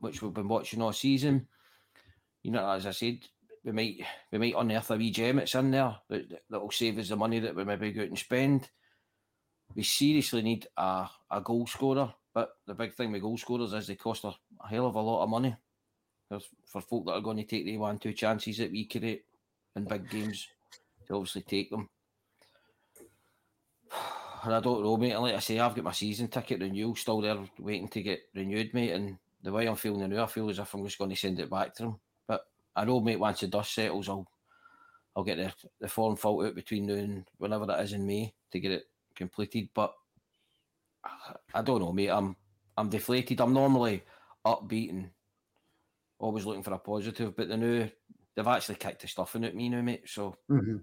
which 0.00 0.22
we've 0.22 0.32
been 0.32 0.48
watching 0.48 0.82
all 0.82 0.92
season. 0.92 1.46
You 2.42 2.52
know, 2.52 2.68
as 2.70 2.86
I 2.86 2.92
said, 2.92 3.18
we 3.64 3.72
might 3.72 4.00
we 4.32 4.38
might 4.38 4.54
unearth 4.56 4.90
a 4.90 4.96
wee 4.96 5.10
gem 5.10 5.36
that's 5.36 5.54
in 5.54 5.70
there 5.70 5.96
that 6.08 6.42
that 6.48 6.60
will 6.60 6.70
save 6.70 6.98
us 6.98 7.08
the 7.08 7.16
money 7.16 7.40
that 7.40 7.54
we 7.54 7.64
maybe 7.64 7.92
go 7.92 8.02
out 8.02 8.08
and 8.08 8.18
spend. 8.18 8.70
We 9.74 9.82
seriously 9.82 10.42
need 10.42 10.66
a, 10.76 11.08
a 11.30 11.40
goal 11.40 11.66
scorer, 11.66 12.12
but 12.34 12.56
the 12.66 12.74
big 12.74 12.94
thing 12.94 13.12
with 13.12 13.22
goal 13.22 13.38
scorers 13.38 13.72
is 13.72 13.86
they 13.86 13.94
cost 13.94 14.24
a, 14.24 14.28
a 14.62 14.68
hell 14.68 14.86
of 14.86 14.96
a 14.96 15.00
lot 15.00 15.22
of 15.22 15.30
money. 15.30 15.54
There's 16.28 16.48
for 16.64 16.80
folk 16.80 17.06
that 17.06 17.12
are 17.12 17.20
going 17.20 17.36
to 17.36 17.44
take 17.44 17.64
the 17.64 17.76
one 17.76 17.98
two 17.98 18.12
chances 18.12 18.58
that 18.58 18.72
we 18.72 18.86
create 18.86 19.24
in 19.76 19.84
big 19.84 20.08
games 20.08 20.48
to 21.06 21.14
obviously 21.14 21.42
take 21.42 21.70
them. 21.70 21.88
And 24.42 24.54
I 24.54 24.60
don't 24.60 24.82
know, 24.82 24.96
mate. 24.96 25.18
Like 25.18 25.34
I 25.34 25.38
say, 25.38 25.58
I've 25.58 25.74
got 25.74 25.84
my 25.84 25.92
season 25.92 26.28
ticket 26.28 26.60
renewal 26.60 26.96
still 26.96 27.20
there, 27.20 27.36
waiting 27.58 27.88
to 27.88 28.00
get 28.00 28.22
renewed, 28.34 28.72
mate. 28.72 28.92
And 28.92 29.18
the 29.42 29.52
way 29.52 29.66
I'm 29.66 29.76
feeling 29.76 30.08
now, 30.08 30.24
I 30.24 30.26
feel 30.28 30.48
as 30.48 30.58
if 30.58 30.72
I'm 30.72 30.82
just 30.82 30.96
going 30.96 31.10
to 31.10 31.16
send 31.16 31.38
it 31.40 31.50
back 31.50 31.74
to 31.74 31.82
them. 31.82 32.00
I 32.76 32.84
know, 32.84 33.00
mate, 33.00 33.18
once 33.18 33.40
the 33.40 33.48
dust 33.48 33.74
settles, 33.74 34.08
I'll 34.08 34.28
I'll 35.16 35.24
get 35.24 35.38
the, 35.38 35.52
the 35.80 35.88
form 35.88 36.16
filled 36.16 36.44
out 36.44 36.54
between 36.54 36.86
now 36.86 36.94
and 36.94 37.24
whenever 37.38 37.66
that 37.66 37.80
is 37.80 37.92
in 37.92 38.06
May 38.06 38.32
to 38.52 38.60
get 38.60 38.72
it 38.72 38.84
completed. 39.16 39.68
But 39.74 39.92
I 41.54 41.62
don't 41.62 41.80
know, 41.80 41.92
mate. 41.92 42.10
I'm 42.10 42.36
I'm 42.76 42.88
deflated. 42.88 43.40
I'm 43.40 43.52
normally 43.52 44.02
upbeat 44.46 44.90
and 44.90 45.10
always 46.18 46.46
looking 46.46 46.62
for 46.62 46.74
a 46.74 46.78
positive, 46.78 47.36
but 47.36 47.48
the 47.48 47.56
new 47.56 47.88
they've 48.34 48.46
actually 48.46 48.76
kicked 48.76 49.02
the 49.02 49.08
stuffing 49.08 49.44
at 49.44 49.54
me 49.54 49.68
now, 49.68 49.82
mate. 49.82 50.02
So. 50.06 50.36
Mm-hmm. 50.50 50.76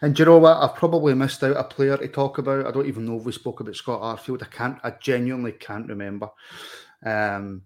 And 0.00 0.14
do 0.16 0.22
you 0.22 0.26
know 0.26 0.38
what? 0.38 0.56
I've 0.56 0.76
probably 0.76 1.14
missed 1.14 1.44
out 1.44 1.56
a 1.56 1.62
player 1.62 1.96
to 1.98 2.08
talk 2.08 2.38
about. 2.38 2.66
I 2.66 2.70
don't 2.70 2.86
even 2.86 3.04
know 3.04 3.18
if 3.18 3.24
we 3.24 3.32
spoke 3.32 3.60
about 3.60 3.76
Scott 3.76 4.00
Arfield. 4.00 4.42
I 4.42 4.46
can't. 4.46 4.78
I 4.82 4.92
genuinely 4.92 5.52
can't 5.52 5.88
remember. 5.88 6.30
Um, 7.04 7.62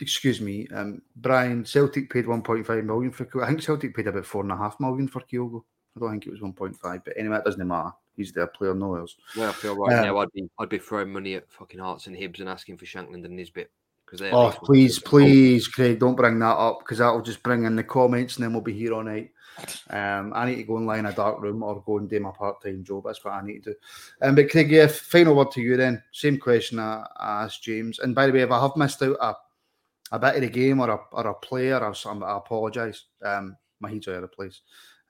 excuse 0.00 0.40
me, 0.40 0.68
um, 0.74 1.02
Brian. 1.16 1.64
Celtic 1.64 2.10
paid 2.10 2.26
1.5 2.26 2.84
million 2.84 3.10
for. 3.10 3.26
I 3.42 3.48
think 3.48 3.62
Celtic 3.62 3.94
paid 3.94 4.08
about 4.08 4.26
four 4.26 4.42
and 4.42 4.52
a 4.52 4.56
half 4.56 4.78
million 4.80 5.08
for 5.08 5.20
Kyogo. 5.20 5.62
I 5.96 6.00
don't 6.00 6.10
think 6.10 6.26
it 6.26 6.30
was 6.30 6.40
1.5, 6.40 6.80
but 7.04 7.14
anyway, 7.16 7.36
it 7.36 7.44
doesn't 7.44 7.66
matter. 7.66 7.92
He's 8.16 8.32
their 8.32 8.46
player, 8.46 8.74
no 8.74 8.94
else. 8.94 9.16
Well, 9.36 9.50
I 9.50 9.52
feel 9.52 9.76
right 9.76 9.98
um, 9.98 10.04
now. 10.04 10.18
I'd 10.18 10.32
be 10.32 10.48
I'd 10.58 10.68
be 10.68 10.78
throwing 10.78 11.12
money 11.12 11.34
at 11.34 11.50
fucking 11.50 11.80
Hearts 11.80 12.06
and 12.06 12.16
Hibs 12.16 12.40
and 12.40 12.48
asking 12.48 12.78
for 12.78 12.86
Shankland 12.86 13.24
and 13.24 13.36
Nisbet. 13.36 13.70
Oh, 14.30 14.54
please, 14.62 14.98
please, 14.98 15.66
Craig, 15.66 15.98
don't 15.98 16.16
bring 16.16 16.38
that 16.40 16.56
up 16.56 16.80
because 16.80 16.98
that'll 16.98 17.22
just 17.22 17.42
bring 17.42 17.64
in 17.64 17.76
the 17.76 17.84
comments 17.84 18.36
and 18.36 18.44
then 18.44 18.52
we'll 18.52 18.60
be 18.60 18.72
here 18.72 18.92
all 18.92 19.02
night. 19.02 19.30
Um, 19.88 20.32
I 20.34 20.46
need 20.46 20.56
to 20.56 20.62
go 20.64 20.76
and 20.76 20.86
lie 20.86 20.98
in 20.98 21.06
a 21.06 21.12
dark 21.12 21.40
room 21.40 21.62
or 21.62 21.82
go 21.82 21.98
and 21.98 22.08
do 22.08 22.20
my 22.20 22.30
part 22.30 22.62
time 22.62 22.84
job. 22.84 23.04
That's 23.06 23.24
what 23.24 23.34
I 23.34 23.42
need 23.42 23.64
to 23.64 23.72
do. 23.72 23.76
Um, 24.20 24.34
but 24.34 24.50
Craig, 24.50 24.70
yeah, 24.70 24.86
final 24.86 25.34
word 25.34 25.50
to 25.52 25.62
you 25.62 25.76
then. 25.76 26.02
Same 26.12 26.38
question 26.38 26.78
I, 26.78 27.06
I 27.16 27.44
asked 27.44 27.62
James. 27.62 27.98
And 28.00 28.14
by 28.14 28.26
the 28.26 28.32
way, 28.32 28.42
if 28.42 28.50
I 28.50 28.60
have 28.60 28.76
missed 28.76 29.02
out 29.02 29.16
a, 29.20 29.34
a 30.12 30.18
bit 30.18 30.36
of 30.36 30.42
the 30.42 30.48
game 30.48 30.80
or 30.80 30.90
a, 30.90 30.98
or 31.12 31.26
a 31.26 31.34
player, 31.34 31.82
I, 31.82 31.88
I 31.90 32.36
apologise. 32.36 33.06
Um, 33.24 33.56
my 33.80 33.90
head's 33.90 34.06
out 34.08 34.22
of 34.22 34.32
place. 34.32 34.60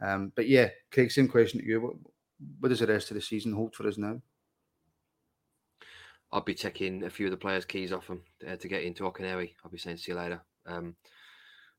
Um, 0.00 0.32
but 0.34 0.48
yeah, 0.48 0.68
Craig, 0.90 1.10
same 1.10 1.28
question 1.28 1.60
to 1.60 1.66
you. 1.66 1.80
What, 1.80 1.94
what 2.60 2.68
does 2.70 2.80
the 2.80 2.86
rest 2.86 3.10
of 3.10 3.16
the 3.16 3.20
season 3.20 3.52
hold 3.52 3.74
for 3.74 3.86
us 3.86 3.98
now? 3.98 4.20
I'll 6.32 6.40
be 6.40 6.54
taking 6.54 7.04
a 7.04 7.10
few 7.10 7.26
of 7.26 7.30
the 7.30 7.36
players' 7.36 7.66
keys 7.66 7.92
off 7.92 8.06
them 8.06 8.22
uh, 8.48 8.56
to 8.56 8.68
get 8.68 8.84
into 8.84 9.02
Auchenhowie. 9.02 9.52
I'll 9.62 9.70
be 9.70 9.76
saying 9.76 9.98
see 9.98 10.12
you 10.12 10.18
later, 10.18 10.40
um, 10.66 10.96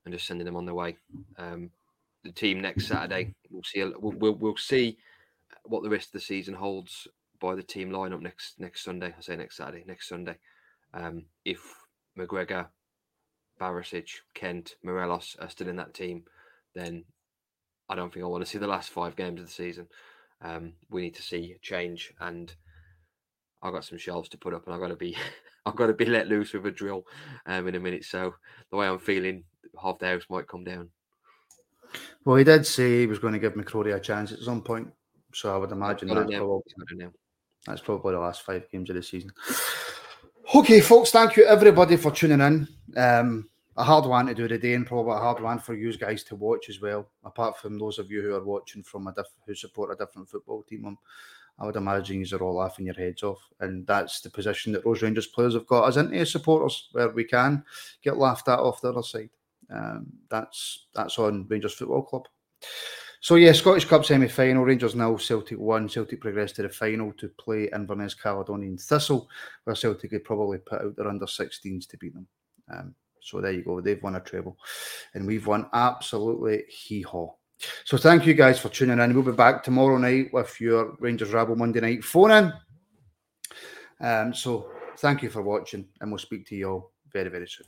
and 0.05 0.13
just 0.13 0.27
sending 0.27 0.45
them 0.45 0.55
on 0.55 0.65
their 0.65 0.75
way. 0.75 0.97
Um, 1.37 1.71
the 2.23 2.31
team 2.31 2.61
next 2.61 2.87
Saturday, 2.87 3.33
we'll 3.49 3.63
see. 3.63 3.83
We'll, 3.83 4.13
we'll, 4.13 4.35
we'll 4.35 4.57
see 4.57 4.97
what 5.63 5.81
the 5.81 5.89
rest 5.89 6.09
of 6.09 6.13
the 6.13 6.19
season 6.19 6.53
holds 6.53 7.07
by 7.39 7.55
the 7.55 7.63
team 7.63 7.89
lineup 7.89 8.21
next 8.21 8.59
next 8.59 8.83
Sunday. 8.83 9.13
I 9.17 9.21
say 9.21 9.35
next 9.35 9.57
Saturday, 9.57 9.83
next 9.87 10.07
Sunday. 10.07 10.37
Um, 10.93 11.25
if 11.43 11.59
McGregor, 12.17 12.67
Barisic, 13.63 14.09
Kent, 14.33 14.75
Morelos 14.83 15.37
are 15.39 15.49
still 15.49 15.69
in 15.69 15.77
that 15.77 15.93
team, 15.93 16.23
then 16.75 17.05
I 17.87 17.95
don't 17.95 18.13
think 18.13 18.25
I 18.25 18.27
want 18.27 18.43
to 18.43 18.49
see 18.49 18.57
the 18.57 18.67
last 18.67 18.89
five 18.89 19.15
games 19.15 19.39
of 19.39 19.47
the 19.47 19.53
season. 19.53 19.87
Um, 20.41 20.73
we 20.89 21.01
need 21.01 21.15
to 21.15 21.21
see 21.21 21.55
change 21.61 22.13
and 22.19 22.53
I've 23.61 23.71
got 23.71 23.85
some 23.85 23.97
shelves 23.97 24.27
to 24.29 24.37
put 24.37 24.53
up, 24.53 24.65
and 24.65 24.75
I've 24.75 24.81
got 24.81 24.89
to 24.89 24.97
be, 24.97 25.15
I've 25.65 25.77
got 25.77 25.87
to 25.87 25.93
be 25.93 26.05
let 26.05 26.27
loose 26.27 26.51
with 26.51 26.65
a 26.65 26.71
drill 26.71 27.05
um, 27.45 27.67
in 27.69 27.75
a 27.75 27.79
minute. 27.79 28.03
So 28.03 28.35
the 28.69 28.75
way 28.75 28.87
I'm 28.87 28.99
feeling, 28.99 29.45
half 29.81 29.99
the 29.99 30.07
house 30.07 30.23
might 30.29 30.49
come 30.49 30.65
down. 30.65 30.89
Well, 32.25 32.35
he 32.35 32.43
did 32.43 32.67
say 32.67 32.99
he 32.99 33.07
was 33.07 33.19
going 33.19 33.33
to 33.33 33.39
give 33.39 33.53
McCrory 33.53 33.95
a 33.95 33.99
chance 33.99 34.33
at 34.33 34.39
some 34.39 34.61
point, 34.61 34.89
so 35.33 35.53
I 35.53 35.57
would 35.57 35.71
imagine 35.71 36.09
that's 36.09 36.29
probably, 36.35 37.07
that's 37.65 37.81
probably 37.81 38.13
the 38.13 38.19
last 38.19 38.41
five 38.41 38.69
games 38.69 38.89
of 38.89 38.97
the 38.97 39.03
season. 39.03 39.31
Okay, 40.53 40.81
folks, 40.81 41.09
thank 41.09 41.35
you 41.35 41.45
everybody 41.45 41.95
for 41.95 42.11
tuning 42.11 42.41
in. 42.41 42.67
Um, 42.95 43.49
a 43.75 43.83
hard 43.83 44.05
one 44.05 44.27
to 44.27 44.33
do 44.33 44.47
today, 44.47 44.73
and 44.73 44.85
probably 44.85 45.13
a 45.13 45.19
hard 45.19 45.41
one 45.41 45.59
for 45.59 45.73
you 45.73 45.95
guys 45.97 46.23
to 46.25 46.35
watch 46.35 46.69
as 46.69 46.81
well. 46.81 47.09
Apart 47.23 47.57
from 47.57 47.79
those 47.79 47.99
of 47.99 48.11
you 48.11 48.21
who 48.21 48.35
are 48.35 48.43
watching 48.43 48.83
from 48.83 49.07
a 49.07 49.13
diff- 49.13 49.27
who 49.45 49.55
support 49.55 49.91
a 49.91 49.95
different 49.95 50.29
football 50.29 50.63
team, 50.63 50.85
I'm 50.85 50.97
I 51.59 51.65
would 51.65 51.75
imagine 51.75 52.23
you 52.23 52.37
are 52.37 52.41
all 52.41 52.55
laughing 52.55 52.87
your 52.87 52.95
heads 52.95 53.23
off. 53.23 53.39
And 53.59 53.85
that's 53.85 54.21
the 54.21 54.29
position 54.29 54.73
that 54.73 54.85
Rose 54.85 55.01
Rangers 55.01 55.27
players 55.27 55.53
have 55.53 55.67
got 55.67 55.85
us 55.85 55.97
into 55.97 56.15
as 56.17 56.31
supporters, 56.31 56.89
where 56.91 57.09
we 57.09 57.23
can 57.25 57.63
get 58.01 58.17
laughed 58.17 58.47
at 58.47 58.59
off 58.59 58.81
the 58.81 58.89
other 58.89 59.03
side. 59.03 59.29
Um, 59.69 60.07
that's 60.29 60.87
that's 60.93 61.17
on 61.19 61.47
Rangers 61.47 61.73
Football 61.73 62.03
Club. 62.03 62.27
So 63.21 63.35
yeah, 63.35 63.53
Scottish 63.53 63.85
Cup 63.85 64.03
semi-final. 64.03 64.65
Rangers 64.65 64.95
now 64.95 65.15
Celtic 65.15 65.57
won. 65.57 65.87
Celtic 65.87 66.19
progressed 66.19 66.57
to 66.57 66.63
the 66.63 66.69
final 66.69 67.13
to 67.13 67.29
play 67.29 67.69
Inverness 67.73 68.13
Caledonian 68.13 68.77
Thistle, 68.77 69.29
where 69.63 69.75
Celtic 69.75 70.09
could 70.09 70.25
probably 70.25 70.57
put 70.57 70.81
out 70.81 70.95
their 70.97 71.07
under 71.07 71.25
16s 71.25 71.87
to 71.87 71.97
beat 71.97 72.13
them. 72.13 72.27
Um, 72.69 72.95
so 73.23 73.41
there 73.41 73.51
you 73.51 73.63
go. 73.63 73.81
They've 73.81 74.01
won 74.01 74.15
a 74.15 74.19
treble, 74.19 74.57
and 75.13 75.25
we've 75.25 75.47
won 75.47 75.67
absolutely 75.73 76.63
hee 76.67 77.01
haw. 77.01 77.33
So 77.85 77.97
thank 77.97 78.25
you 78.25 78.33
guys 78.33 78.59
for 78.59 78.69
tuning 78.69 78.99
in. 78.99 79.13
We'll 79.13 79.23
be 79.23 79.31
back 79.31 79.63
tomorrow 79.63 79.97
night 79.97 80.33
with 80.33 80.59
your 80.59 80.95
Rangers 80.99 81.31
Rabble 81.31 81.55
Monday 81.55 81.79
night 81.79 82.03
phone 82.03 82.31
in. 82.31 82.53
Um, 84.01 84.33
so 84.33 84.69
thank 84.97 85.23
you 85.23 85.29
for 85.29 85.41
watching, 85.41 85.87
and 86.01 86.11
we'll 86.11 86.19
speak 86.19 86.45
to 86.47 86.55
you 86.55 86.69
all 86.69 86.91
very, 87.11 87.29
very 87.29 87.47
soon. 87.47 87.67